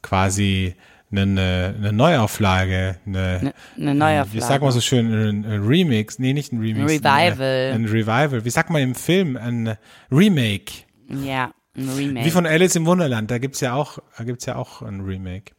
quasi 0.02 0.74
eine, 1.10 1.74
eine, 1.76 1.92
Neuauflage, 1.92 2.96
eine, 3.06 3.52
Eine 3.76 3.94
Neuauflage. 3.94 4.32
wie 4.32 4.40
sagt 4.40 4.62
man 4.62 4.72
so 4.72 4.80
schön, 4.80 5.12
ein, 5.12 5.44
ein 5.44 5.62
Remix, 5.62 6.18
nee, 6.18 6.32
nicht 6.32 6.52
ein 6.52 6.60
Remix. 6.60 6.90
Revival. 6.90 7.72
Ein, 7.74 7.82
ein 7.82 7.84
Revival. 7.86 8.44
Wie 8.44 8.50
sagt 8.50 8.70
man 8.70 8.80
im 8.82 8.94
Film? 8.94 9.36
Ein 9.36 9.76
Remake. 10.10 10.72
Ja, 11.08 11.50
ein 11.76 11.88
Remake. 11.90 12.24
Wie 12.26 12.30
von 12.30 12.46
Alice 12.46 12.76
im 12.76 12.86
Wunderland, 12.86 13.30
da 13.30 13.36
gibt's 13.38 13.60
ja 13.60 13.74
auch, 13.74 13.98
da 14.16 14.24
gibt's 14.24 14.46
ja 14.46 14.56
auch 14.56 14.80
ein 14.82 15.00
Remake. 15.00 15.52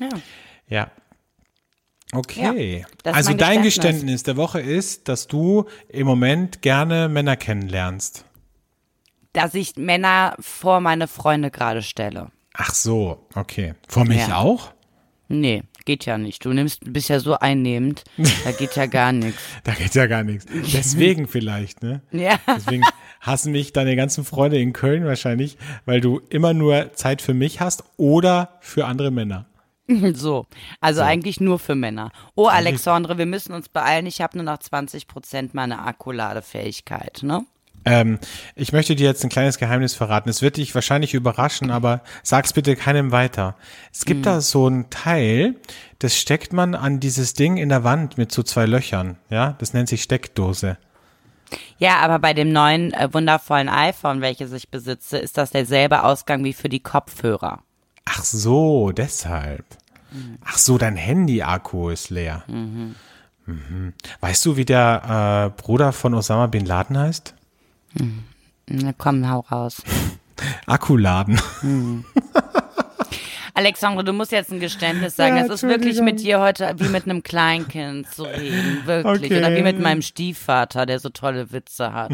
ja. 0.00 0.08
Ja. 0.68 0.90
Okay. 2.12 2.84
Ja, 3.04 3.12
also 3.12 3.34
dein 3.34 3.62
Geständnis. 3.62 3.74
Geständnis 3.74 4.22
der 4.22 4.36
Woche 4.36 4.60
ist, 4.60 5.08
dass 5.08 5.26
du 5.26 5.64
im 5.88 6.06
Moment 6.06 6.62
gerne 6.62 7.08
Männer 7.08 7.36
kennenlernst. 7.36 8.24
Dass 9.32 9.54
ich 9.54 9.76
Männer 9.76 10.34
vor 10.40 10.80
meine 10.80 11.08
Freunde 11.08 11.50
gerade 11.50 11.82
stelle. 11.82 12.30
Ach 12.54 12.72
so, 12.72 13.26
okay. 13.34 13.74
Vor 13.88 14.04
mich 14.04 14.26
Ja. 14.28 14.38
auch? 14.38 14.72
Nee, 15.28 15.64
geht 15.84 16.06
ja 16.06 16.16
nicht. 16.18 16.44
Du 16.44 16.52
nimmst, 16.52 16.80
bist 16.92 17.08
ja 17.08 17.18
so 17.18 17.34
einnehmend, 17.34 18.04
da 18.44 18.52
geht 18.52 18.76
ja 18.76 18.86
gar 18.86 19.10
nichts. 19.12 19.42
Da 19.64 19.72
geht 19.74 19.94
ja 19.96 20.06
gar 20.06 20.22
nichts. 20.22 20.46
Deswegen 20.72 21.26
vielleicht, 21.28 21.82
ne? 21.82 22.00
Ja. 22.12 22.38
Deswegen 22.46 22.84
hassen 23.20 23.50
mich 23.52 23.72
deine 23.72 23.96
ganzen 23.96 24.24
Freunde 24.24 24.58
in 24.60 24.72
Köln 24.72 25.04
wahrscheinlich, 25.04 25.58
weil 25.84 26.00
du 26.00 26.20
immer 26.30 26.54
nur 26.54 26.92
Zeit 26.94 27.20
für 27.20 27.34
mich 27.34 27.60
hast 27.60 27.82
oder 27.96 28.56
für 28.60 28.86
andere 28.86 29.10
Männer. 29.10 29.46
So, 30.14 30.46
also 30.80 31.02
eigentlich 31.02 31.40
nur 31.40 31.58
für 31.58 31.74
Männer. 31.74 32.10
Oh, 32.34 32.46
Alexandre, 32.46 33.18
wir 33.18 33.26
müssen 33.26 33.52
uns 33.52 33.68
beeilen. 33.68 34.06
Ich 34.06 34.20
habe 34.20 34.36
nur 34.36 34.44
noch 34.44 34.58
20 34.58 35.06
Prozent 35.06 35.54
meiner 35.54 35.86
Akkuladefähigkeit, 35.86 37.20
ne? 37.22 37.44
Ähm, 37.84 38.18
ich 38.56 38.72
möchte 38.72 38.96
dir 38.96 39.06
jetzt 39.06 39.22
ein 39.22 39.30
kleines 39.30 39.58
Geheimnis 39.58 39.94
verraten. 39.94 40.28
Es 40.28 40.42
wird 40.42 40.56
dich 40.56 40.74
wahrscheinlich 40.74 41.14
überraschen, 41.14 41.70
aber 41.70 42.02
sag's 42.24 42.52
bitte 42.52 42.74
keinem 42.74 43.12
weiter. 43.12 43.54
Es 43.92 44.04
gibt 44.04 44.26
da 44.26 44.40
so 44.40 44.68
ein 44.68 44.90
Teil, 44.90 45.54
das 46.00 46.16
steckt 46.16 46.52
man 46.52 46.74
an 46.74 46.98
dieses 46.98 47.34
Ding 47.34 47.56
in 47.56 47.68
der 47.68 47.84
Wand 47.84 48.18
mit 48.18 48.32
so 48.32 48.42
zwei 48.42 48.66
Löchern. 48.66 49.18
Ja, 49.30 49.54
das 49.58 49.72
nennt 49.72 49.88
sich 49.88 50.02
Steckdose. 50.02 50.78
Ja, 51.78 51.98
aber 51.98 52.18
bei 52.18 52.34
dem 52.34 52.50
neuen 52.52 52.92
äh, 52.92 53.08
wundervollen 53.12 53.68
iPhone, 53.68 54.20
welches 54.20 54.52
ich 54.52 54.68
besitze, 54.68 55.18
ist 55.18 55.38
das 55.38 55.50
derselbe 55.50 56.02
Ausgang 56.02 56.42
wie 56.42 56.54
für 56.54 56.68
die 56.68 56.80
Kopfhörer. 56.80 57.62
Ach 58.06 58.24
so, 58.24 58.92
deshalb. 58.92 59.64
Ach 60.44 60.56
so, 60.56 60.78
dein 60.78 60.96
Handy-Akku 60.96 61.90
ist 61.90 62.10
leer. 62.10 62.44
Mhm. 62.46 62.94
Weißt 64.20 64.44
du, 64.46 64.56
wie 64.56 64.64
der 64.64 65.52
äh, 65.54 65.60
Bruder 65.60 65.92
von 65.92 66.14
Osama 66.14 66.46
Bin 66.46 66.64
Laden 66.64 66.98
heißt? 66.98 67.34
Na 68.66 68.92
komm, 68.96 69.28
hau 69.28 69.40
raus. 69.40 69.82
Akkuladen. 70.66 71.40
Alexandre, 73.54 74.04
du 74.04 74.12
musst 74.12 74.32
jetzt 74.32 74.52
ein 74.52 74.60
Geständnis 74.60 75.16
sagen. 75.16 75.36
Ja, 75.36 75.44
es 75.44 75.50
ist 75.50 75.62
wirklich 75.62 76.00
mit 76.00 76.20
dir 76.20 76.40
heute 76.40 76.74
wie 76.78 76.88
mit 76.88 77.04
einem 77.04 77.22
Kleinkind 77.22 78.10
zu 78.10 78.24
reden. 78.24 78.82
Wirklich. 78.84 79.30
Okay. 79.30 79.38
Oder 79.38 79.54
wie 79.54 79.62
mit 79.62 79.80
meinem 79.80 80.02
Stiefvater, 80.02 80.84
der 80.84 80.98
so 80.98 81.08
tolle 81.08 81.52
Witze 81.52 81.92
hat. 81.92 82.12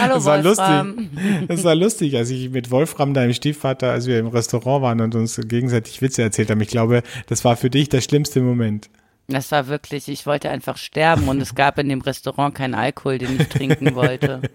Hallo, 0.00 0.14
Das 0.14 0.24
war 0.24 0.42
Wolfram. 0.44 0.88
lustig. 0.96 1.08
Das 1.48 1.64
war 1.64 1.74
lustig, 1.74 2.16
als 2.16 2.30
ich 2.30 2.50
mit 2.50 2.70
Wolfram, 2.70 3.14
deinem 3.14 3.32
Stiefvater, 3.34 3.90
als 3.92 4.06
wir 4.06 4.18
im 4.18 4.26
Restaurant 4.28 4.82
waren 4.82 5.00
und 5.00 5.14
uns 5.14 5.40
gegenseitig 5.46 6.02
Witze 6.02 6.22
erzählt 6.22 6.50
haben. 6.50 6.60
Ich 6.60 6.68
glaube, 6.68 7.02
das 7.28 7.44
war 7.44 7.56
für 7.56 7.70
dich 7.70 7.88
der 7.88 8.00
schlimmste 8.00 8.40
Moment. 8.40 8.90
Das 9.26 9.50
war 9.52 9.68
wirklich, 9.68 10.08
ich 10.08 10.26
wollte 10.26 10.50
einfach 10.50 10.76
sterben 10.76 11.28
und 11.28 11.40
es 11.40 11.54
gab 11.54 11.78
in 11.78 11.88
dem 11.88 12.02
Restaurant 12.02 12.54
keinen 12.54 12.74
Alkohol, 12.74 13.16
den 13.16 13.40
ich 13.40 13.48
trinken 13.48 13.94
wollte. 13.94 14.42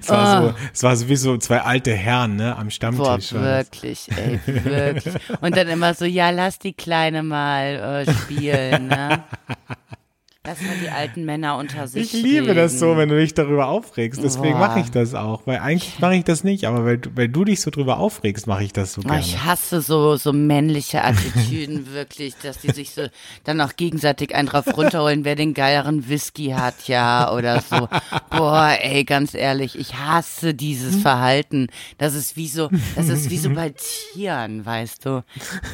Es 0.00 0.08
war 0.08 0.42
so, 0.42 0.54
es 0.72 0.82
war 0.82 0.96
so 0.96 1.08
wie 1.10 1.16
so 1.16 1.36
zwei 1.36 1.60
alte 1.60 1.92
Herren, 1.92 2.36
ne, 2.36 2.56
am 2.56 2.68
Boah, 2.68 2.70
Stammtisch. 2.70 3.28
das. 3.30 3.32
wirklich, 3.34 4.08
ey, 4.16 4.40
wirklich. 4.46 5.14
Und 5.42 5.54
dann 5.58 5.68
immer 5.68 5.92
so, 5.92 6.06
ja, 6.06 6.30
lass 6.30 6.58
die 6.58 6.72
Kleine 6.72 7.22
mal 7.22 8.06
äh, 8.06 8.10
spielen, 8.10 8.86
ne? 8.88 9.24
Lass 10.48 10.58
die 10.60 10.80
die 10.84 10.88
alten 10.90 11.24
Männer 11.26 11.56
unter 11.58 11.86
sich 11.88 12.14
Ich 12.14 12.22
liebe 12.22 12.54
das 12.54 12.78
so, 12.78 12.86
reden. 12.86 12.98
wenn 13.00 13.08
du 13.10 13.18
dich 13.20 13.34
darüber 13.34 13.68
aufregst. 13.68 14.22
Deswegen 14.22 14.58
mache 14.58 14.80
ich 14.80 14.90
das 14.90 15.14
auch. 15.14 15.42
Weil 15.46 15.58
eigentlich 15.58 15.98
mache 15.98 16.14
ich 16.14 16.24
das 16.24 16.42
nicht, 16.42 16.64
aber 16.64 16.86
weil, 16.86 16.96
du- 16.96 17.10
weil 17.14 17.28
du 17.28 17.44
dich 17.44 17.60
so 17.60 17.70
drüber 17.70 17.98
aufregst, 17.98 18.46
mache 18.46 18.64
ich 18.64 18.72
das 18.72 18.94
so 18.94 19.02
Oh, 19.04 19.08
gerne. 19.08 19.20
ich 19.20 19.44
hasse 19.44 19.82
so, 19.82 20.16
so 20.16 20.32
männliche 20.32 21.04
Attitüden 21.04 21.92
wirklich, 21.92 22.34
dass 22.42 22.58
die 22.60 22.70
sich 22.70 22.92
so 22.92 23.02
dann 23.44 23.60
auch 23.60 23.76
gegenseitig 23.76 24.34
einen 24.34 24.48
drauf 24.48 24.64
runterholen, 24.74 25.26
wer 25.26 25.34
den 25.36 25.52
geileren 25.52 26.08
Whisky 26.08 26.46
hat, 26.56 26.88
ja, 26.88 27.30
oder 27.34 27.60
so. 27.60 27.86
Boah, 28.30 28.70
ey, 28.80 29.04
ganz 29.04 29.34
ehrlich, 29.34 29.78
ich 29.78 29.96
hasse 29.98 30.54
dieses 30.54 30.96
Verhalten. 30.96 31.66
Das 31.98 32.14
ist 32.14 32.36
wie 32.36 32.48
so, 32.48 32.70
das 32.96 33.08
ist 33.10 33.28
wie 33.28 33.36
so 33.36 33.50
bei 33.50 33.74
Tieren, 34.14 34.64
weißt 34.64 35.04
du. 35.04 35.24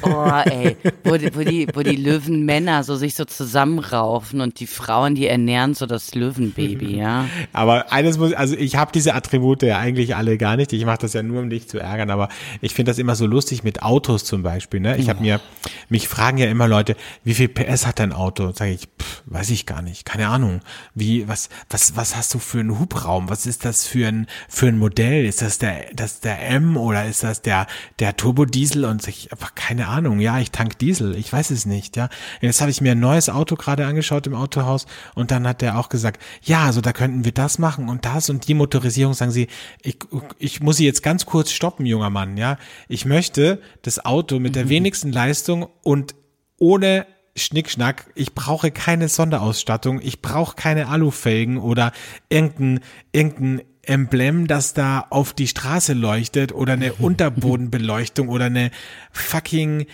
Boah, 0.02 0.44
ey, 0.50 0.76
wo 1.04 1.16
die, 1.16 1.32
wo 1.34 1.40
die, 1.40 1.68
wo 1.74 1.82
die 1.82 1.96
Löwenmänner 1.96 2.82
so 2.82 2.96
sich 2.96 3.14
so 3.14 3.24
zusammenraufen 3.24 4.40
und 4.40 4.58
die 4.58 4.63
Frauen, 4.66 5.14
die 5.14 5.26
ernähren 5.26 5.74
so 5.74 5.86
das 5.86 6.14
Löwenbaby, 6.14 6.96
ja. 6.98 7.26
Aber 7.52 7.92
eines 7.92 8.18
muss, 8.18 8.32
also 8.32 8.56
ich 8.56 8.76
habe 8.76 8.92
diese 8.92 9.14
Attribute 9.14 9.62
ja 9.62 9.78
eigentlich 9.78 10.16
alle 10.16 10.38
gar 10.38 10.56
nicht. 10.56 10.72
Ich 10.72 10.84
mache 10.84 10.98
das 10.98 11.12
ja 11.12 11.22
nur, 11.22 11.40
um 11.40 11.50
dich 11.50 11.68
zu 11.68 11.78
ärgern. 11.78 12.10
Aber 12.10 12.28
ich 12.60 12.74
finde 12.74 12.90
das 12.90 12.98
immer 12.98 13.16
so 13.16 13.26
lustig 13.26 13.64
mit 13.64 13.82
Autos 13.82 14.24
zum 14.24 14.42
Beispiel. 14.42 14.80
Ne? 14.80 14.96
Ich 14.96 15.08
habe 15.08 15.20
mir, 15.20 15.40
mich 15.88 16.08
fragen 16.08 16.38
ja 16.38 16.46
immer 16.46 16.68
Leute, 16.68 16.96
wie 17.24 17.34
viel 17.34 17.48
PS 17.48 17.86
hat 17.86 17.98
dein 17.98 18.12
Auto? 18.12 18.52
Sage 18.52 18.72
ich, 18.72 18.88
pff, 19.00 19.22
weiß 19.26 19.50
ich 19.50 19.66
gar 19.66 19.82
nicht, 19.82 20.04
keine 20.04 20.28
Ahnung. 20.28 20.60
Wie, 20.94 21.28
was, 21.28 21.48
was, 21.70 21.96
was 21.96 22.16
hast 22.16 22.34
du 22.34 22.38
für 22.38 22.60
einen 22.60 22.78
Hubraum? 22.78 23.28
Was 23.28 23.46
ist 23.46 23.64
das 23.64 23.86
für 23.86 24.06
ein, 24.06 24.26
für 24.48 24.68
ein 24.68 24.78
Modell? 24.78 25.24
Ist 25.24 25.42
das 25.42 25.58
der, 25.58 25.86
das 25.94 26.20
der 26.20 26.48
M 26.48 26.76
oder 26.76 27.04
ist 27.04 27.22
das 27.22 27.42
der, 27.42 27.66
der 27.98 28.16
Turbodiesel? 28.16 28.84
Und 28.84 29.06
ich 29.08 29.32
einfach 29.32 29.54
keine 29.54 29.88
Ahnung. 29.88 30.20
Ja, 30.20 30.38
ich 30.38 30.50
tank 30.50 30.78
Diesel. 30.78 31.16
Ich 31.16 31.32
weiß 31.32 31.50
es 31.50 31.66
nicht. 31.66 31.96
Ja, 31.96 32.08
jetzt 32.40 32.60
habe 32.60 32.70
ich 32.70 32.80
mir 32.80 32.92
ein 32.92 33.00
neues 33.00 33.28
Auto 33.28 33.56
gerade 33.56 33.86
angeschaut 33.86 34.26
im 34.26 34.34
Autohaus 34.54 34.86
und 35.14 35.30
dann 35.30 35.46
hat 35.46 35.60
der 35.62 35.78
auch 35.78 35.88
gesagt, 35.88 36.22
ja, 36.42 36.64
also 36.64 36.80
da 36.80 36.92
könnten 36.92 37.24
wir 37.24 37.32
das 37.32 37.58
machen 37.58 37.88
und 37.88 38.04
das 38.04 38.30
und 38.30 38.48
die 38.48 38.54
Motorisierung. 38.54 39.14
Sagen 39.14 39.32
Sie, 39.32 39.48
ich, 39.82 39.98
ich 40.38 40.60
muss 40.60 40.76
Sie 40.76 40.86
jetzt 40.86 41.02
ganz 41.02 41.26
kurz 41.26 41.50
stoppen, 41.50 41.86
junger 41.86 42.10
Mann. 42.10 42.36
Ja, 42.36 42.58
ich 42.88 43.04
möchte 43.04 43.60
das 43.82 44.04
Auto 44.04 44.38
mit 44.38 44.56
der 44.56 44.68
wenigsten 44.68 45.12
Leistung 45.12 45.66
und 45.82 46.14
ohne 46.58 47.06
Schnickschnack, 47.36 48.06
ich 48.14 48.34
brauche 48.34 48.70
keine 48.70 49.08
Sonderausstattung, 49.08 50.00
ich 50.00 50.22
brauche 50.22 50.54
keine 50.54 50.88
Alufelgen 50.88 51.58
oder 51.58 51.92
irgendein, 52.28 52.80
irgendein 53.10 53.62
Emblem, 53.82 54.46
das 54.46 54.72
da 54.72 55.04
auf 55.10 55.32
die 55.32 55.48
Straße 55.48 55.94
leuchtet 55.94 56.52
oder 56.52 56.74
eine 56.74 56.92
Unterbodenbeleuchtung 56.98 58.28
oder 58.28 58.46
eine 58.46 58.70
fucking 59.10 59.86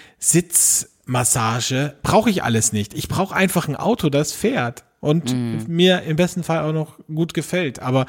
Sitzmassage. 1.21 1.97
Brauche 2.03 2.31
ich 2.31 2.43
alles 2.43 2.73
nicht. 2.73 2.95
Ich 2.95 3.09
brauche 3.09 3.35
einfach 3.35 3.69
ein 3.69 3.77
Auto, 3.77 4.09
das 4.11 4.33
fährt 4.33 4.85
und 5.01 5.69
mir 5.69 6.03
im 6.03 6.17
besten 6.17 6.43
Fall 6.43 6.61
auch 6.61 6.73
noch 6.73 6.99
gut 7.13 7.35
gefällt. 7.35 7.81
Aber 7.81 8.07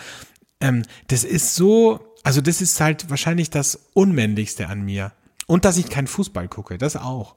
ähm, 0.59 0.83
das 1.07 1.23
ist 1.23 1.55
so, 1.55 1.99
also 2.23 2.41
das 2.41 2.61
ist 2.61 2.79
halt 2.79 3.09
wahrscheinlich 3.09 3.49
das 3.49 3.87
Unmännlichste 3.93 4.67
an 4.67 4.83
mir. 4.83 5.11
Und 5.47 5.65
dass 5.65 5.77
ich 5.77 5.89
keinen 5.89 6.07
Fußball 6.07 6.47
gucke, 6.47 6.77
das 6.77 6.95
auch. 6.95 7.35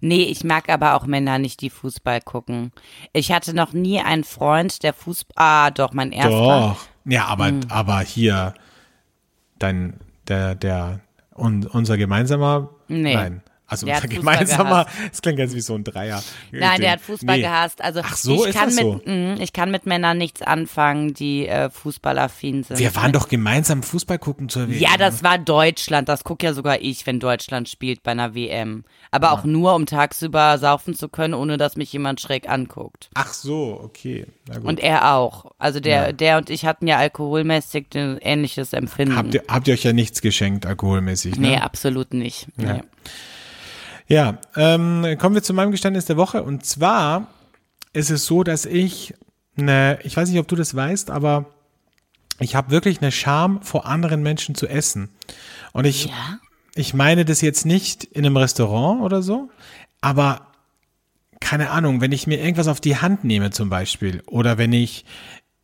Nee, 0.00 0.22
ich 0.24 0.42
mag 0.42 0.70
aber 0.70 0.94
auch 0.94 1.04
Männer 1.06 1.38
nicht, 1.38 1.60
die 1.60 1.68
Fußball 1.68 2.22
gucken. 2.22 2.72
Ich 3.12 3.30
hatte 3.30 3.52
noch 3.52 3.74
nie 3.74 4.00
einen 4.00 4.24
Freund, 4.24 4.82
der 4.82 4.94
Fußball, 4.94 5.34
ah, 5.36 5.70
doch, 5.70 5.92
mein 5.92 6.12
erster. 6.12 6.30
Doch. 6.30 6.78
Ja, 7.04 7.26
aber, 7.26 7.48
Hm. 7.48 7.60
aber 7.68 8.00
hier, 8.00 8.54
dein, 9.58 10.00
der, 10.28 10.54
der, 10.54 11.00
un, 11.36 11.66
unser 11.66 11.98
gemeinsamer, 11.98 12.70
Nee. 12.88 13.14
nein. 13.14 13.42
Also 13.68 13.84
Der 13.86 13.96
unser 13.96 14.08
gemeinsamer, 14.08 14.86
das 15.10 15.22
klingt 15.22 15.38
jetzt 15.40 15.54
wie 15.54 15.60
so 15.60 15.74
ein 15.74 15.82
Dreier. 15.82 16.22
Nein, 16.52 16.80
der 16.80 16.92
hat 16.92 17.00
Fußball 17.00 17.36
Nee. 17.36 17.42
gehasst. 17.42 17.82
Also 17.82 18.00
Ach 18.04 18.16
so, 18.16 18.44
ich 18.44 18.50
ist 18.50 18.54
kann 18.56 18.66
das 18.68 18.74
mit, 18.76 18.84
so? 18.84 19.00
mh, 19.04 19.36
ich 19.40 19.52
kann 19.52 19.70
mit 19.72 19.86
Männern 19.86 20.18
nichts 20.18 20.40
anfangen, 20.42 21.14
die 21.14 21.48
äh, 21.48 21.68
fußballaffin 21.68 22.62
sind. 22.62 22.78
Wir 22.78 22.94
waren 22.94 23.12
doch 23.12 23.28
gemeinsam 23.28 23.82
Fußball 23.82 24.18
gucken 24.20 24.48
zur 24.48 24.68
WM. 24.68 24.78
ja, 24.78 24.96
das 24.98 25.24
war 25.24 25.38
Deutschland. 25.38 26.08
Das 26.08 26.22
guck 26.22 26.42
ja 26.44 26.52
sogar 26.52 26.80
ich, 26.80 27.06
wenn 27.06 27.18
Deutschland 27.18 27.68
spielt 27.68 28.02
bei 28.04 28.12
einer 28.12 28.34
WM. 28.34 28.84
Aber 29.10 29.32
auch 29.32 29.44
nur, 29.44 29.74
um 29.74 29.86
tagsüber 29.86 30.58
saufen 30.58 30.94
zu 30.94 31.08
können, 31.08 31.34
ohne 31.34 31.56
dass 31.56 31.76
mich 31.76 31.92
jemand 31.92 32.20
schräg 32.20 32.48
anguckt. 32.48 33.10
Ach 33.14 33.32
so, 33.32 33.80
okay. 33.82 34.26
Und 34.62 34.78
er 34.78 35.12
auch. 35.14 35.46
Also 35.58 35.80
der, 35.80 36.12
der 36.12 36.36
und 36.38 36.50
ich 36.50 36.64
hatten 36.66 36.86
ja 36.86 36.98
alkoholmäßig 36.98 37.86
ein 37.94 38.18
ähnliches 38.20 38.72
Empfinden. 38.72 39.16
habt, 39.16 39.34
ihr, 39.34 39.42
habt 39.48 39.66
ihr 39.66 39.74
euch 39.74 39.82
ja 39.84 39.92
nichts 39.92 40.20
geschenkt, 40.20 40.66
alkoholmäßig, 40.66 41.36
ne? 41.36 41.48
nee, 41.48 41.56
absolut 41.56 42.14
nicht. 42.14 42.46
Nee. 42.56 42.80
Ja, 44.08 44.38
ähm, 44.54 45.16
kommen 45.18 45.34
wir 45.34 45.42
zu 45.42 45.54
meinem 45.54 45.72
Geständnis 45.72 46.04
der 46.04 46.16
Woche. 46.16 46.42
Und 46.42 46.64
zwar 46.64 47.26
ist 47.92 48.10
es 48.10 48.26
so, 48.26 48.44
dass 48.44 48.64
ich 48.64 49.14
eine, 49.56 49.98
ich 50.04 50.16
weiß 50.16 50.28
nicht, 50.28 50.38
ob 50.38 50.48
du 50.48 50.56
das 50.56 50.74
weißt, 50.74 51.10
aber 51.10 51.46
ich 52.38 52.54
habe 52.54 52.70
wirklich 52.70 53.00
eine 53.00 53.10
Scham 53.12 53.62
vor 53.62 53.86
anderen 53.86 54.22
Menschen 54.22 54.54
zu 54.54 54.66
essen. 54.68 55.08
Und 55.72 55.86
ich, 55.86 56.06
Ja? 56.06 56.38
ich 56.74 56.94
meine 56.94 57.24
das 57.24 57.40
jetzt 57.40 57.64
nicht 57.66 58.04
in 58.04 58.26
einem 58.26 58.36
Restaurant 58.36 59.02
oder 59.02 59.22
so, 59.22 59.50
aber 60.00 60.48
keine 61.40 61.70
Ahnung, 61.70 62.00
wenn 62.00 62.12
ich 62.12 62.26
mir 62.26 62.38
irgendwas 62.38 62.68
auf 62.68 62.80
die 62.80 62.96
Hand 62.96 63.24
nehme 63.24 63.50
zum 63.50 63.70
Beispiel 63.70 64.22
oder 64.26 64.58
wenn 64.58 64.72
ich 64.72 65.04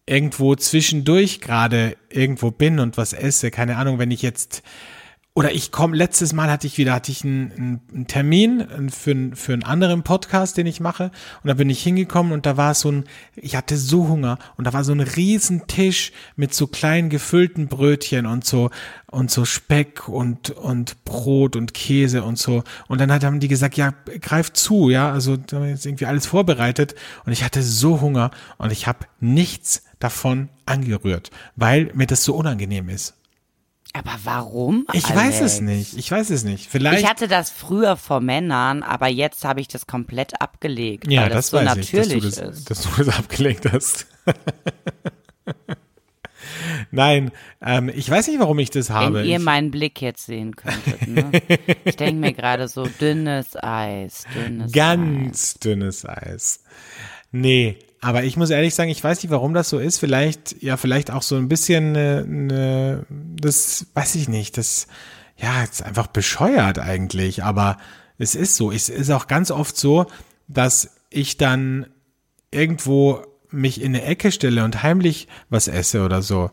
irgendwo 0.06 0.54
zwischendurch 0.54 1.40
gerade 1.40 1.96
irgendwo 2.10 2.50
bin 2.50 2.80
und 2.80 2.96
was 2.96 3.12
esse, 3.12 3.50
keine 3.50 3.76
Ahnung, 3.76 3.98
wenn 3.98 4.10
ich 4.10 4.22
jetzt 4.22 4.62
oder 5.34 5.50
ich 5.52 5.72
komme, 5.72 5.96
letztes 5.96 6.34
Mal 6.34 6.50
hatte 6.50 6.66
ich 6.66 6.76
wieder, 6.76 6.92
hatte 6.92 7.10
ich 7.10 7.24
einen, 7.24 7.80
einen, 7.90 8.06
Termin 8.06 8.90
für, 8.90 9.30
für 9.34 9.54
einen 9.54 9.62
anderen 9.62 10.02
Podcast, 10.02 10.58
den 10.58 10.66
ich 10.66 10.78
mache. 10.78 11.10
Und 11.42 11.48
da 11.48 11.54
bin 11.54 11.70
ich 11.70 11.82
hingekommen 11.82 12.32
und 12.32 12.44
da 12.44 12.58
war 12.58 12.74
so 12.74 12.92
ein, 12.92 13.04
ich 13.34 13.56
hatte 13.56 13.78
so 13.78 14.08
Hunger 14.08 14.38
und 14.58 14.66
da 14.66 14.74
war 14.74 14.84
so 14.84 14.92
ein 14.92 15.00
riesen 15.00 15.66
Tisch 15.68 16.12
mit 16.36 16.52
so 16.52 16.66
kleinen 16.66 17.08
gefüllten 17.08 17.68
Brötchen 17.68 18.26
und 18.26 18.44
so, 18.44 18.68
und 19.10 19.30
so 19.30 19.46
Speck 19.46 20.06
und, 20.06 20.50
und 20.50 21.02
Brot 21.04 21.56
und 21.56 21.72
Käse 21.72 22.24
und 22.24 22.38
so. 22.38 22.62
Und 22.88 23.00
dann 23.00 23.10
haben 23.10 23.40
die 23.40 23.48
gesagt, 23.48 23.78
ja, 23.78 23.94
greif 24.20 24.52
zu, 24.52 24.90
ja, 24.90 25.10
also 25.10 25.38
da 25.38 25.56
haben 25.56 25.68
jetzt 25.68 25.86
irgendwie 25.86 26.06
alles 26.06 26.26
vorbereitet. 26.26 26.94
Und 27.24 27.32
ich 27.32 27.42
hatte 27.42 27.62
so 27.62 28.02
Hunger 28.02 28.32
und 28.58 28.70
ich 28.70 28.86
habe 28.86 29.06
nichts 29.18 29.84
davon 29.98 30.50
angerührt, 30.66 31.30
weil 31.56 31.90
mir 31.94 32.06
das 32.06 32.22
so 32.22 32.34
unangenehm 32.34 32.90
ist. 32.90 33.14
Aber 33.94 34.18
warum? 34.24 34.86
Ich 34.92 35.04
Alex? 35.06 35.16
weiß 35.16 35.40
es 35.42 35.60
nicht. 35.60 35.96
Ich 35.98 36.10
weiß 36.10 36.30
es 36.30 36.44
nicht. 36.44 36.70
Vielleicht. 36.70 37.02
Ich 37.02 37.08
hatte 37.08 37.28
das 37.28 37.50
früher 37.50 37.96
vor 37.96 38.20
Männern, 38.20 38.82
aber 38.82 39.08
jetzt 39.08 39.44
habe 39.44 39.60
ich 39.60 39.68
das 39.68 39.86
komplett 39.86 40.40
abgelegt, 40.40 41.10
ja, 41.10 41.22
weil 41.22 41.28
das, 41.28 41.50
das, 41.50 41.50
so 41.50 41.56
weiß 41.58 41.76
natürlich 41.76 42.12
ich, 42.14 42.24
dass 42.24 42.34
du 42.36 42.40
das, 42.46 42.58
ist. 42.58 42.70
dass 42.70 42.82
du 42.82 43.04
das 43.04 43.18
abgelegt 43.18 43.70
hast. 43.70 44.06
Nein, 46.90 47.32
ähm, 47.60 47.90
ich 47.94 48.08
weiß 48.08 48.28
nicht, 48.28 48.38
warum 48.40 48.58
ich 48.58 48.70
das 48.70 48.90
habe. 48.90 49.20
Wenn 49.20 49.26
ihr 49.26 49.38
ich, 49.38 49.42
meinen 49.42 49.70
Blick 49.70 50.00
jetzt 50.00 50.26
sehen 50.26 50.56
könntet. 50.56 51.06
Ne? 51.06 51.30
ich 51.84 51.96
denke 51.96 52.20
mir 52.20 52.32
gerade 52.32 52.68
so 52.68 52.86
dünnes 53.00 53.56
Eis, 53.56 54.24
dünnes 54.34 54.66
Eis. 54.68 54.72
ganz 54.72 55.54
dünnes 55.54 56.06
Eis. 56.06 56.64
Nee, 57.30 57.78
aber 58.02 58.24
ich 58.24 58.36
muss 58.36 58.50
ehrlich 58.50 58.74
sagen, 58.74 58.90
ich 58.90 59.02
weiß 59.02 59.22
nicht, 59.22 59.30
warum 59.30 59.54
das 59.54 59.70
so 59.70 59.78
ist. 59.78 59.98
Vielleicht, 59.98 60.60
ja, 60.60 60.76
vielleicht 60.76 61.12
auch 61.12 61.22
so 61.22 61.36
ein 61.36 61.48
bisschen, 61.48 61.94
äh, 61.94 62.24
ne, 62.24 63.06
das 63.08 63.86
weiß 63.94 64.16
ich 64.16 64.28
nicht. 64.28 64.58
Das, 64.58 64.88
ja, 65.36 65.62
ist 65.62 65.84
einfach 65.84 66.08
bescheuert 66.08 66.80
eigentlich. 66.80 67.44
Aber 67.44 67.78
es 68.18 68.34
ist 68.34 68.56
so. 68.56 68.72
Es 68.72 68.88
ist 68.88 69.10
auch 69.10 69.28
ganz 69.28 69.52
oft 69.52 69.76
so, 69.76 70.06
dass 70.48 70.96
ich 71.10 71.36
dann 71.36 71.86
irgendwo 72.50 73.24
mich 73.50 73.80
in 73.80 73.94
eine 73.94 74.04
Ecke 74.04 74.32
stelle 74.32 74.64
und 74.64 74.82
heimlich 74.82 75.28
was 75.48 75.68
esse 75.68 76.04
oder 76.04 76.22
so. 76.22 76.50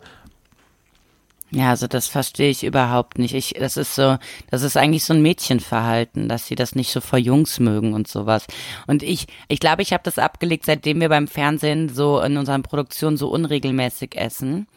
Ja, 1.51 1.71
also 1.71 1.87
das 1.87 2.07
verstehe 2.07 2.51
ich 2.51 2.63
überhaupt 2.63 3.17
nicht. 3.17 3.33
Ich, 3.33 3.55
das 3.57 3.75
ist 3.75 3.95
so, 3.95 4.17
das 4.51 4.61
ist 4.61 4.77
eigentlich 4.77 5.03
so 5.03 5.13
ein 5.13 5.21
Mädchenverhalten, 5.21 6.29
dass 6.29 6.45
sie 6.45 6.55
das 6.55 6.75
nicht 6.75 6.91
so 6.91 7.01
vor 7.01 7.17
Jungs 7.17 7.59
mögen 7.59 7.93
und 7.93 8.07
sowas. 8.07 8.45
Und 8.85 9.01
ich, 9.01 9.25
ich 9.47 9.59
glaube, 9.59 9.81
ich 9.81 9.91
habe 9.91 10.03
das 10.03 10.19
abgelegt, 10.19 10.65
seitdem 10.65 11.01
wir 11.01 11.09
beim 11.09 11.27
Fernsehen 11.27 11.89
so 11.89 12.21
in 12.21 12.37
unseren 12.37 12.61
Produktionen 12.61 13.17
so 13.17 13.29
unregelmäßig 13.29 14.15
essen. 14.15 14.67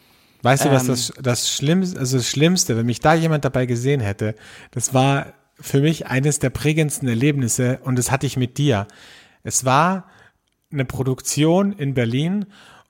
Weißt 0.41 0.65
du, 0.65 0.71
was 0.71 0.83
Ähm. 0.83 0.89
das, 0.89 1.13
das 1.21 1.49
Schlimmste, 1.51 1.99
also 1.99 2.17
das 2.17 2.27
Schlimmste, 2.27 2.75
wenn 2.75 2.87
mich 2.87 2.99
da 2.99 3.13
jemand 3.13 3.45
dabei 3.45 3.67
gesehen 3.67 4.01
hätte, 4.01 4.35
das 4.71 4.93
war 4.93 5.33
für 5.59 5.79
mich 5.79 6.07
eines 6.07 6.39
der 6.39 6.49
prägendsten 6.49 7.07
Erlebnisse 7.07 7.79
und 7.83 7.97
das 7.97 8.09
hatte 8.11 8.25
ich 8.25 8.35
mit 8.35 8.57
dir. 8.57 8.87
Es 9.43 9.63
war 9.63 10.09
eine 10.71 10.85
Produktion 10.85 11.71
in 11.71 11.93
Berlin 11.93 12.47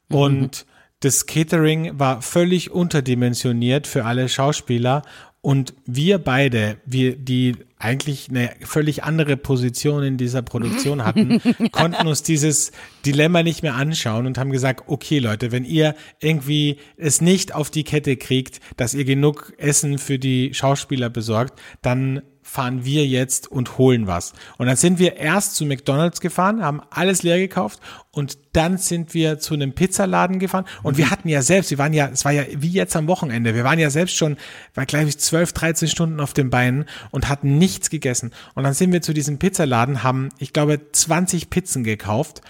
und 0.08 0.66
das 1.04 1.26
Catering 1.26 2.00
war 2.00 2.22
völlig 2.22 2.72
unterdimensioniert 2.72 3.88
für 3.88 4.06
alle 4.06 4.30
Schauspieler 4.30 5.02
und 5.42 5.74
wir 5.86 6.20
beide, 6.20 6.78
wir, 6.86 7.18
die 7.18 7.58
eigentlich 7.78 8.30
eine 8.30 8.52
völlig 8.62 9.04
andere 9.04 9.36
Position 9.36 10.02
in 10.02 10.16
dieser 10.16 10.42
Produktion 10.42 11.04
hatten, 11.06 11.42
konnten 11.74 12.08
uns 12.08 12.24
dieses 12.24 12.72
Dilemma 13.06 13.44
nicht 13.44 13.62
mehr 13.64 13.76
anschauen 13.76 14.26
und 14.26 14.38
haben 14.38 14.52
gesagt, 14.52 14.86
okay 14.88 15.20
Leute, 15.20 15.52
wenn 15.52 15.66
ihr 15.66 15.96
irgendwie 16.22 16.78
es 16.96 17.20
nicht 17.20 17.54
auf 17.54 17.70
die 17.70 17.84
Kette 17.84 18.16
kriegt, 18.16 18.62
dass 18.78 18.94
ihr 18.94 19.04
genug 19.04 19.52
Essen 19.58 19.98
für 19.98 20.18
die 20.18 20.54
Schauspieler 20.54 21.10
besorgt, 21.10 21.60
dann 21.82 22.22
fahren 22.44 22.86
wir 22.86 23.08
jetzt 23.08 23.52
und 23.52 23.78
holen 23.78 24.06
was. 24.06 24.34
Und 24.58 24.68
dann 24.68 24.76
sind 24.76 25.00
wir 25.00 25.18
erst 25.18 25.56
zu 25.56 25.66
McDonald's 25.66 26.22
gefahren, 26.22 26.64
haben 26.64 26.82
alles 26.90 27.24
leer 27.24 27.40
gekauft 27.40 27.80
und 28.12 28.38
dann 28.54 28.78
sind 28.78 29.14
wir 29.14 29.40
zu 29.40 29.54
einem 29.54 29.74
Pizzaladen 29.74 30.40
gefahren 30.40 30.66
und 30.84 30.98
wir 30.98 31.10
hatten 31.10 31.30
ja 31.30 31.42
selbst, 31.42 31.72
wir 31.72 31.78
waren 31.78 31.94
ja, 31.94 32.10
es 32.10 32.26
war 32.26 32.32
ja 32.32 32.44
wie 32.56 32.72
jetzt 32.72 32.96
am 32.96 33.08
Wochenende, 33.08 33.56
wir 33.56 33.64
waren 33.64 33.80
ja 33.80 33.90
selbst 33.90 34.16
schon, 34.16 34.38
war 34.76 34.86
glaube 34.86 35.08
ich 35.08 35.18
12, 35.18 35.54
13 35.54 35.88
Stunden 35.88 36.20
auf 36.20 36.34
den 36.34 36.50
Beinen 36.50 36.86
und 37.12 37.30
hatten 37.30 37.58
nichts 37.58 37.90
gegessen. 37.90 38.32
Und 38.54 38.64
dann 38.64 38.74
sind 38.74 38.92
wir 38.92 39.02
zu 39.02 39.14
diesem 39.14 39.40
Pizzaladen, 39.40 40.04
haben, 40.04 40.30
ich 40.38 40.54
glaube, 40.54 40.80
20 40.92 41.50
Pizzen 41.50 41.84
gekauft 41.84 42.42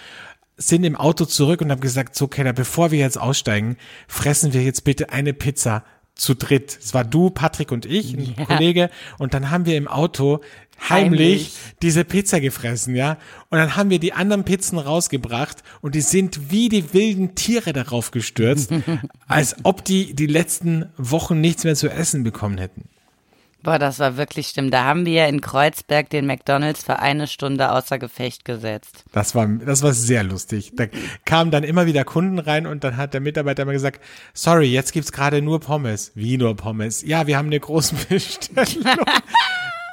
sind 0.55 0.83
im 0.83 0.95
Auto 0.95 1.25
zurück 1.25 1.61
und 1.61 1.71
haben 1.71 1.81
gesagt, 1.81 2.15
so 2.15 2.27
Keller, 2.27 2.53
bevor 2.53 2.91
wir 2.91 2.99
jetzt 2.99 3.19
aussteigen, 3.19 3.77
fressen 4.07 4.53
wir 4.53 4.63
jetzt 4.63 4.83
bitte 4.83 5.09
eine 5.09 5.33
Pizza 5.33 5.83
zu 6.15 6.35
dritt. 6.35 6.77
Es 6.81 6.93
war 6.93 7.03
du, 7.03 7.29
Patrick 7.29 7.71
und 7.71 7.85
ich, 7.85 8.13
ein 8.13 8.35
Ja. 8.37 8.45
Kollege. 8.45 8.89
Und 9.17 9.33
dann 9.33 9.49
haben 9.49 9.65
wir 9.65 9.77
im 9.77 9.87
Auto 9.87 10.41
heimlich, 10.89 11.19
Heimlich. 11.19 11.53
diese 11.81 12.03
Pizza 12.03 12.39
gefressen, 12.39 12.95
ja. 12.95 13.17
Und 13.49 13.57
dann 13.57 13.75
haben 13.75 13.89
wir 13.89 13.99
die 13.99 14.13
anderen 14.13 14.43
Pizzen 14.43 14.77
rausgebracht 14.77 15.63
und 15.81 15.95
die 15.95 16.01
sind 16.01 16.51
wie 16.51 16.69
die 16.69 16.93
wilden 16.93 17.35
Tiere 17.35 17.73
darauf 17.73 18.11
gestürzt, 18.11 18.71
als 19.27 19.55
ob 19.63 19.83
die 19.85 20.13
die 20.13 20.27
letzten 20.27 20.89
Wochen 20.97 21.41
nichts 21.41 21.63
mehr 21.63 21.75
zu 21.75 21.89
essen 21.89 22.23
bekommen 22.23 22.57
hätten. 22.57 22.89
Boah, 23.63 23.79
das 23.79 23.99
war 23.99 24.17
wirklich 24.17 24.49
schlimm. 24.49 24.71
Da 24.71 24.83
haben 24.83 25.05
wir 25.05 25.27
in 25.27 25.39
Kreuzberg 25.39 26.09
den 26.09 26.25
McDonalds 26.25 26.83
für 26.83 26.99
eine 26.99 27.27
Stunde 27.27 27.71
außer 27.71 27.97
Gefecht 27.97 28.43
gesetzt. 28.43 29.05
Das 29.13 29.35
war, 29.35 29.47
das 29.47 29.81
war 29.81 29.93
sehr 29.93 30.23
lustig. 30.23 30.73
Da 30.75 30.87
kamen 31.25 31.49
dann 31.49 31.63
immer 31.63 31.85
wieder 31.85 32.03
Kunden 32.03 32.39
rein 32.39 32.67
und 32.67 32.83
dann 32.83 32.97
hat 32.97 33.13
der 33.13 33.21
Mitarbeiter 33.21 33.63
immer 33.63 33.71
gesagt, 33.71 34.01
sorry, 34.33 34.65
jetzt 34.65 34.91
gibt's 34.91 35.13
gerade 35.13 35.41
nur 35.41 35.61
Pommes. 35.61 36.11
Wie 36.13 36.37
nur 36.37 36.57
Pommes? 36.57 37.03
Ja, 37.03 37.25
wir 37.25 37.37
haben 37.37 37.47
eine 37.47 37.59
große 37.59 37.95
Bestellung. 38.09 39.05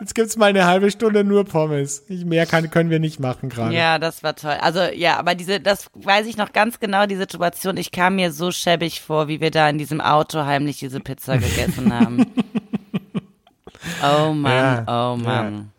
Jetzt 0.01 0.15
gibt's 0.15 0.39
mal 0.39 0.47
eine 0.47 0.65
halbe 0.65 0.91
Stunde 0.91 1.25
nur 1.25 1.45
Pommes. 1.45 2.05
Ich, 2.09 2.25
mehr 2.25 2.47
kann, 2.47 2.71
können 2.71 2.89
wir 2.89 2.99
nicht 2.99 3.21
machen 3.21 3.51
gerade. 3.51 3.75
Ja, 3.75 3.99
das 3.99 4.23
war 4.23 4.35
toll. 4.35 4.57
Also 4.59 4.81
ja, 4.81 5.19
aber 5.19 5.35
diese, 5.35 5.61
das 5.61 5.91
weiß 5.93 6.27
ich 6.27 6.39
noch 6.39 6.53
ganz 6.53 6.81
genau, 6.81 7.05
die 7.05 7.17
Situation. 7.17 7.77
Ich 7.77 7.93
kam 7.93 8.17
mir 8.17 8.33
so 8.33 8.51
schäbig 8.51 9.03
vor, 9.03 9.29
wie 9.29 9.43
wir 9.43 9.51
da 9.51 9.69
in 9.69 9.77
diesem 9.77 10.01
Auto 10.01 10.47
heimlich 10.47 10.79
diese 10.79 11.01
Pizza 11.01 11.37
gegessen 11.37 11.93
haben. 11.93 12.25
Oh 14.03 14.33
Mann, 14.33 14.85
Ja, 14.87 15.13
oh 15.13 15.17
Mann. 15.17 15.73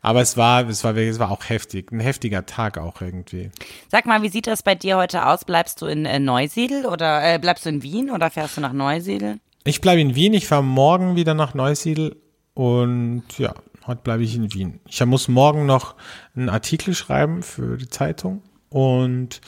Aber 0.00 0.22
es 0.22 0.36
war, 0.36 0.68
es 0.68 0.84
war, 0.84 0.96
es 0.96 1.18
war 1.18 1.30
auch 1.30 1.48
heftig. 1.48 1.90
Ein 1.92 2.00
heftiger 2.00 2.46
Tag 2.46 2.78
auch 2.78 3.00
irgendwie. 3.00 3.50
Sag 3.88 4.06
mal, 4.06 4.22
wie 4.22 4.28
sieht 4.28 4.46
das 4.46 4.62
bei 4.62 4.74
dir 4.74 4.96
heute 4.96 5.26
aus? 5.26 5.44
Bleibst 5.44 5.82
du 5.82 5.86
in 5.86 6.06
äh, 6.06 6.18
Neusiedl 6.18 6.86
oder 6.86 7.34
äh, 7.34 7.38
bleibst 7.38 7.66
du 7.66 7.70
in 7.70 7.82
Wien 7.82 8.10
oder 8.10 8.30
fährst 8.30 8.56
du 8.56 8.60
nach 8.60 8.72
Neusiedl? 8.72 9.38
Ich 9.64 9.80
bleibe 9.80 10.00
in 10.00 10.14
Wien. 10.14 10.34
Ich 10.34 10.46
fahre 10.46 10.62
morgen 10.62 11.16
wieder 11.16 11.34
nach 11.34 11.52
Neusiedl 11.52 12.16
und 12.54 13.24
ja, 13.38 13.54
heute 13.86 14.02
bleibe 14.02 14.22
ich 14.22 14.34
in 14.36 14.52
Wien. 14.54 14.80
Ich 14.88 15.04
muss 15.04 15.28
morgen 15.28 15.66
noch 15.66 15.96
einen 16.36 16.48
Artikel 16.48 16.94
schreiben 16.94 17.42
für 17.42 17.76
die 17.76 17.88
Zeitung 17.88 18.42
und 18.70 19.40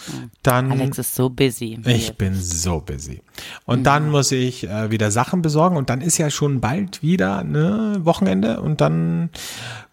dann. 0.43 0.71
Alex 0.73 0.99
ist 0.99 1.15
so 1.15 1.29
busy. 1.29 1.79
Ich 1.87 2.17
bin 2.17 2.35
so 2.35 2.81
busy. 2.81 3.23
Und 3.65 3.85
dann 3.85 4.11
muss 4.11 4.33
ich 4.33 4.69
äh, 4.69 4.91
wieder 4.91 5.11
Sachen 5.11 5.43
besorgen 5.43 5.77
und 5.77 5.91
dann 5.91 6.01
ist 6.01 6.19
ja 6.19 6.31
schon 6.31 6.61
bald 6.61 7.03
wieder 7.03 7.45
ne 7.45 7.99
Wochenende 8.01 8.61
und 8.61 8.81
dann 8.81 9.31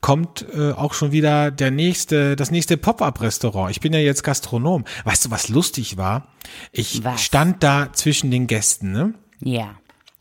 kommt 0.01 0.45
äh, 0.53 0.71
auch 0.71 0.93
schon 0.93 1.11
wieder 1.11 1.51
der 1.51 1.71
nächste, 1.71 2.35
das 2.35 2.51
nächste 2.51 2.77
Pop-up-Restaurant. 2.77 3.71
Ich 3.71 3.81
bin 3.81 3.93
ja 3.93 3.99
jetzt 3.99 4.23
Gastronom. 4.23 4.85
Weißt 5.03 5.25
du, 5.25 5.31
was 5.31 5.49
lustig 5.49 5.97
war? 5.97 6.27
Ich 6.71 7.03
Was? 7.03 7.21
stand 7.21 7.63
da 7.63 7.91
zwischen 7.93 8.31
den 8.31 8.47
Gästen, 8.47 8.91
ne? 8.91 9.13
Ja. 9.39 9.75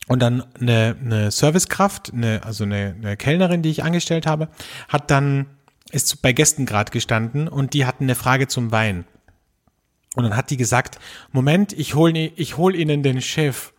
Und 0.07 0.21
dann 0.21 0.43
eine, 0.59 0.95
eine 1.03 1.31
Servicekraft, 1.31 2.13
eine, 2.13 2.43
also 2.43 2.63
eine, 2.63 2.95
eine 2.97 3.17
Kellnerin, 3.17 3.61
die 3.61 3.69
ich 3.69 3.83
angestellt 3.83 4.25
habe, 4.25 4.47
hat 4.87 5.11
dann, 5.11 5.47
ist 5.91 6.21
bei 6.21 6.33
Gästen 6.33 6.65
gerade 6.65 6.91
gestanden 6.91 7.47
und 7.47 7.73
die 7.73 7.85
hatten 7.85 8.05
eine 8.05 8.15
Frage 8.15 8.47
zum 8.47 8.71
Wein. 8.71 9.05
Und 10.15 10.23
dann 10.23 10.35
hat 10.35 10.49
die 10.49 10.57
gesagt, 10.57 10.99
Moment, 11.31 11.73
ich 11.73 11.95
hol, 11.95 12.15
ich 12.15 12.57
hol 12.57 12.75
Ihnen 12.75 13.03
den 13.03 13.21
Chef. 13.21 13.73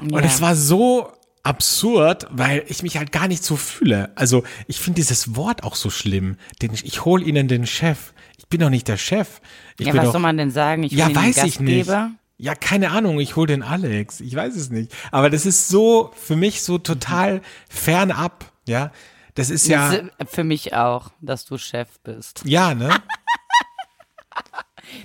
Und 0.00 0.12
Ja. 0.12 0.20
es 0.20 0.40
war 0.40 0.54
so 0.54 1.12
absurd, 1.42 2.26
weil 2.30 2.64
ich 2.68 2.82
mich 2.82 2.96
halt 2.96 3.12
gar 3.12 3.28
nicht 3.28 3.42
so 3.42 3.56
fühle. 3.56 4.10
Also 4.14 4.44
ich 4.66 4.78
finde 4.78 4.96
dieses 5.00 5.36
Wort 5.36 5.64
auch 5.64 5.74
so 5.74 5.90
schlimm. 5.90 6.36
Den, 6.62 6.72
ich 6.74 7.04
hol 7.04 7.26
Ihnen 7.26 7.48
den 7.48 7.66
Chef. 7.66 8.12
Ich 8.38 8.46
bin 8.46 8.60
doch 8.60 8.70
nicht 8.70 8.88
der 8.88 8.98
Chef. 8.98 9.40
Ich 9.78 9.86
Ja, 9.86 9.94
was 9.94 10.04
doch, 10.06 10.12
soll 10.12 10.20
man 10.20 10.36
denn 10.36 10.50
sagen? 10.50 10.82
Ich 10.82 10.92
ja, 10.92 11.14
weiß 11.14 11.44
ich 11.44 11.60
nicht. 11.60 11.90
Ja, 12.36 12.54
keine 12.54 12.90
Ahnung, 12.90 13.20
ich 13.20 13.36
hol 13.36 13.46
den 13.46 13.62
Alex. 13.62 14.20
Ich 14.20 14.34
weiß 14.34 14.56
es 14.56 14.70
nicht. 14.70 14.94
Aber 15.10 15.28
das 15.28 15.44
ist 15.44 15.68
so, 15.68 16.10
für 16.16 16.36
mich 16.36 16.62
so 16.62 16.78
total 16.78 17.42
fernab, 17.68 18.50
ja. 18.66 18.92
Das 19.40 19.50
ist 19.50 19.66
ja, 19.68 19.90
Das 19.90 20.00
ist 20.00 20.34
für 20.34 20.44
mich 20.44 20.74
auch, 20.74 21.10
dass 21.20 21.44
du 21.46 21.56
Chef 21.58 21.88
bist. 22.04 22.42
ja, 22.44 22.74
ne? 22.74 22.90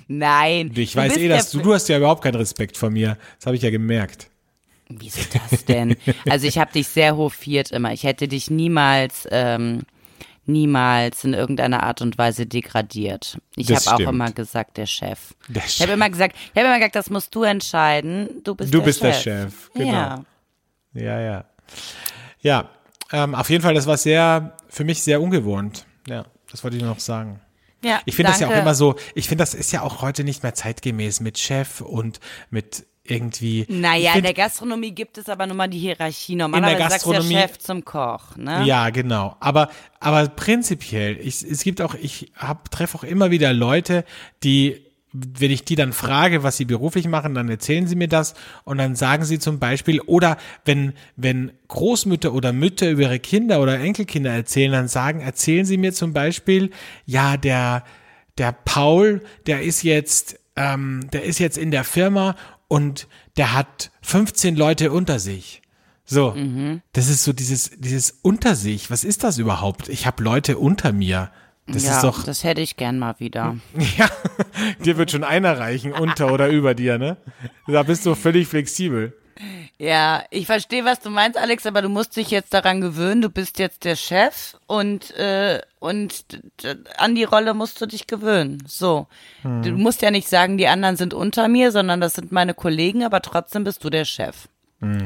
Nein. 0.08 0.72
Ich 0.76 0.92
du 0.92 0.98
weiß 0.98 1.14
bist 1.14 1.24
eh, 1.24 1.28
dass 1.28 1.50
du, 1.50 1.60
du 1.60 1.72
hast 1.74 1.88
ja 1.88 1.98
überhaupt 1.98 2.22
keinen 2.22 2.34
Respekt 2.36 2.76
vor 2.76 2.90
mir. 2.90 3.16
Das 3.38 3.46
habe 3.46 3.56
ich 3.56 3.62
ja 3.62 3.70
gemerkt. 3.70 4.28
Wieso 4.88 5.20
das 5.50 5.64
denn? 5.64 5.96
Also 6.28 6.46
ich 6.46 6.58
habe 6.58 6.72
dich 6.72 6.88
sehr 6.88 7.16
hofiert 7.16 7.70
immer. 7.72 7.92
Ich 7.92 8.04
hätte 8.04 8.28
dich 8.28 8.50
niemals, 8.50 9.26
ähm, 9.30 9.82
niemals 10.44 11.24
in 11.24 11.34
irgendeiner 11.34 11.82
Art 11.82 12.02
und 12.02 12.18
Weise 12.18 12.46
degradiert. 12.46 13.38
Ich 13.56 13.70
habe 13.70 14.04
auch 14.04 14.10
immer 14.10 14.30
gesagt, 14.30 14.76
der 14.76 14.86
Chef. 14.86 15.34
Der 15.48 15.64
Ich 15.64 15.80
habe 15.82 15.92
immer 15.92 16.10
gesagt, 16.10 16.36
ich 16.36 16.56
habe 16.56 16.66
immer 16.68 16.78
gesagt, 16.78 16.96
das 16.96 17.10
musst 17.10 17.34
du 17.34 17.42
entscheiden. 17.42 18.42
Du 18.44 18.54
bist 18.54 18.72
Du 18.72 18.78
der 18.78 18.84
bist 18.84 19.00
Chef. 19.00 19.12
der 19.12 19.20
Chef, 19.22 19.70
genau. 19.74 19.92
Ja. 19.92 20.24
Ja, 20.94 21.20
ja. 21.20 21.44
Ja, 22.40 22.70
ähm, 23.12 23.34
auf 23.34 23.50
jeden 23.50 23.62
Fall, 23.62 23.74
das 23.74 23.86
war 23.86 23.96
sehr, 23.96 24.56
für 24.68 24.84
mich 24.84 25.02
sehr 25.02 25.20
ungewohnt. 25.20 25.86
Ja, 26.08 26.24
das 26.50 26.62
wollte 26.64 26.76
ich 26.76 26.82
nur 26.82 26.92
noch 26.92 27.00
sagen. 27.00 27.40
ja 27.82 28.00
Ich 28.04 28.16
finde 28.16 28.32
das 28.32 28.40
ja 28.40 28.48
auch 28.48 28.52
immer 28.56 28.74
so, 28.74 28.96
ich 29.14 29.28
finde, 29.28 29.42
das 29.42 29.54
ist 29.54 29.72
ja 29.72 29.82
auch 29.82 30.02
heute 30.02 30.24
nicht 30.24 30.42
mehr 30.42 30.54
zeitgemäß 30.54 31.20
mit 31.20 31.38
Chef 31.38 31.80
und 31.80 32.20
mit 32.50 32.86
irgendwie. 33.08 33.64
Naja, 33.68 34.08
in 34.08 34.12
find, 34.14 34.26
der 34.26 34.34
Gastronomie 34.34 34.90
gibt 34.92 35.18
es 35.18 35.28
aber 35.28 35.46
nun 35.46 35.56
mal 35.56 35.68
die 35.68 35.78
Hierarchie. 35.78 36.34
Normalerweise 36.34 36.90
sagst 36.90 37.06
du 37.06 37.12
ja 37.12 37.18
Gastronomie- 37.18 37.40
Chef 37.40 37.58
zum 37.58 37.84
Koch, 37.84 38.36
ne? 38.36 38.64
Ja, 38.64 38.90
genau. 38.90 39.36
Aber, 39.40 39.70
aber 40.00 40.28
prinzipiell, 40.28 41.16
ich, 41.20 41.42
es 41.42 41.62
gibt 41.62 41.80
auch, 41.80 41.94
ich 41.94 42.32
hab, 42.36 42.70
treffe 42.70 42.98
auch 42.98 43.04
immer 43.04 43.30
wieder 43.30 43.52
Leute, 43.52 44.04
die, 44.42 44.85
wenn 45.38 45.50
ich 45.50 45.64
die 45.64 45.76
dann 45.76 45.92
frage, 45.92 46.42
was 46.42 46.56
sie 46.56 46.64
beruflich 46.64 47.08
machen, 47.08 47.34
dann 47.34 47.48
erzählen 47.48 47.86
sie 47.86 47.96
mir 47.96 48.08
das 48.08 48.34
und 48.64 48.78
dann 48.78 48.96
sagen 48.96 49.24
sie 49.24 49.38
zum 49.38 49.58
Beispiel, 49.58 50.00
oder 50.00 50.36
wenn, 50.64 50.92
wenn 51.16 51.52
Großmütter 51.68 52.32
oder 52.32 52.52
Mütter 52.52 52.90
über 52.90 53.02
ihre 53.02 53.18
Kinder 53.18 53.60
oder 53.60 53.78
Enkelkinder 53.78 54.32
erzählen, 54.32 54.72
dann 54.72 54.88
sagen, 54.88 55.20
erzählen 55.20 55.64
sie 55.64 55.78
mir 55.78 55.92
zum 55.92 56.12
Beispiel, 56.12 56.70
ja, 57.04 57.36
der, 57.36 57.84
der 58.38 58.52
Paul, 58.52 59.22
der 59.46 59.62
ist 59.62 59.82
jetzt, 59.82 60.38
ähm, 60.56 61.08
der 61.12 61.24
ist 61.24 61.38
jetzt 61.38 61.58
in 61.58 61.70
der 61.70 61.84
Firma 61.84 62.36
und 62.68 63.06
der 63.36 63.52
hat 63.52 63.90
15 64.02 64.56
Leute 64.56 64.92
unter 64.92 65.18
sich. 65.18 65.62
So, 66.04 66.34
das 66.92 67.08
ist 67.08 67.24
so 67.24 67.32
dieses, 67.32 67.72
dieses 67.78 68.18
unter 68.22 68.54
sich. 68.54 68.90
Was 68.90 69.02
ist 69.02 69.24
das 69.24 69.38
überhaupt? 69.38 69.88
Ich 69.88 70.06
habe 70.06 70.22
Leute 70.22 70.56
unter 70.56 70.92
mir. 70.92 71.30
Das 71.66 71.84
ja, 71.84 71.96
ist 71.96 72.04
doch, 72.04 72.22
das 72.22 72.44
hätte 72.44 72.60
ich 72.60 72.76
gern 72.76 72.98
mal 72.98 73.16
wieder. 73.18 73.56
ja, 73.98 74.08
dir 74.84 74.96
wird 74.96 75.10
schon 75.10 75.24
einer 75.24 75.58
reichen, 75.58 75.92
unter 75.92 76.32
oder 76.32 76.48
über 76.48 76.74
dir, 76.74 76.98
ne? 76.98 77.16
Da 77.66 77.82
bist 77.82 78.06
du 78.06 78.14
völlig 78.14 78.46
flexibel. 78.46 79.12
Ja, 79.78 80.24
ich 80.30 80.46
verstehe, 80.46 80.84
was 80.86 81.00
du 81.00 81.10
meinst, 81.10 81.36
Alex, 81.36 81.66
aber 81.66 81.82
du 81.82 81.90
musst 81.90 82.16
dich 82.16 82.30
jetzt 82.30 82.54
daran 82.54 82.80
gewöhnen. 82.80 83.20
Du 83.20 83.28
bist 83.28 83.58
jetzt 83.58 83.84
der 83.84 83.96
Chef 83.96 84.56
und 84.66 85.10
äh, 85.16 85.60
und 85.78 86.24
an 86.96 87.14
die 87.14 87.24
Rolle 87.24 87.52
musst 87.52 87.80
du 87.80 87.86
dich 87.86 88.06
gewöhnen. 88.06 88.62
So, 88.66 89.08
du 89.42 89.72
musst 89.72 90.00
ja 90.00 90.10
nicht 90.10 90.28
sagen, 90.28 90.56
die 90.56 90.68
anderen 90.68 90.96
sind 90.96 91.12
unter 91.12 91.48
mir, 91.48 91.70
sondern 91.70 92.00
das 92.00 92.14
sind 92.14 92.32
meine 92.32 92.54
Kollegen, 92.54 93.04
aber 93.04 93.20
trotzdem 93.20 93.64
bist 93.64 93.84
du 93.84 93.90
der 93.90 94.06
Chef. 94.06 94.48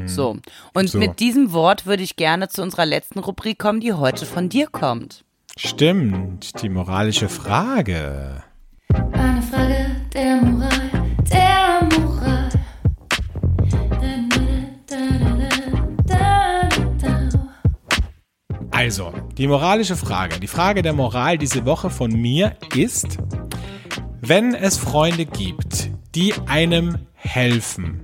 So. 0.06 0.36
Und 0.74 0.90
So. 0.90 0.98
mit 0.98 1.20
diesem 1.20 1.52
Wort 1.52 1.86
würde 1.86 2.02
ich 2.02 2.16
gerne 2.16 2.48
zu 2.48 2.62
unserer 2.62 2.86
letzten 2.86 3.18
Rubrik 3.20 3.58
kommen, 3.58 3.80
die 3.80 3.92
heute 3.92 4.26
von 4.26 4.48
dir 4.48 4.66
kommt. 4.66 5.24
Stimmt, 5.62 6.62
die 6.62 6.70
moralische 6.70 7.28
Frage. 7.28 8.42
Eine 9.12 9.42
Frage 9.42 9.86
der 10.10 10.36
Moral, 10.36 10.70
der 11.30 11.98
Moral. 11.98 12.48
Also, 18.70 19.12
die 19.36 19.46
moralische 19.46 19.96
Frage. 19.96 20.40
Die 20.40 20.46
Frage 20.46 20.80
der 20.80 20.94
Moral 20.94 21.36
diese 21.36 21.66
Woche 21.66 21.90
von 21.90 22.10
mir 22.10 22.56
ist, 22.74 23.18
wenn 24.22 24.54
es 24.54 24.78
Freunde 24.78 25.26
gibt, 25.26 25.90
die 26.14 26.32
einem 26.46 27.06
helfen, 27.12 28.00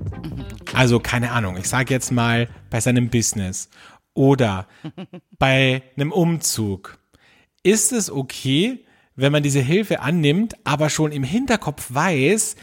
also 0.75 1.01
keine 1.01 1.31
Ahnung, 1.31 1.57
ich 1.57 1.71
sage 1.71 1.95
jetzt 1.95 2.13
mal 2.13 2.51
bei 2.69 2.81
seinem 2.81 3.09
Business 3.09 3.71
oder 4.13 4.67
bei 5.39 5.83
einem 5.97 6.13
Umzug, 6.13 6.99
ist 7.67 7.93
es 7.93 8.11
okay, 8.11 8.85
wenn 9.17 9.33
man 9.33 9.43
diese 9.43 9.61
Hilfe 9.61 10.01
annimmt, 10.01 10.55
aber 10.63 10.89
schon 10.89 11.11
im 11.11 11.25
Hinterkopf 11.25 11.87
weiß, 11.89 12.55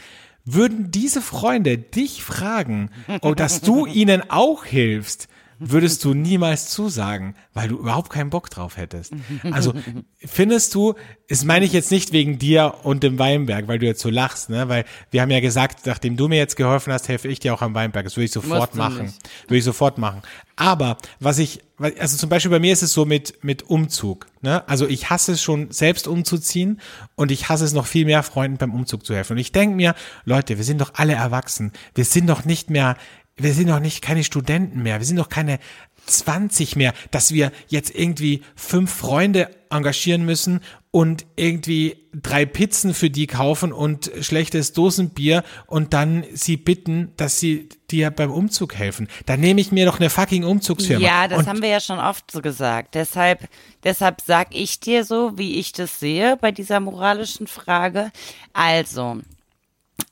würden 0.46 0.90
diese 0.90 1.20
Freunde 1.20 1.76
dich 1.76 2.22
fragen, 2.22 2.90
oh, 3.20 3.34
dass 3.34 3.60
du 3.60 3.86
ihnen 3.86 4.30
auch 4.30 4.64
hilfst, 4.64 5.28
würdest 5.58 6.04
du 6.04 6.14
niemals 6.14 6.68
zusagen, 6.68 7.34
weil 7.52 7.68
du 7.68 7.78
überhaupt 7.78 8.10
keinen 8.10 8.30
Bock 8.30 8.50
drauf 8.50 8.76
hättest. 8.76 9.12
Also 9.50 9.72
findest 10.18 10.74
du, 10.74 10.94
das 11.28 11.44
meine 11.44 11.64
ich 11.64 11.72
jetzt 11.72 11.90
nicht 11.90 12.12
wegen 12.12 12.38
dir 12.38 12.74
und 12.82 13.02
dem 13.02 13.18
Weinberg, 13.18 13.68
weil 13.68 13.78
du 13.78 13.86
jetzt 13.86 14.00
so 14.00 14.10
lachst, 14.10 14.50
ne? 14.50 14.68
Weil 14.68 14.84
wir 15.10 15.22
haben 15.22 15.30
ja 15.30 15.40
gesagt, 15.40 15.86
nachdem 15.86 16.16
du 16.16 16.28
mir 16.28 16.38
jetzt 16.38 16.56
geholfen 16.56 16.92
hast, 16.92 17.08
helfe 17.08 17.28
ich 17.28 17.38
dir 17.38 17.54
auch 17.54 17.62
am 17.62 17.74
Weinberg. 17.74 18.04
Das 18.04 18.16
würde 18.16 18.24
ich 18.24 18.32
sofort 18.32 18.74
machen. 18.74 19.04
nicht. 19.04 19.20
Würde 19.44 19.58
ich 19.58 19.64
sofort 19.64 19.98
machen. 19.98 20.22
Aber 20.56 20.98
was 21.18 21.38
ich, 21.38 21.60
also 21.78 22.16
zum 22.16 22.28
Beispiel 22.28 22.50
bei 22.50 22.60
mir 22.60 22.72
ist 22.72 22.82
es 22.82 22.92
so 22.92 23.04
mit, 23.04 23.42
mit 23.42 23.64
Umzug. 23.64 24.26
Ne? 24.40 24.66
Also 24.68 24.86
ich 24.86 25.10
hasse 25.10 25.32
es 25.32 25.42
schon, 25.42 25.70
selbst 25.70 26.06
umzuziehen 26.06 26.80
und 27.16 27.32
ich 27.32 27.48
hasse 27.48 27.64
es 27.64 27.72
noch 27.72 27.86
viel 27.86 28.04
mehr, 28.04 28.22
Freunden 28.22 28.58
beim 28.58 28.72
Umzug 28.72 29.04
zu 29.04 29.14
helfen. 29.14 29.32
Und 29.32 29.38
ich 29.38 29.52
denke 29.52 29.74
mir, 29.74 29.94
Leute, 30.24 30.56
wir 30.56 30.64
sind 30.64 30.80
doch 30.80 30.92
alle 30.94 31.14
erwachsen. 31.14 31.72
Wir 31.94 32.04
sind 32.04 32.28
doch 32.28 32.44
nicht 32.44 32.70
mehr, 32.70 32.96
wir 33.36 33.52
sind 33.52 33.68
doch 33.68 33.80
nicht 33.80 34.02
keine 34.02 34.24
Studenten 34.24 34.82
mehr. 34.82 35.00
Wir 35.00 35.06
sind 35.06 35.16
doch 35.16 35.28
keine 35.28 35.58
20 36.06 36.76
mehr, 36.76 36.92
dass 37.10 37.32
wir 37.32 37.50
jetzt 37.68 37.94
irgendwie 37.94 38.42
fünf 38.54 38.92
Freunde 38.92 39.50
engagieren 39.70 40.24
müssen 40.24 40.60
und 40.90 41.26
irgendwie 41.34 41.96
drei 42.12 42.46
Pizzen 42.46 42.94
für 42.94 43.10
die 43.10 43.26
kaufen 43.26 43.72
und 43.72 44.12
schlechtes 44.20 44.72
Dosenbier 44.72 45.42
und 45.66 45.92
dann 45.92 46.24
sie 46.32 46.56
bitten, 46.56 47.12
dass 47.16 47.40
sie 47.40 47.68
dir 47.90 48.12
beim 48.12 48.30
Umzug 48.30 48.76
helfen. 48.76 49.08
Da 49.26 49.36
nehme 49.36 49.60
ich 49.60 49.72
mir 49.72 49.86
doch 49.86 49.98
eine 49.98 50.10
fucking 50.10 50.44
Umzugsfirma. 50.44 51.04
Ja, 51.04 51.26
das 51.26 51.40
und 51.40 51.46
haben 51.48 51.62
wir 51.62 51.70
ja 51.70 51.80
schon 51.80 51.98
oft 51.98 52.30
so 52.30 52.40
gesagt. 52.40 52.94
Deshalb, 52.94 53.48
deshalb 53.82 54.20
sag 54.20 54.54
ich 54.54 54.78
dir 54.78 55.04
so, 55.04 55.36
wie 55.36 55.58
ich 55.58 55.72
das 55.72 55.98
sehe 55.98 56.36
bei 56.36 56.52
dieser 56.52 56.78
moralischen 56.78 57.48
Frage. 57.48 58.12
Also, 58.52 59.18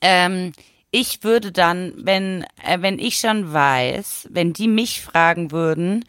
ähm, 0.01 0.51
ich 0.95 1.23
würde 1.23 1.51
dann, 1.51 1.93
wenn, 1.97 2.45
äh, 2.63 2.77
wenn 2.81 2.99
ich 2.99 3.17
schon 3.17 3.51
weiß, 3.51 4.27
wenn 4.29 4.53
die 4.53 4.67
mich 4.67 5.01
fragen 5.01 5.51
würden, 5.51 6.05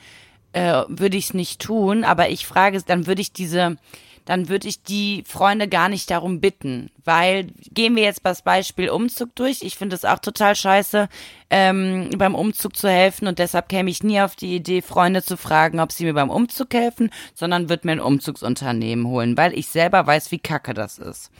äh, 0.52 0.82
würde 0.88 1.16
ich 1.16 1.24
es 1.24 1.34
nicht 1.34 1.62
tun, 1.62 2.04
aber 2.04 2.28
ich 2.28 2.46
frage, 2.46 2.80
dann 2.82 3.06
würde 3.06 3.22
ich 3.22 3.32
diese, 3.32 3.78
dann 4.26 4.50
würde 4.50 4.68
ich 4.68 4.82
die 4.82 5.24
Freunde 5.26 5.68
gar 5.68 5.88
nicht 5.88 6.10
darum 6.10 6.38
bitten, 6.38 6.90
weil 7.02 7.46
gehen 7.72 7.96
wir 7.96 8.02
jetzt 8.02 8.20
das 8.24 8.42
Beispiel 8.42 8.90
Umzug 8.90 9.34
durch. 9.36 9.62
Ich 9.62 9.78
finde 9.78 9.96
es 9.96 10.04
auch 10.04 10.18
total 10.18 10.54
scheiße, 10.54 11.08
ähm, 11.48 12.10
beim 12.18 12.34
Umzug 12.34 12.76
zu 12.76 12.90
helfen 12.90 13.26
und 13.26 13.38
deshalb 13.38 13.70
käme 13.70 13.88
ich 13.88 14.02
nie 14.02 14.20
auf 14.20 14.36
die 14.36 14.54
Idee, 14.54 14.82
Freunde 14.82 15.22
zu 15.22 15.38
fragen, 15.38 15.80
ob 15.80 15.92
sie 15.92 16.04
mir 16.04 16.14
beim 16.14 16.30
Umzug 16.30 16.74
helfen, 16.74 17.08
sondern 17.32 17.70
würde 17.70 17.86
mir 17.86 17.92
ein 17.92 18.00
Umzugsunternehmen 18.00 19.06
holen, 19.06 19.38
weil 19.38 19.58
ich 19.58 19.68
selber 19.68 20.06
weiß, 20.06 20.30
wie 20.30 20.40
kacke 20.40 20.74
das 20.74 20.98
ist. 20.98 21.30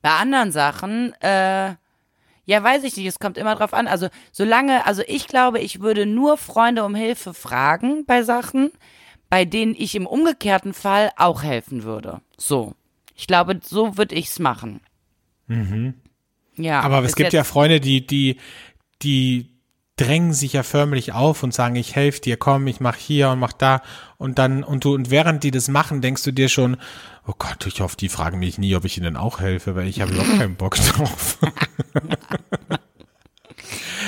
Bei 0.00 0.10
anderen 0.10 0.52
Sachen, 0.52 1.12
äh, 1.20 1.74
ja, 2.44 2.62
weiß 2.62 2.84
ich 2.84 2.96
nicht, 2.96 3.06
es 3.06 3.18
kommt 3.18 3.38
immer 3.38 3.54
drauf 3.54 3.72
an. 3.72 3.86
Also, 3.86 4.08
solange, 4.32 4.86
also 4.86 5.02
ich 5.06 5.26
glaube, 5.28 5.60
ich 5.60 5.80
würde 5.80 6.06
nur 6.06 6.36
Freunde 6.36 6.84
um 6.84 6.94
Hilfe 6.94 7.34
fragen 7.34 8.04
bei 8.04 8.22
Sachen, 8.22 8.70
bei 9.30 9.44
denen 9.44 9.74
ich 9.76 9.94
im 9.94 10.06
umgekehrten 10.06 10.74
Fall 10.74 11.10
auch 11.16 11.42
helfen 11.42 11.82
würde. 11.82 12.20
So. 12.36 12.74
Ich 13.16 13.26
glaube, 13.26 13.60
so 13.62 13.96
würde 13.96 14.14
ich's 14.14 14.38
machen. 14.38 14.80
Ja. 16.56 16.80
Aber 16.80 17.02
es 17.04 17.14
gibt 17.14 17.32
ja 17.32 17.44
Freunde, 17.44 17.80
die, 17.80 18.06
die, 18.06 18.38
die 19.02 19.53
drängen 19.96 20.32
sich 20.32 20.54
ja 20.54 20.62
förmlich 20.62 21.12
auf 21.12 21.42
und 21.42 21.54
sagen, 21.54 21.76
ich 21.76 21.94
helfe 21.94 22.20
dir, 22.20 22.36
komm, 22.36 22.66
ich 22.66 22.80
mach 22.80 22.96
hier 22.96 23.30
und 23.30 23.38
mach 23.38 23.52
da 23.52 23.82
und 24.16 24.38
dann 24.38 24.64
und 24.64 24.84
du 24.84 24.94
und 24.94 25.10
während 25.10 25.44
die 25.44 25.50
das 25.50 25.68
machen, 25.68 26.00
denkst 26.00 26.24
du 26.24 26.32
dir 26.32 26.48
schon, 26.48 26.76
oh 27.26 27.34
Gott, 27.38 27.66
ich 27.66 27.80
hoffe, 27.80 27.96
die 27.96 28.08
fragen 28.08 28.38
mich 28.38 28.58
nie, 28.58 28.74
ob 28.74 28.84
ich 28.84 28.98
ihnen 28.98 29.16
auch 29.16 29.40
helfe, 29.40 29.76
weil 29.76 29.86
ich 29.86 30.00
habe 30.00 30.12
überhaupt 30.12 30.38
keinen 30.38 30.56
Bock 30.56 30.76
drauf. 30.76 31.38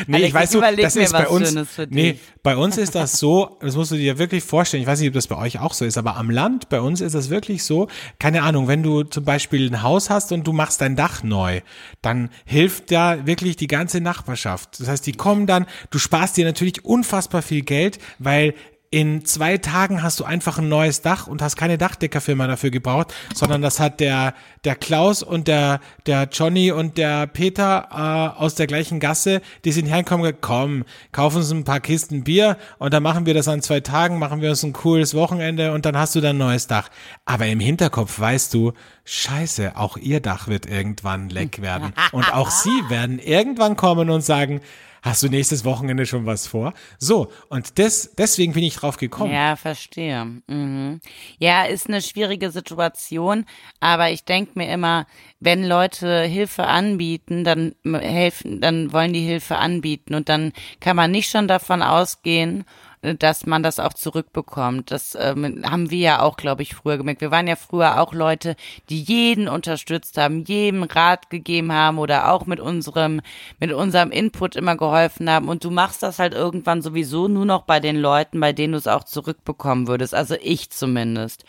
nee, 0.07 0.16
Alex, 0.16 0.28
ich 0.28 0.34
weiß 0.34 0.51
so, 0.53 0.61
das 0.61 0.97
ist 0.97 1.12
bei 1.12 1.28
uns, 1.28 1.55
nee, 1.90 2.18
bei 2.42 2.57
uns 2.57 2.78
ist 2.78 2.94
das 2.94 3.18
so, 3.18 3.57
das 3.61 3.76
musst 3.76 3.90
du 3.90 3.97
dir 3.97 4.18
wirklich 4.18 4.44
vorstellen, 4.44 4.82
ich 4.82 4.86
weiß 4.86 5.01
nicht, 5.01 5.09
ob 5.09 5.14
das 5.14 5.26
bei 5.26 5.36
euch 5.36 5.59
auch 5.59 5.74
so 5.74 5.84
ist, 5.84 5.99
aber 5.99 6.16
am 6.16 6.30
Land, 6.30 6.68
bei 6.68 6.80
uns 6.80 7.01
ist 7.01 7.14
das 7.14 7.30
wirklich 7.30 7.64
so, 7.64 7.88
keine 8.18 8.42
Ahnung, 8.42 8.68
wenn 8.68 8.82
du 8.82 9.03
zum 9.03 9.24
Beispiel 9.24 9.70
ein 9.70 9.82
Haus 9.82 10.11
hast 10.11 10.32
und 10.32 10.47
du 10.47 10.53
machst 10.53 10.80
dein 10.80 10.97
Dach 10.97 11.22
neu, 11.22 11.61
dann 12.03 12.30
hilft 12.44 12.90
da 12.90 13.26
wirklich 13.26 13.57
die 13.57 13.66
ganze 13.66 14.01
Nachbarschaft. 14.01 14.80
Das 14.80 14.88
heißt, 14.88 15.07
die 15.07 15.12
kommen 15.12 15.47
dann, 15.47 15.66
du 15.90 15.99
sparst 15.99 16.36
dir 16.36 16.44
natürlich 16.44 16.84
unfassbar 16.84 17.42
viel 17.42 17.62
Geld, 17.62 17.99
weil 18.18 18.55
in 18.91 19.24
zwei 19.24 19.59
Tagen 19.59 20.03
hast 20.03 20.20
du 20.20 20.24
einfach 20.24 20.59
ein 20.59 20.68
neues 20.68 21.03
Dach 21.03 21.26
und 21.26 21.43
hast 21.43 21.57
keine 21.57 21.76
Dachdeckerfirma 21.76 22.47
dafür 22.47 22.70
gebraucht, 22.70 23.12
sondern 23.34 23.61
das 23.61 23.80
hat 23.80 24.01
der, 24.01 24.34
der 24.64 24.76
Klaus 24.76 25.22
und 25.22 25.49
der, 25.49 25.80
der 26.07 26.28
Johnny 26.32 26.70
und 26.70 26.97
der 26.97 27.26
Peter 27.26 27.89
äh, 27.91 28.41
aus 28.41 28.55
der 28.55 28.66
gleichen 28.66 29.01
Gasse, 29.01 29.41
die 29.64 29.72
sind 29.72 29.87
hergekommen 29.87 30.34
komm, 30.41 30.84
kauf 31.12 31.34
uns 31.34 31.51
ein 31.51 31.64
paar 31.64 31.80
Kisten 31.80 32.24
Bier 32.24 32.57
und 32.78 32.95
dann 32.95 33.03
machen 33.03 33.26
wir 33.26 33.34
das 33.34 33.49
an 33.49 33.62
zwei 33.62 33.80
Tagen, 33.80 34.18
machen 34.18 34.41
wir 34.41 34.51
uns 34.51 34.62
ein 34.62 34.72
cooles 34.72 35.14
Wochenende 35.14 35.72
und 35.72 35.84
dann 35.84 35.97
hast 35.97 36.14
du 36.14 36.20
dann 36.20 36.37
ein 36.37 36.39
neues 36.39 36.66
Dach. 36.66 36.89
Aber 37.24 37.47
im 37.47 37.61
Hinterkopf 37.61 38.18
weißt 38.18 38.55
du, 38.55 38.72
scheiße, 39.05 39.76
auch 39.76 39.97
ihr 39.97 40.20
Dach 40.20 40.49
wird 40.49 40.66
irgendwann 40.66 41.28
leck 41.28 41.61
werden. 41.62 41.93
Und 42.12 42.32
auch 42.32 42.51
sie 42.51 42.82
werden 42.89 43.18
irgendwann 43.18 43.76
kommen 43.76 44.11
und 44.11 44.22
sagen, 44.22 44.61
Hast 45.07 45.22
du 45.22 45.28
nächstes 45.28 45.64
Wochenende 45.64 46.04
schon 46.04 46.26
was 46.26 46.48
vor? 46.48 46.74
So, 46.98 47.30
und 47.48 47.78
des, 47.78 48.16
deswegen 48.18 48.54
bin 48.54 48.64
ich 48.64 48.74
drauf 48.74 48.96
gekommen. 48.96 49.32
Ja, 49.32 49.54
verstehe. 49.54 50.24
Mhm. 50.48 51.00
Ja, 51.38 51.62
ist 51.62 51.86
eine 51.86 52.02
schwierige 52.02 52.50
Situation, 52.50 53.44
aber 53.78 54.11
ich 54.11 54.24
denke 54.24 54.50
mir 54.57 54.68
immer, 54.68 55.07
wenn 55.38 55.64
Leute 55.64 56.22
Hilfe 56.22 56.64
anbieten, 56.64 57.44
dann 57.44 57.76
helfen, 57.84 58.61
dann 58.61 58.92
wollen 58.92 59.12
die 59.12 59.20
Hilfe 59.20 59.59
anbieten 59.59 60.12
und 60.16 60.28
dann 60.28 60.52
kann 60.80 60.96
man 60.96 61.12
nicht 61.12 61.30
schon 61.30 61.46
davon 61.46 61.82
ausgehen, 61.82 62.64
dass 63.03 63.47
man 63.47 63.62
das 63.62 63.78
auch 63.78 63.92
zurückbekommt. 63.92 64.90
Das 64.90 65.16
ähm, 65.20 65.62
haben 65.64 65.90
wir 65.90 65.99
ja 65.99 66.22
auch, 66.22 66.36
glaube 66.36 66.62
ich, 66.62 66.74
früher 66.74 66.97
gemerkt. 66.97 67.20
Wir 67.20 67.30
waren 67.30 67.47
ja 67.47 67.57
früher 67.57 68.01
auch 68.01 68.12
Leute, 68.12 68.57
die 68.88 69.01
jeden 69.01 69.49
unterstützt 69.49 70.18
haben, 70.18 70.44
jedem 70.44 70.82
Rat 70.82 71.30
gegeben 71.30 71.72
haben 71.72 71.99
oder 71.99 72.32
auch 72.32 72.47
mit 72.47 72.61
unserem, 72.61 73.20
mit 73.61 73.72
unserem 73.72 74.11
Input 74.11 74.57
immer 74.57 74.76
geholfen 74.76 75.30
haben. 75.30 75.49
Und 75.49 75.64
du 75.64 75.70
machst 75.70 76.03
das 76.03 76.18
halt 76.18 76.34
irgendwann 76.34 76.82
sowieso 76.82 77.28
nur 77.28 77.44
noch 77.44 77.62
bei 77.62 77.80
den 77.80 77.97
Leuten, 77.97 78.40
bei 78.40 78.53
denen 78.53 78.72
du 78.72 78.78
es 78.78 78.88
auch 78.88 79.05
zurückbekommen 79.05 79.88
würdest. 79.88 80.14
Also 80.14 80.36
ich 80.40 80.70
zumindest. 80.70 81.44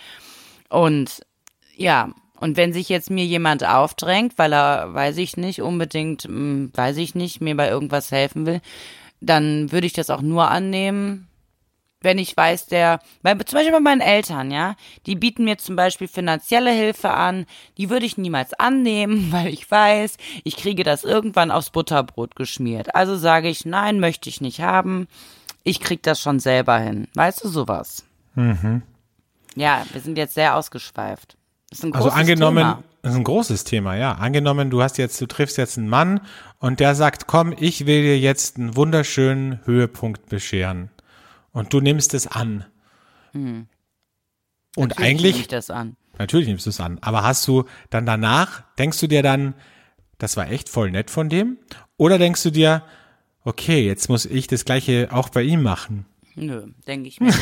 Und 0.69 1.21
ja, 1.75 2.11
und 2.39 2.57
wenn 2.57 2.73
sich 2.73 2.89
jetzt 2.89 3.09
mir 3.09 3.25
jemand 3.25 3.65
aufdrängt, 3.65 4.37
weil 4.37 4.53
er, 4.53 4.93
weiß 4.93 5.17
ich 5.17 5.37
nicht, 5.37 5.61
unbedingt, 5.61 6.23
hm, 6.23 6.71
weiß 6.73 6.97
ich 6.97 7.15
nicht, 7.15 7.41
mir 7.41 7.55
bei 7.55 7.69
irgendwas 7.69 8.11
helfen 8.11 8.45
will, 8.45 8.61
dann 9.21 9.71
würde 9.71 9.87
ich 9.87 9.93
das 9.93 10.09
auch 10.09 10.21
nur 10.21 10.49
annehmen, 10.49 11.26
wenn 12.01 12.17
ich 12.19 12.35
weiß, 12.37 12.67
der, 12.67 12.99
bei, 13.23 13.33
zum 13.35 13.57
Beispiel 13.57 13.73
bei 13.73 13.79
meinen 13.79 14.01
Eltern, 14.01 14.51
ja, 14.51 14.75
die 15.05 15.15
bieten 15.15 15.45
mir 15.45 15.57
zum 15.57 15.75
Beispiel 15.75 16.07
finanzielle 16.07 16.71
Hilfe 16.71 17.09
an, 17.11 17.45
die 17.77 17.89
würde 17.89 18.05
ich 18.05 18.17
niemals 18.17 18.53
annehmen, 18.53 19.27
weil 19.31 19.47
ich 19.47 19.69
weiß, 19.69 20.17
ich 20.43 20.57
kriege 20.57 20.83
das 20.83 21.03
irgendwann 21.03 21.51
aufs 21.51 21.71
Butterbrot 21.71 22.35
geschmiert. 22.35 22.93
Also 22.95 23.15
sage 23.15 23.49
ich, 23.49 23.65
nein, 23.65 23.99
möchte 23.99 24.29
ich 24.29 24.41
nicht 24.41 24.61
haben, 24.61 25.07
ich 25.63 25.79
krieg 25.79 26.03
das 26.03 26.21
schon 26.21 26.39
selber 26.39 26.77
hin. 26.79 27.07
Weißt 27.15 27.43
du 27.43 27.49
sowas? 27.49 28.05
Ja, 29.55 29.83
wir 29.91 30.01
sind 30.01 30.17
jetzt 30.17 30.35
sehr 30.35 30.55
ausgeschweift. 30.55 31.35
Das 31.69 31.79
ist 31.79 31.85
ein 31.85 31.93
Also 31.95 32.09
angenommen, 32.09 32.57
Thema. 32.57 32.83
das 33.01 33.11
ist 33.13 33.17
ein 33.17 33.23
großes 33.23 33.63
Thema, 33.63 33.95
ja. 33.95 34.13
Angenommen, 34.13 34.69
du 34.69 34.81
hast 34.81 34.97
jetzt, 34.97 35.19
du 35.19 35.25
triffst 35.25 35.57
jetzt 35.57 35.77
einen 35.77 35.89
Mann 35.89 36.21
und 36.59 36.79
der 36.79 36.95
sagt, 36.95 37.27
komm, 37.27 37.53
ich 37.57 37.85
will 37.85 38.03
dir 38.03 38.17
jetzt 38.19 38.57
einen 38.57 38.75
wunderschönen 38.75 39.59
Höhepunkt 39.65 40.27
bescheren. 40.29 40.89
Und 41.51 41.73
du 41.73 41.81
nimmst 41.81 42.13
es 42.13 42.27
an. 42.27 42.65
Und 43.33 43.41
Hm. 43.41 43.67
Natürlich 44.75 44.97
eigentlich, 44.99 45.31
nehme 45.33 45.41
ich 45.41 45.47
das 45.47 45.69
an. 45.69 45.97
natürlich 46.17 46.47
nimmst 46.47 46.65
du 46.65 46.69
es 46.69 46.79
an, 46.79 46.99
aber 47.01 47.23
hast 47.23 47.47
du 47.47 47.65
dann 47.89 48.05
danach, 48.05 48.63
denkst 48.77 48.99
du 48.99 49.07
dir 49.07 49.23
dann, 49.23 49.55
das 50.17 50.37
war 50.37 50.49
echt 50.49 50.69
voll 50.69 50.91
nett 50.91 51.09
von 51.09 51.29
dem? 51.29 51.57
Oder 51.97 52.17
denkst 52.17 52.43
du 52.43 52.51
dir, 52.51 52.83
okay, 53.43 53.85
jetzt 53.85 54.09
muss 54.09 54.25
ich 54.25 54.47
das 54.47 54.65
gleiche 54.65 55.09
auch 55.11 55.29
bei 55.29 55.41
ihm 55.41 55.61
machen? 55.63 56.05
Nö, 56.39 56.67
denke 56.85 57.09
ich 57.09 57.19
mir. 57.19 57.33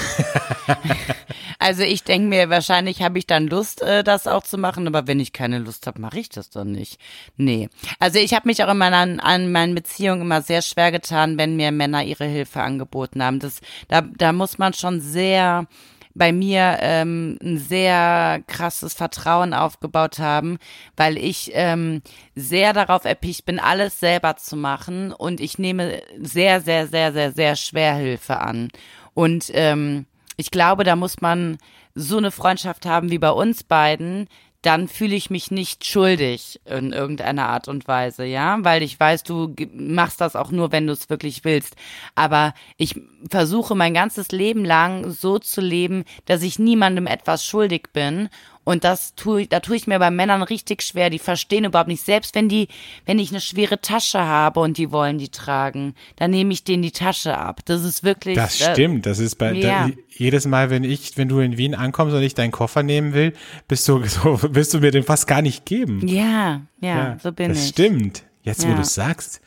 also 1.60 1.84
ich 1.84 2.06
denke 2.06 2.30
mir, 2.30 2.50
wahrscheinlich 2.50 3.02
habe 3.02 3.20
ich 3.20 3.28
dann 3.28 3.48
Lust, 3.48 3.82
äh, 3.82 4.06
das 4.06 4.26
auch 4.26 4.44
zu 4.44 4.58
machen, 4.58 4.88
aber 4.88 5.06
wenn 5.06 5.20
ich 5.20 5.34
keine 5.34 5.60
Lust 5.60 5.86
habe, 5.86 6.00
mache 6.00 6.18
ich 6.18 6.30
das 6.30 6.50
dann 6.50 6.72
nicht. 6.72 6.98
Nee. 7.36 7.68
Also 8.00 8.20
ich 8.20 8.34
habe 8.34 8.48
mich 8.48 8.64
auch 8.64 8.72
in 8.72 8.78
meinen, 8.78 9.20
an 9.20 9.52
meinen 9.52 9.76
Beziehungen 9.76 10.22
immer 10.22 10.42
sehr 10.42 10.62
schwer 10.62 10.94
getan, 10.94 11.38
wenn 11.38 11.58
mir 11.58 11.74
Männer 11.74 12.06
ihre 12.06 12.24
Hilfe 12.24 12.62
angeboten 12.62 13.22
haben. 13.22 13.40
Das, 13.40 13.60
da, 13.90 14.00
da 14.00 14.32
muss 14.32 14.60
man 14.60 14.74
schon 14.74 15.02
sehr 15.02 15.68
bei 16.16 16.32
mir 16.32 16.78
ähm, 16.80 17.38
ein 17.44 17.58
sehr 17.60 18.42
krasses 18.48 18.94
Vertrauen 18.94 19.54
aufgebaut 19.54 20.18
haben, 20.18 20.58
weil 20.96 21.18
ich 21.18 21.52
ähm, 21.54 22.02
sehr 22.36 22.74
darauf 22.74 23.06
erpicht 23.06 23.46
bin, 23.46 23.60
alles 23.60 24.00
selber 24.00 24.38
zu 24.38 24.56
machen 24.56 25.12
und 25.12 25.42
ich 25.42 25.60
nehme 25.60 26.02
sehr, 26.20 26.62
sehr, 26.62 26.88
sehr, 26.88 27.12
sehr, 27.12 27.34
sehr 27.34 27.56
schwer 27.58 27.96
Hilfe 27.96 28.40
an. 28.40 28.70
Und 29.14 29.52
ähm, 29.54 30.06
ich 30.38 30.52
glaube, 30.52 30.84
da 30.86 30.96
muss 30.96 31.22
man 31.22 31.58
so 31.94 32.18
eine 32.18 32.32
Freundschaft 32.32 32.86
haben 32.86 33.12
wie 33.12 33.20
bei 33.20 33.32
uns 33.32 33.64
beiden, 33.64 34.28
dann 34.66 34.88
fühle 34.88 35.16
ich 35.16 35.30
mich 35.30 35.52
nicht 35.52 35.86
schuldig 35.86 36.60
in 36.66 36.92
irgendeiner 36.92 37.48
Art 37.48 37.68
und 37.68 37.88
Weise, 37.88 38.26
ja, 38.26 38.58
weil 38.62 38.82
ich 38.82 39.00
weiß, 39.00 39.24
du 39.24 39.54
machst 39.74 40.22
das 40.22 40.36
auch 40.36 40.52
nur, 40.52 40.72
wenn 40.72 40.88
du 40.88 40.94
es 40.94 41.10
wirklich 41.10 41.44
willst. 41.46 41.76
Aber 42.16 42.54
ich 42.78 43.00
versuche 43.30 43.76
mein 43.76 43.94
ganzes 43.94 44.32
Leben 44.32 44.66
lang 44.66 45.12
so 45.12 45.38
zu 45.38 45.62
leben, 45.62 46.04
dass 46.26 46.42
ich 46.42 46.58
niemandem 46.58 47.06
etwas 47.06 47.46
schuldig 47.46 47.90
bin. 47.94 48.30
Und 48.66 48.84
das 48.84 49.16
tue, 49.16 49.46
da 49.48 49.62
tue 49.62 49.76
ich 49.78 49.88
mir 49.88 50.00
bei 50.00 50.10
Männern 50.12 50.42
richtig 50.42 50.82
schwer. 50.82 51.10
Die 51.10 51.20
verstehen 51.20 51.64
überhaupt 51.66 51.88
nicht. 51.88 52.04
Selbst 52.04 52.36
wenn 52.36 52.50
die, 52.50 52.68
wenn 53.06 53.20
ich 53.20 53.30
eine 53.30 53.40
schwere 53.40 53.80
Tasche 53.80 54.20
habe 54.20 54.60
und 54.60 54.78
die 54.78 54.92
wollen 54.92 55.20
die 55.20 55.30
tragen, 55.30 55.94
dann 56.18 56.32
nehme 56.32 56.52
ich 56.52 56.64
denen 56.64 56.82
die 56.82 56.92
Tasche 56.92 57.38
ab. 57.38 57.62
Das 57.66 57.84
ist 57.84 58.04
wirklich. 58.04 58.36
Das 58.36 58.60
äh, 58.60 58.74
stimmt. 58.74 59.06
Das 59.06 59.20
ist 59.20 59.36
bei 59.36 59.54
ja. 59.54 59.88
da, 59.88 59.94
jedes 60.10 60.46
Mal, 60.48 60.70
wenn 60.72 60.84
ich, 60.84 61.16
wenn 61.16 61.30
du 61.30 61.40
in 61.40 61.58
Wien 61.58 61.76
ankommst 61.76 62.16
und 62.16 62.24
ich 62.24 62.34
deinen 62.34 62.52
Koffer 62.52 62.82
nehmen 62.84 63.14
will, 63.14 63.34
bist 63.68 63.88
du 63.88 64.04
so, 64.08 64.40
willst 64.42 64.74
du 64.74 64.80
mir 64.80 64.92
den 64.92 65.04
fast 65.04 65.28
gar 65.28 65.44
nicht 65.44 65.66
geben. 65.66 66.06
Ja, 66.08 66.62
ja, 66.82 67.18
so 67.22 67.32
bin 67.32 67.50
das 67.50 67.64
ich. 67.64 67.70
stimmt. 67.70 68.24
Jetzt, 68.42 68.64
wo 68.64 68.68
Ja. 68.70 68.74
Mhm. 68.74 68.78
du 68.80 68.84
sagst, 68.86 69.42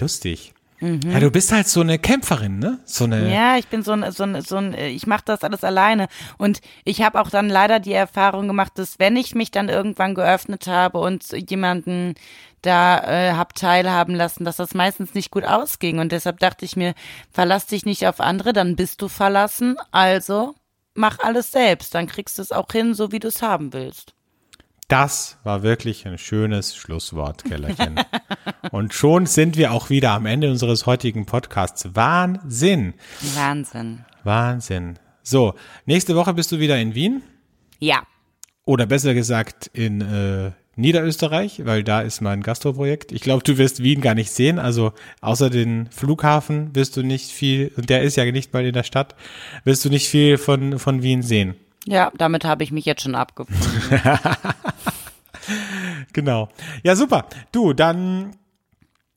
lustig. 0.00 0.54
Ja, 0.82 1.20
du 1.20 1.30
bist 1.30 1.52
halt 1.52 1.68
so 1.68 1.80
eine 1.80 1.98
Kämpferin, 1.98 2.58
ne? 2.58 2.80
So 2.84 3.04
eine. 3.04 3.32
Ja, 3.32 3.56
ich 3.56 3.68
bin 3.68 3.82
so 3.82 3.92
ein, 3.92 4.10
so 4.10 4.24
ein, 4.24 4.42
so 4.42 4.56
ein 4.56 4.74
ich 4.74 5.06
mache 5.06 5.22
das 5.24 5.44
alles 5.44 5.62
alleine. 5.62 6.08
Und 6.38 6.60
ich 6.84 7.02
habe 7.02 7.20
auch 7.20 7.30
dann 7.30 7.48
leider 7.48 7.78
die 7.78 7.92
Erfahrung 7.92 8.48
gemacht, 8.48 8.72
dass 8.76 8.98
wenn 8.98 9.14
ich 9.14 9.34
mich 9.34 9.52
dann 9.52 9.68
irgendwann 9.68 10.14
geöffnet 10.14 10.66
habe 10.66 10.98
und 10.98 11.24
jemanden 11.48 12.14
da 12.62 12.98
äh, 13.04 13.32
hab 13.32 13.54
teilhaben 13.54 14.14
lassen, 14.14 14.44
dass 14.44 14.56
das 14.56 14.74
meistens 14.74 15.14
nicht 15.14 15.30
gut 15.30 15.44
ausging. 15.44 15.98
Und 15.98 16.12
deshalb 16.12 16.40
dachte 16.40 16.64
ich 16.64 16.76
mir, 16.76 16.94
verlass 17.30 17.66
dich 17.66 17.84
nicht 17.84 18.06
auf 18.06 18.20
andere, 18.20 18.52
dann 18.52 18.76
bist 18.76 19.02
du 19.02 19.08
verlassen. 19.08 19.76
Also 19.90 20.54
mach 20.94 21.18
alles 21.20 21.52
selbst, 21.52 21.94
dann 21.94 22.06
kriegst 22.06 22.38
du 22.38 22.42
es 22.42 22.52
auch 22.52 22.70
hin, 22.72 22.94
so 22.94 23.12
wie 23.12 23.20
du 23.20 23.28
es 23.28 23.42
haben 23.42 23.72
willst. 23.72 24.14
Das 24.92 25.38
war 25.42 25.62
wirklich 25.62 26.06
ein 26.06 26.18
schönes 26.18 26.76
Schlusswort, 26.76 27.44
Kellerchen. 27.44 27.98
und 28.72 28.92
schon 28.92 29.24
sind 29.24 29.56
wir 29.56 29.72
auch 29.72 29.88
wieder 29.88 30.10
am 30.10 30.26
Ende 30.26 30.50
unseres 30.50 30.84
heutigen 30.84 31.24
Podcasts. 31.24 31.88
Wahnsinn. 31.94 32.92
Wahnsinn. 33.34 34.04
Wahnsinn. 34.22 34.98
So, 35.22 35.54
nächste 35.86 36.14
Woche 36.14 36.34
bist 36.34 36.52
du 36.52 36.58
wieder 36.58 36.78
in 36.78 36.94
Wien. 36.94 37.22
Ja. 37.78 38.02
Oder 38.66 38.84
besser 38.84 39.14
gesagt 39.14 39.70
in 39.72 40.02
äh, 40.02 40.50
Niederösterreich, 40.76 41.64
weil 41.64 41.84
da 41.84 42.02
ist 42.02 42.20
mein 42.20 42.42
Gastroprojekt. 42.42 43.12
Ich 43.12 43.22
glaube, 43.22 43.44
du 43.44 43.56
wirst 43.56 43.82
Wien 43.82 44.02
gar 44.02 44.14
nicht 44.14 44.30
sehen. 44.30 44.58
Also 44.58 44.92
außer 45.22 45.48
den 45.48 45.88
Flughafen 45.90 46.76
wirst 46.76 46.98
du 46.98 47.02
nicht 47.02 47.30
viel, 47.30 47.72
und 47.78 47.88
der 47.88 48.02
ist 48.02 48.16
ja 48.16 48.30
nicht 48.30 48.52
mal 48.52 48.66
in 48.66 48.74
der 48.74 48.82
Stadt, 48.82 49.14
wirst 49.64 49.86
du 49.86 49.88
nicht 49.88 50.10
viel 50.10 50.36
von, 50.36 50.78
von 50.78 51.02
Wien 51.02 51.22
sehen. 51.22 51.54
Ja, 51.86 52.12
damit 52.16 52.44
habe 52.44 52.62
ich 52.64 52.70
mich 52.70 52.84
jetzt 52.84 53.02
schon 53.02 53.14
abgefunden. 53.14 54.00
Genau. 56.12 56.48
Ja, 56.82 56.96
super. 56.96 57.26
Du, 57.52 57.72
dann 57.72 58.36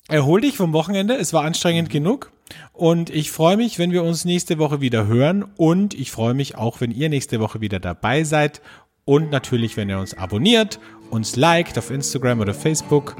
erhol 0.07 0.41
dich 0.41 0.57
vom 0.57 0.73
Wochenende. 0.73 1.15
Es 1.15 1.33
war 1.33 1.43
anstrengend 1.43 1.89
genug. 1.89 2.31
Und 2.73 3.09
ich 3.09 3.31
freue 3.31 3.57
mich, 3.57 3.79
wenn 3.79 3.91
wir 3.91 4.03
uns 4.03 4.25
nächste 4.25 4.59
Woche 4.59 4.81
wieder 4.81 5.07
hören. 5.07 5.45
Und 5.57 5.93
ich 5.93 6.11
freue 6.11 6.33
mich 6.33 6.57
auch, 6.57 6.81
wenn 6.81 6.91
ihr 6.91 7.09
nächste 7.09 7.39
Woche 7.39 7.61
wieder 7.61 7.79
dabei 7.79 8.23
seid. 8.23 8.61
Und 9.03 9.31
natürlich, 9.31 9.77
wenn 9.77 9.89
ihr 9.89 9.99
uns 9.99 10.15
abonniert, 10.15 10.79
uns 11.09 11.35
liked 11.35 11.77
auf 11.77 11.91
Instagram 11.91 12.39
oder 12.39 12.53
Facebook. 12.53 13.15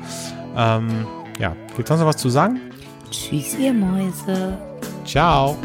Ähm, 0.55 1.05
ja, 1.39 1.55
gibt 1.75 1.87
sonst 1.87 2.01
noch 2.01 2.07
was 2.07 2.17
zu 2.17 2.29
sagen? 2.29 2.59
Tschüss, 3.11 3.55
ihr 3.57 3.73
Mäuse. 3.73 4.57
Ciao. 5.05 5.57